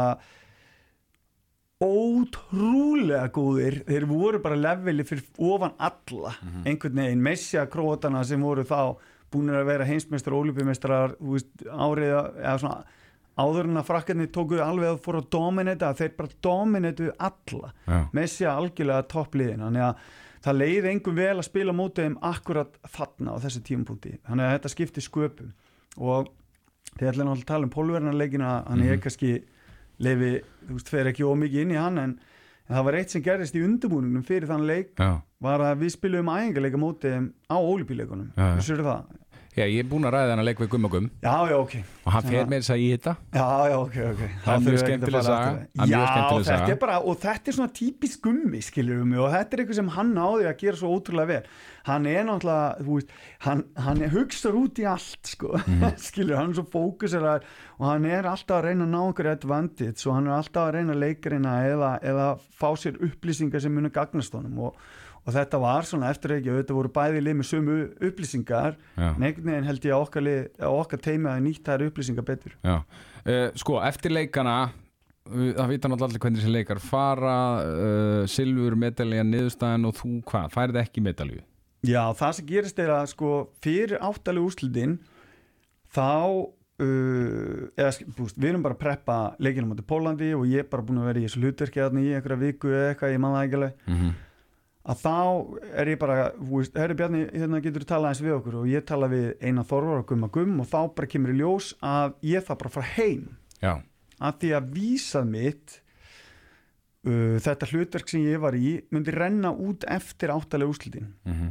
ótrúlega 1.82 3.32
góðir. 3.34 3.80
Þeir 3.88 4.06
voru 4.10 4.42
bara 4.44 4.60
leveli 4.60 5.06
fyrir 5.08 5.26
ofan 5.50 5.74
alla. 5.82 6.36
Einhvern 6.62 7.02
veginn, 7.02 7.26
Messia 7.26 7.66
krótana 7.72 8.22
sem 8.28 8.44
voru 8.44 8.68
þá 8.68 9.00
búin 9.34 9.50
að 9.50 9.66
vera 9.72 9.88
heimsmeistar 9.90 10.36
og 10.36 10.46
ólupimestrar 10.46 11.16
árið 11.18 12.14
eða 12.14 12.56
svona 12.62 12.99
áður 13.40 13.70
en 13.70 13.82
að 13.82 13.88
frakkarnir 13.88 14.32
tókuðu 14.36 14.64
alveg 14.66 14.94
að 14.94 15.04
fóru 15.06 15.22
að 15.22 15.30
dominita 15.36 15.92
þeir 15.98 16.16
bara 16.18 16.40
dominituðu 16.48 17.14
alla. 17.30 17.72
Já, 17.86 18.00
Messi 18.20 18.50
algjörlega 18.50 19.08
toppliðin 19.14 19.64
þannig 19.66 19.86
að 19.88 20.10
það 20.46 20.60
leiði 20.60 20.92
engum 20.94 21.20
vel 21.20 21.36
að 21.36 21.48
spila 21.48 21.76
mótið 21.76 22.08
þeim 22.08 22.20
akkurat 22.30 22.76
þarna 22.96 23.36
á 23.36 23.42
þessu 23.44 23.64
tímapunkti. 23.68 24.18
Þannig 24.28 24.48
að 24.48 24.54
þetta 24.58 24.74
skipti 24.76 25.04
sköpum. 25.04 25.54
Og 26.00 26.30
þegar 26.98 27.20
náttúrulega 27.20 27.40
að 27.44 27.48
tala 27.50 27.68
um 27.68 27.74
pólverðanleikina 27.74 28.52
hann 28.68 28.84
er 28.86 29.00
kannski 29.04 29.34
leifi, 30.04 30.34
þú 30.68 30.78
veist, 30.78 30.92
fer 30.92 31.10
ekki 31.12 31.28
ómikið 31.28 31.64
inn 31.66 31.74
í 31.76 31.80
hann 31.80 32.00
en, 32.02 32.14
en 32.68 32.76
það 32.76 32.86
var 32.88 32.98
eitt 33.00 33.14
sem 33.14 33.24
gerist 33.26 33.58
í 33.58 33.64
undirbúningnum 33.66 34.26
fyrir 34.28 34.48
þann 34.50 34.68
leik 34.68 34.94
já, 34.96 35.10
var 35.44 35.64
að 35.66 35.84
við 35.84 35.96
spilum 35.96 36.32
æfingarleika 36.32 36.80
mótið 36.80 37.30
á 37.52 37.58
ólipíleikunum, 37.60 38.32
þú 38.38 38.66
sér 38.66 38.86
það 38.88 39.19
já, 39.58 39.64
ég 39.66 39.80
er 39.84 39.88
búin 39.90 40.06
að 40.08 40.14
ræða 40.16 40.30
þennan 40.34 40.46
leik 40.48 40.60
við 40.64 40.70
gumma 40.74 40.90
gum. 40.94 41.08
Já, 41.24 41.34
já, 41.50 41.56
ok, 41.60 41.74
og 42.06 42.12
hann 42.16 42.28
fer 42.30 42.46
með 42.52 42.62
þess 42.62 42.74
að 42.76 42.84
í 42.84 42.88
þetta 42.94 43.14
já, 43.36 43.48
já, 43.70 43.78
ok, 43.80 43.98
ok. 44.10 44.22
Það 44.46 44.54
er 44.54 44.62
mjög 44.66 44.78
að 44.78 44.84
skemmtileg 44.84 45.26
saga. 45.30 45.50
já, 45.90 46.04
þetta 46.50 46.70
er 46.76 46.80
bara, 46.84 47.00
og 47.02 47.18
þetta 47.24 47.52
er 47.52 47.58
svona 47.60 47.74
típisk 47.80 48.22
gummi 48.28 48.62
skilur 48.64 49.02
við 49.02 49.10
mig 49.14 49.20
og 49.20 49.32
þetta 49.34 49.56
er 49.58 49.64
eitthvað 49.66 49.80
sem 49.82 49.92
hann 49.98 50.14
náði 50.16 50.48
að 50.52 50.58
gera 50.64 50.80
svo 50.84 50.94
ótrúlega 51.00 51.32
vel. 51.34 51.42
Hann 51.90 52.06
er 52.12 52.24
náttúrulega, 52.28 52.84
þú 52.86 52.96
veist 53.00 53.14
hann, 53.48 53.64
hann 53.88 54.02
hugsar 54.14 54.58
út 54.60 54.80
í 54.84 54.86
allt 54.86 55.32
sko, 55.34 55.54
Mhm. 55.66 55.96
skilur, 56.10 56.36
hann 56.38 56.52
er 56.54 56.60
svo 56.60 56.68
fókusar 56.70 57.26
og 57.80 57.86
hann 57.88 58.06
er 58.06 58.28
alltaf 58.30 58.60
að 58.60 58.66
reyna 58.70 58.86
að 58.86 58.94
ná 58.94 59.02
okkur 59.10 59.32
advantage 59.32 60.06
og 60.08 60.16
hann 60.16 60.28
er 60.28 60.38
alltaf 60.38 60.68
að 60.68 60.74
reyna 60.78 60.94
að 60.94 61.04
leikarina 61.06 61.54
eða, 61.72 61.92
eða 62.04 62.28
fá 62.60 62.70
sér 62.78 63.00
upplýsingar 63.00 63.62
sem 63.64 63.74
honum 64.36 64.58
og, 65.30 65.32
og 65.32 65.38
þetta 65.38 65.62
var 65.62 65.88
svona 65.88 66.10
eftir 66.12 66.36
ekki, 66.40 66.52
þetta 66.58 66.76
voru 66.76 66.92
bæði 66.98 67.24
lið 67.24 67.40
með 67.40 67.50
sömu 67.54 67.80
upplýsingar. 68.10 68.78
Já. 68.98 69.10
en 69.14 69.70
held 69.70 69.86
ég 69.86 69.96
að 69.96 70.04
okkar, 70.04 70.30
okkar 70.74 71.06
teimi 71.06 71.30
að 71.30 71.42
nýtt 71.48 71.66
þær 71.70 71.88
upplýsingar 71.88 72.28
betur. 72.28 72.58
Já, 72.66 72.80
uh, 72.82 73.48
sko, 73.56 73.80
eftir 73.86 74.16
leikana 74.16 74.60
það 75.30 75.68
vita 75.70 75.90
náttúrulega 75.90 76.10
allir 76.10 76.24
hvernig 76.24 76.42
þessi 76.42 76.54
leikar 76.54 76.82
fara, 76.82 77.38
uh, 77.62 78.22
silfur, 78.30 78.76
medalja 78.80 79.26
niðurstæðan 79.28 79.90
og 79.90 79.98
þú 80.00 80.14
hvað, 80.30 80.54
færið 80.56 80.80
ekki 80.84 81.04
medalju 81.06 81.44
Já, 81.86 82.10
það 82.18 82.32
sem 82.36 82.48
gerist 82.50 82.80
er 82.82 82.90
að 82.92 83.12
sko 83.14 83.34
fyrir 83.64 84.00
áttalega 84.04 84.50
úrslitin 84.50 84.98
þá 85.96 86.08
uh, 86.10 87.70
eða, 87.78 87.92
veist, 87.92 88.40
við 88.40 88.50
erum 88.52 88.66
bara 88.66 88.76
að 88.76 88.82
preppa 88.82 89.20
leikinum 89.40 89.76
átti 89.76 89.86
Pólandi 89.88 90.34
og 90.36 90.48
ég 90.50 90.66
er 90.66 90.72
bara 90.72 90.84
búin 90.86 91.00
að 91.04 91.12
vera 91.12 91.22
í 91.22 91.28
þessu 91.28 91.44
hlutverki 91.44 91.80
í 91.80 92.10
einhverja 92.18 92.42
viku 92.42 92.74
eða 92.74 92.90
eitthvað, 92.92 93.14
ég 93.16 93.24
man 93.24 93.38
það 93.38 93.46
ekki 93.46 93.60
alveg. 93.60 93.78
Mm 93.86 94.02
-hmm. 94.02 94.18
Að 94.90 95.02
þá 95.04 95.16
er 95.82 95.92
ég 95.92 96.00
bara, 96.02 96.30
herri 96.78 96.98
Bjarni 96.98 97.26
hérna 97.34 97.60
getur 97.64 97.84
þú 97.84 97.90
talað 97.92 98.14
eins 98.14 98.24
við 98.24 98.38
okkur? 98.38 98.58
Og 98.62 98.72
ég 98.72 98.88
tala 98.88 99.10
við 99.12 99.28
eina 99.44 99.66
þorvar 99.68 100.04
og 100.04 100.10
gumma 100.10 100.32
gum 100.34 100.58
og 100.64 100.70
þá 100.72 100.80
bara 100.96 101.12
kemur 101.12 101.36
í 101.36 101.40
ljós 101.42 101.74
að 101.84 102.16
ég 102.30 102.46
það 102.48 102.62
bara 102.64 102.74
fara 102.78 102.92
heim. 102.96 103.30
Já, 103.60 103.74
að 104.24 104.42
því 104.44 104.52
að 104.56 104.70
vísað 104.76 105.32
mitt 105.36 105.80
uh, 107.06 107.36
þetta 107.44 107.72
hlutverk 107.74 108.12
sem 108.12 108.24
ég 108.28 108.40
var 108.44 108.56
í 108.56 108.78
myndi 108.94 109.16
renna 109.16 109.52
út 109.52 109.84
eftir 109.88 110.32
áttalega 110.36 110.72
úrslitin. 110.72 111.12
Mm 111.28 111.50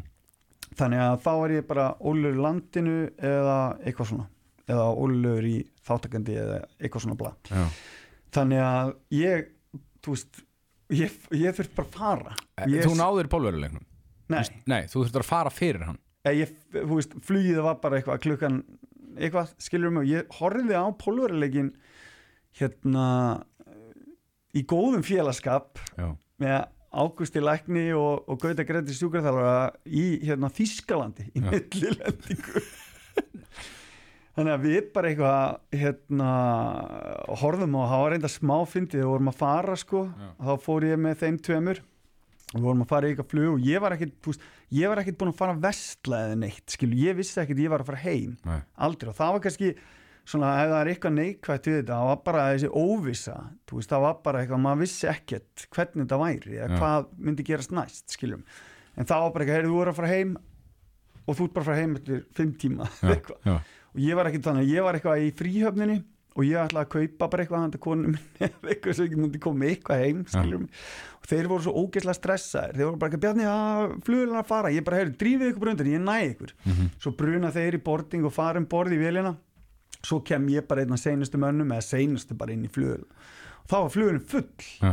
þannig 0.79 1.03
að 1.03 1.21
þá 1.25 1.31
er 1.35 1.55
ég 1.59 1.69
bara 1.69 1.87
ólur 1.99 2.35
í 2.35 2.43
landinu 2.43 2.97
eða 3.17 3.59
eitthvað 3.83 4.11
svona 4.13 4.27
eða 4.69 4.89
ólur 5.01 5.47
í 5.49 5.57
þáttakandi 5.89 6.37
eða 6.43 6.59
eitthvað 6.77 7.05
svona 7.05 7.19
bla 7.19 7.33
já. 7.49 7.65
Þannig 8.37 8.61
að 8.61 8.91
ég, 9.17 9.47
þú 10.05 10.15
veist 10.15 10.43
ég, 10.95 11.15
ég 11.37 11.57
þurft 11.59 11.75
bara 11.77 11.89
að 11.89 11.97
fara. 11.99 12.37
Ég, 12.67 12.81
Eh, 12.81 12.87
Þú 12.87 12.95
náður 12.99 13.29
pólveruleiknum? 13.33 13.85
Nei, 14.29 14.43
Nei, 14.69 14.83
þú 14.91 15.03
þurftur 15.05 15.25
að 15.25 15.29
fara 15.31 15.51
fyrir 15.53 15.85
hann. 15.89 15.99
Eh, 16.29 16.35
ég, 16.43 16.51
þú 16.75 16.99
veist, 16.99 17.15
flugið 17.25 17.63
var 17.65 17.79
bara 17.83 17.99
eitthvað 18.01 18.19
klukkan, 18.25 18.59
eitthvað, 19.17 19.53
skilur 19.63 19.91
mig 19.95 20.09
ég 20.11 20.27
horfði 20.41 20.75
á 20.77 20.85
pólveruleikin 21.01 21.71
hérna 22.59 23.07
í 24.57 24.63
góðum 24.69 25.05
félagskap 25.07 25.79
Já, 25.99 26.11
með 26.43 26.59
Ágústi 26.99 27.41
Lækni 27.45 27.87
og, 27.97 28.25
og 28.29 28.39
Gauta 28.41 28.65
Gretti 28.65 28.95
sjúkraþjálfara 28.97 29.75
í 29.87 30.05
hérna 30.25 30.49
Þískalandi 30.57 31.27
í 31.37 31.43
millilendingu 31.45 32.63
þannig 34.39 34.55
að 34.55 34.65
við 34.65 34.89
bara 34.95 35.11
eitthvað 35.11 35.81
hérna 35.83 36.31
horfðum 37.43 37.77
á, 37.77 37.83
það 37.91 38.03
var 38.05 38.13
reynda 38.15 38.31
smá 38.33 38.57
fyndið. 38.71 39.03
Við 39.03 39.11
vorum 39.13 39.31
að 39.33 39.39
fara 39.43 39.77
sko. 39.79 40.03
Þá 40.39 40.53
fór 40.65 40.89
ég 40.89 41.01
með 41.05 41.21
þeim 41.25 41.39
tveimur. 41.49 41.83
Og 42.49 42.57
við 42.57 42.65
vorum 42.71 42.87
að 42.87 42.89
fara 42.95 43.05
í 43.05 43.13
eitthvað 43.13 43.31
flug 43.35 43.59
og 43.59 43.67
ég 43.69 43.83
var 43.85 45.03
ekkit 45.03 45.19
búin 45.21 45.35
að 45.35 45.39
fara 45.43 45.53
að 45.53 45.65
vestla 45.67 46.21
eða 46.25 46.39
neitt 46.41 46.73
skilu, 46.73 46.97
ég 46.97 47.19
vissi 47.19 47.43
ekkit 47.43 47.61
ég 47.61 47.69
var 47.75 47.85
að 47.85 47.91
fara 47.91 48.01
heim. 48.07 48.39
Nei, 48.49 48.63
aldrei. 48.87 49.11
Og 49.13 49.19
það 49.19 49.35
var 49.35 49.43
kannski 49.45 49.73
svona 50.29 50.55
ef 50.63 50.71
það 50.71 50.81
er 50.81 50.91
eitthvað 50.93 51.15
neikvægt 51.17 51.69
við 51.69 51.77
þetta 51.79 51.99
það 51.99 52.09
var 52.11 52.19
bara 52.27 52.47
þessi 52.53 52.69
óvissa 52.77 53.37
þú 53.69 53.79
veist 53.79 53.93
það 53.93 54.03
var 54.05 54.19
bara 54.27 54.43
eitthvað, 54.43 54.61
maður 54.65 54.83
vissi 54.83 55.09
ekkert 55.09 55.65
hvernig 55.73 56.03
þetta 56.05 56.19
væri 56.21 56.59
eða 56.59 56.81
hvað 56.83 57.07
myndi 57.29 57.47
gerast 57.49 57.73
næst 57.73 58.13
skiljum 58.17 58.43
en 58.99 59.09
það 59.09 59.25
var 59.25 59.33
bara 59.37 59.47
ekki, 59.47 59.55
heyrðu, 59.57 59.73
þú 59.73 59.81
er 59.85 59.91
að 59.93 59.99
fara 60.01 60.11
heim 60.13 60.35
og 61.29 61.39
þú 61.39 61.47
ert 61.49 61.55
bara 61.57 61.65
að 61.65 61.71
fara 61.71 61.81
heim 61.81 61.97
eftir 62.01 62.21
fimm 62.37 62.53
tíma 62.61 62.91
eitthvað. 63.09 63.41
Og 63.95 64.01
ég 64.05 64.19
var 64.19 64.31
ekki 64.31 64.43
þannig, 64.45 64.71
ég 64.71 64.87
var 64.87 64.99
eitthvað 64.99 65.25
í 65.25 65.35
fríhöfninni 65.39 65.99
og 66.39 66.45
ég 66.47 66.61
ætlaði 66.61 66.87
að 66.87 66.93
kaupa 66.93 67.29
bara 67.33 67.43
eitthvað 67.45 67.63
handa 67.65 67.81
konum 67.83 68.15
eða 68.45 68.71
eitthvað 68.71 68.95
sem 68.99 69.09
ekki 69.09 69.19
myndi 69.19 69.41
koma 69.43 69.67
eitthvað 69.67 70.03
heim 70.05 70.21
mig, 70.23 70.77
og 71.19 71.27
þeir 71.33 71.49
voru 71.51 71.65
svo 71.67 71.73
ógeðslega 71.83 72.19
stressaðir. 72.21 72.77
Þeir 72.79 72.87
voru 72.87 73.01
bara 73.01 73.11
ekki, 73.11 73.21
Bjarni, 73.25 73.49
að 73.51 73.97
flugurinn 74.07 74.39
að 74.39 74.47
fara. 74.53 74.71
Ég 74.71 74.87
bara, 74.87 75.01
heyrðu, 75.01 75.17
drífið 75.19 75.51
ykkur 75.51 75.65
brundan, 75.65 75.91
ég 75.91 76.05
næ 76.05 76.15
ykkur. 76.29 76.55
Mhm, 76.69 76.93
svo 77.03 77.13
bruna 77.19 77.51
þeir 77.57 77.79
í 77.81 77.83
boarding 77.89 78.29
og 78.29 78.37
fara 78.37 78.63
um 78.63 78.69
borð 78.71 78.95
í 78.95 79.01
vélina. 79.03 79.35
Svo 79.99 80.21
kem 80.23 80.47
ég 80.55 80.69
bara 80.71 80.85
einn 80.85 80.95
af 80.95 81.03
seinustu 81.03 81.41
mönnum 81.43 81.75
eða 81.75 81.83
seinustu 81.89 82.39
bara 82.39 82.55
inn 82.55 82.69
í 82.69 82.71
flugul 82.71 83.03
og 83.03 83.67
þá 83.73 83.77
var 83.83 83.91
flugurinn 83.97 84.25
full. 84.31 84.47
Já, 84.79 84.93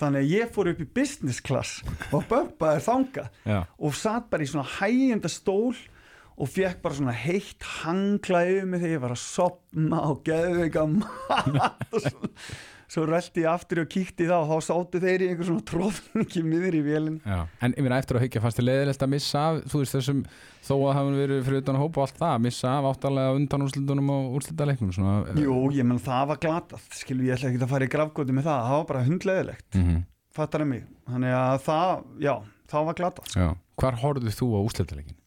þannig 0.00 0.24
að 0.24 0.32
ég 0.34 0.52
fór 0.54 0.70
upp 0.72 0.80
í 0.82 0.86
business 0.98 1.40
class 1.44 1.76
og 2.10 2.26
bömpaði 2.30 2.82
þanga 2.84 3.28
já, 3.46 3.60
og 3.78 3.94
satt 3.94 4.26
bara 4.32 4.42
í 4.42 4.50
svona 4.50 4.66
hægjenda 4.80 5.30
stól 5.30 5.76
og 6.34 6.50
fekk 6.50 6.82
bara 6.84 6.98
svona 6.98 7.16
heitt 7.16 7.64
hangla 7.82 8.44
yfir 8.50 8.68
mig 8.68 8.82
þegar 8.82 8.94
ég 8.96 9.02
var 9.04 9.14
að 9.14 9.24
sopna 9.24 10.04
og 10.10 10.22
geði 10.26 10.64
eitthvað 10.64 10.94
mat 11.00 11.84
og 11.94 12.00
svo, 12.02 12.30
svo 12.94 13.04
röldi 13.08 13.44
ég 13.44 13.50
aftur 13.50 13.82
og 13.84 13.90
kíkti 13.90 14.26
það 14.28 14.44
og 14.44 14.50
þá 14.50 14.68
sáttu 14.68 15.02
þeir 15.02 15.24
í 15.24 15.28
einhver 15.32 15.48
svona 15.50 15.66
tróðningi 15.70 16.44
miður 16.46 16.78
í 16.78 16.82
vélinn 16.86 17.20
já 17.24 17.44
En 17.64 17.76
meina 17.78 18.00
eftir 18.02 18.18
að 18.18 18.26
hyggja 18.26 18.42
fannst 18.44 18.58
þið 18.60 18.68
leiðilegt 18.70 19.04
að 19.06 19.12
missa 19.14 19.44
af 19.50 19.60
þú 19.72 19.82
veist 19.82 19.96
þessum, 19.98 20.24
þó 20.64 20.74
að 20.78 20.96
hafa 20.98 21.14
verið 21.20 21.44
fyrir 21.50 21.62
utan 21.62 21.78
að 21.78 21.84
hópa 21.84 22.02
og 22.02 22.08
allt 22.08 22.22
það, 22.24 22.40
missa 22.48 22.72
af 22.78 22.88
áttalega 22.90 23.36
undan 23.38 23.66
úrslitunum 23.68 24.10
og 24.16 24.40
úrslitaleiknum 24.40 24.96
svona 24.96 25.38
Jú, 25.38 25.60
ég 25.76 25.86
menn 25.86 26.02
það 26.02 26.26
var 26.32 26.42
glatað 26.46 26.90
skilu 26.98 27.28
ég 27.28 27.38
ætla 27.38 27.52
ekki 27.52 27.62
að 27.62 27.72
fara 27.76 27.86
í 27.88 27.94
grafgóti 27.94 28.34
með 28.34 28.50
það 28.50 28.66
það 28.68 28.76
var 28.80 28.90
bara 28.90 29.06
hundleðilegt, 29.10 29.70
mm 29.78 30.02
fattar 30.34 30.64
það 30.64 30.70
mig? 30.72 30.86
Þannig 31.10 31.36
að 31.38 31.58
það, 31.62 31.92
já, 32.24 32.32
það 32.72 32.88
var 32.88 32.96
glatað. 33.00 33.36
Hvar 33.78 34.00
horfðið 34.02 34.38
þú 34.40 34.48
á 34.50 34.60
úrslitaleikin? 34.64 35.18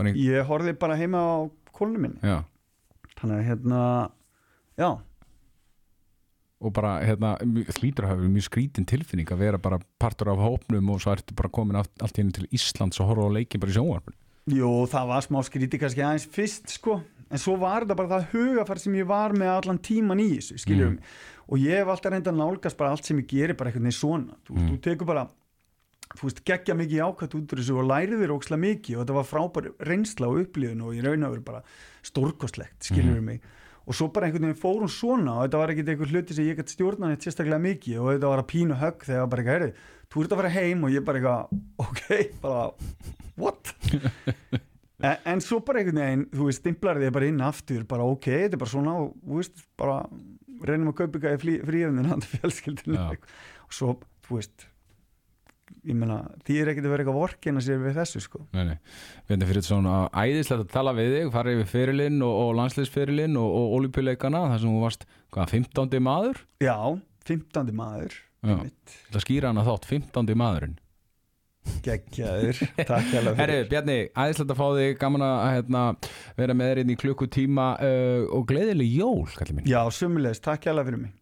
Ein... 0.00 0.14
ég 0.18 0.42
horfði 0.48 0.72
bara 0.78 0.96
heima 0.98 1.18
á 1.22 1.34
kólunum 1.74 2.00
minni. 2.08 2.18
Já, 2.22 2.42
þannig 3.20 3.36
að 3.40 3.46
hérna, 3.50 3.82
já. 4.80 4.88
Og 6.64 6.72
bara 6.72 6.94
hérna, 7.04 7.34
hlýtur 7.76 8.06
að 8.06 8.12
hafa 8.14 8.28
mjög 8.30 8.46
skrítin 8.46 8.86
tilfinning 8.88 9.28
að 9.34 9.42
vera 9.42 9.58
bara 9.60 9.78
partur 10.00 10.30
af 10.32 10.38
hópnum 10.40 10.92
og 10.94 11.02
svo 11.02 11.12
ertu 11.12 11.34
bara 11.36 11.50
komin 11.52 11.76
allt, 11.76 11.92
allt 12.00 12.16
henni 12.20 12.32
til 12.32 12.46
Íslands 12.56 13.00
og 13.02 13.10
horfa 13.10 13.26
á 13.28 13.34
leikin 13.36 13.60
bara 13.60 13.74
í 13.74 13.76
sjónvarpin 13.76 14.16
Jú, 14.54 14.70
það 14.92 15.10
var 15.10 15.24
smá 15.24 15.38
skríti 15.44 15.78
kannski 15.80 16.02
aðeins 16.04 16.26
fyrst 16.32 16.72
sko, 16.78 16.98
en 17.32 17.40
svo 17.40 17.54
var 17.60 17.84
þetta 17.84 17.96
bara 17.96 18.10
það 18.14 18.26
hugafær 18.32 18.80
sem 18.80 18.96
ég 18.98 19.06
var 19.08 19.32
með 19.36 19.52
allan 19.58 19.78
tíman 19.84 20.20
í 20.24 20.30
þessu, 20.38 20.58
skiljum 20.64 20.96
Mm. 20.96 21.00
og 21.48 21.58
ég 21.60 21.80
hef 21.82 21.88
alltaf 21.92 22.12
reynda 22.12 22.32
að 22.32 22.40
nálgast 22.40 22.76
bara 22.80 22.90
allt 22.94 23.04
sem 23.04 23.18
ég 23.20 23.28
gerir 23.28 23.56
bara 23.56 23.68
einhvern 23.70 23.84
veginn 23.88 23.98
svona, 24.00 24.36
þú, 24.48 24.56
Mm. 24.56 24.68
þú 24.70 24.80
tekur 24.88 25.06
bara 25.10 25.26
þú 26.14 26.28
veist, 26.28 26.40
geggja 26.46 26.74
mikið 26.78 27.02
ákvæmt 27.08 27.36
út 27.40 27.52
úr 27.54 27.60
þessu 27.62 27.76
og 27.80 27.88
lærið 27.90 28.20
þér 28.22 28.32
ókslega 28.36 28.62
mikið 28.64 28.96
og 28.96 29.02
þetta 29.04 29.16
var 29.18 29.28
frábær 29.28 29.68
reynsla 29.88 30.28
og 30.30 30.40
upplifun 30.44 30.84
og 30.86 30.94
ég 30.94 31.04
raun 31.08 31.26
að 31.26 31.34
vera 31.36 31.46
bara 31.50 31.62
stórkostlegt, 32.06 32.80
skiljum 32.86 33.16
Mm. 33.18 33.24
mig 33.24 33.40
og 33.84 33.92
svo 33.92 34.06
bara 34.08 34.26
einhvern 34.30 34.46
veginn 34.48 34.60
fórum 34.62 34.88
svona 34.88 35.34
og 35.36 35.42
þetta 35.44 35.58
var 35.60 35.72
ekkert 35.74 35.88
einhver 35.92 36.08
hluti 36.08 36.32
sem 36.34 36.46
ég 36.48 36.56
gæti 36.56 36.72
stjórna 36.72 37.10
neitt 37.10 37.20
sérstaklega 37.26 37.60
mikið 37.60 37.98
og 38.00 38.06
þetta 38.14 38.30
var 38.30 38.40
að 38.40 38.48
pínu 38.54 38.78
högg 38.80 39.04
þegar 39.04 39.26
bara 39.28 39.42
eitthvað, 39.42 39.58
heyrðu, 39.58 39.74
þú 40.14 40.22
ert 40.24 40.32
að 40.32 40.40
fara 40.40 40.52
heim 40.54 40.84
og 40.86 40.94
ég 40.94 41.04
bara 41.04 41.20
eitthvað, 41.20 41.58
ok, 41.84 42.02
bara 42.40 42.62
what? 43.36 43.74
en, 45.04 45.16
en 45.34 45.40
svo 45.44 45.58
bara 45.66 45.82
einhvern 45.82 46.00
veginn, 46.00 46.24
þú 46.32 46.48
veist, 46.48 46.62
stimplar 46.62 47.00
þig 47.02 47.12
bara 47.18 47.28
inn 47.28 47.44
aftur, 47.44 47.84
bara 47.90 48.06
ok, 48.08 48.30
þetta 48.30 48.56
er 48.56 48.62
bara 48.64 48.72
svona 48.72 48.94
og 49.02 49.12
þú 49.20 49.40
veist, 49.42 49.64
bara 49.76 49.98
reynum 50.64 50.92
að 50.94 50.98
kaupa 51.02 51.18
eitthvað 51.20 51.50
í 51.52 51.58
fríöfnin 51.68 52.08
handa 52.08 52.30
fjölskyldinu 52.38 52.96
Já. 52.96 53.10
og 53.66 53.76
svo, 53.76 53.98
þú 54.24 54.38
veist 54.40 54.64
ég 55.84 55.98
meina, 55.98 56.20
því 56.46 56.58
er 56.60 56.70
ekkert 56.72 56.88
að 56.88 56.94
vera 56.94 57.04
eitthvað 57.04 57.18
vorkina 57.20 57.64
sér 57.64 57.82
við 57.82 57.98
þessu, 57.98 58.22
sko 58.24 58.42
Nei, 58.56 58.62
nei, 58.70 58.76
við 59.28 59.36
erum 59.36 59.50
fyrir 59.50 59.66
svona 59.66 59.96
æðislegt 60.10 60.64
að 60.64 60.74
tala 60.74 60.94
við 60.96 61.16
þig, 61.18 61.32
fara 61.34 61.56
yfir 61.56 61.70
fyrirlinn 61.72 62.22
og, 62.24 62.36
og 62.44 62.54
landsliðsfyrirlinn 62.60 63.40
og, 63.40 63.50
og 63.60 63.74
olípuleikana 63.78 64.46
þar 64.52 64.62
sem 64.62 64.76
þú 64.76 64.84
varst, 64.84 65.08
hvað, 65.34 65.58
15. 65.58 65.98
maður? 66.04 66.46
já, 66.64 66.78
15. 67.28 67.74
maður 67.74 68.22
Já. 68.44 68.58
Það 69.14 69.22
skýra 69.24 69.50
hana 69.54 69.62
þátt, 69.64 69.86
15. 69.88 70.34
maðurinn 70.36 70.74
geggjaður 71.84 72.58
takk 72.90 73.10
hérlega 73.12 73.38
Herri, 73.38 73.58
Bjarni, 73.70 73.98
æðislegt 74.12 74.52
að 74.52 74.58
fá 74.60 74.66
þig 74.76 74.98
gaman 75.00 75.24
að 75.24 75.36
hérna, 75.54 75.84
vera 76.36 76.56
með 76.56 76.70
þér 76.70 76.80
inn 76.82 76.94
í 76.94 76.98
klukkutíma 77.00 77.68
uh, 77.80 78.24
og 78.36 78.48
gleðileg 78.50 78.96
jól, 79.00 79.24
kallir 79.32 79.58
minn 79.58 79.70
já, 79.70 79.80
sumulegist, 79.96 80.44
takk 80.44 80.68
hérlega 80.68 80.90
fyrir 80.90 81.06
mig 81.06 81.14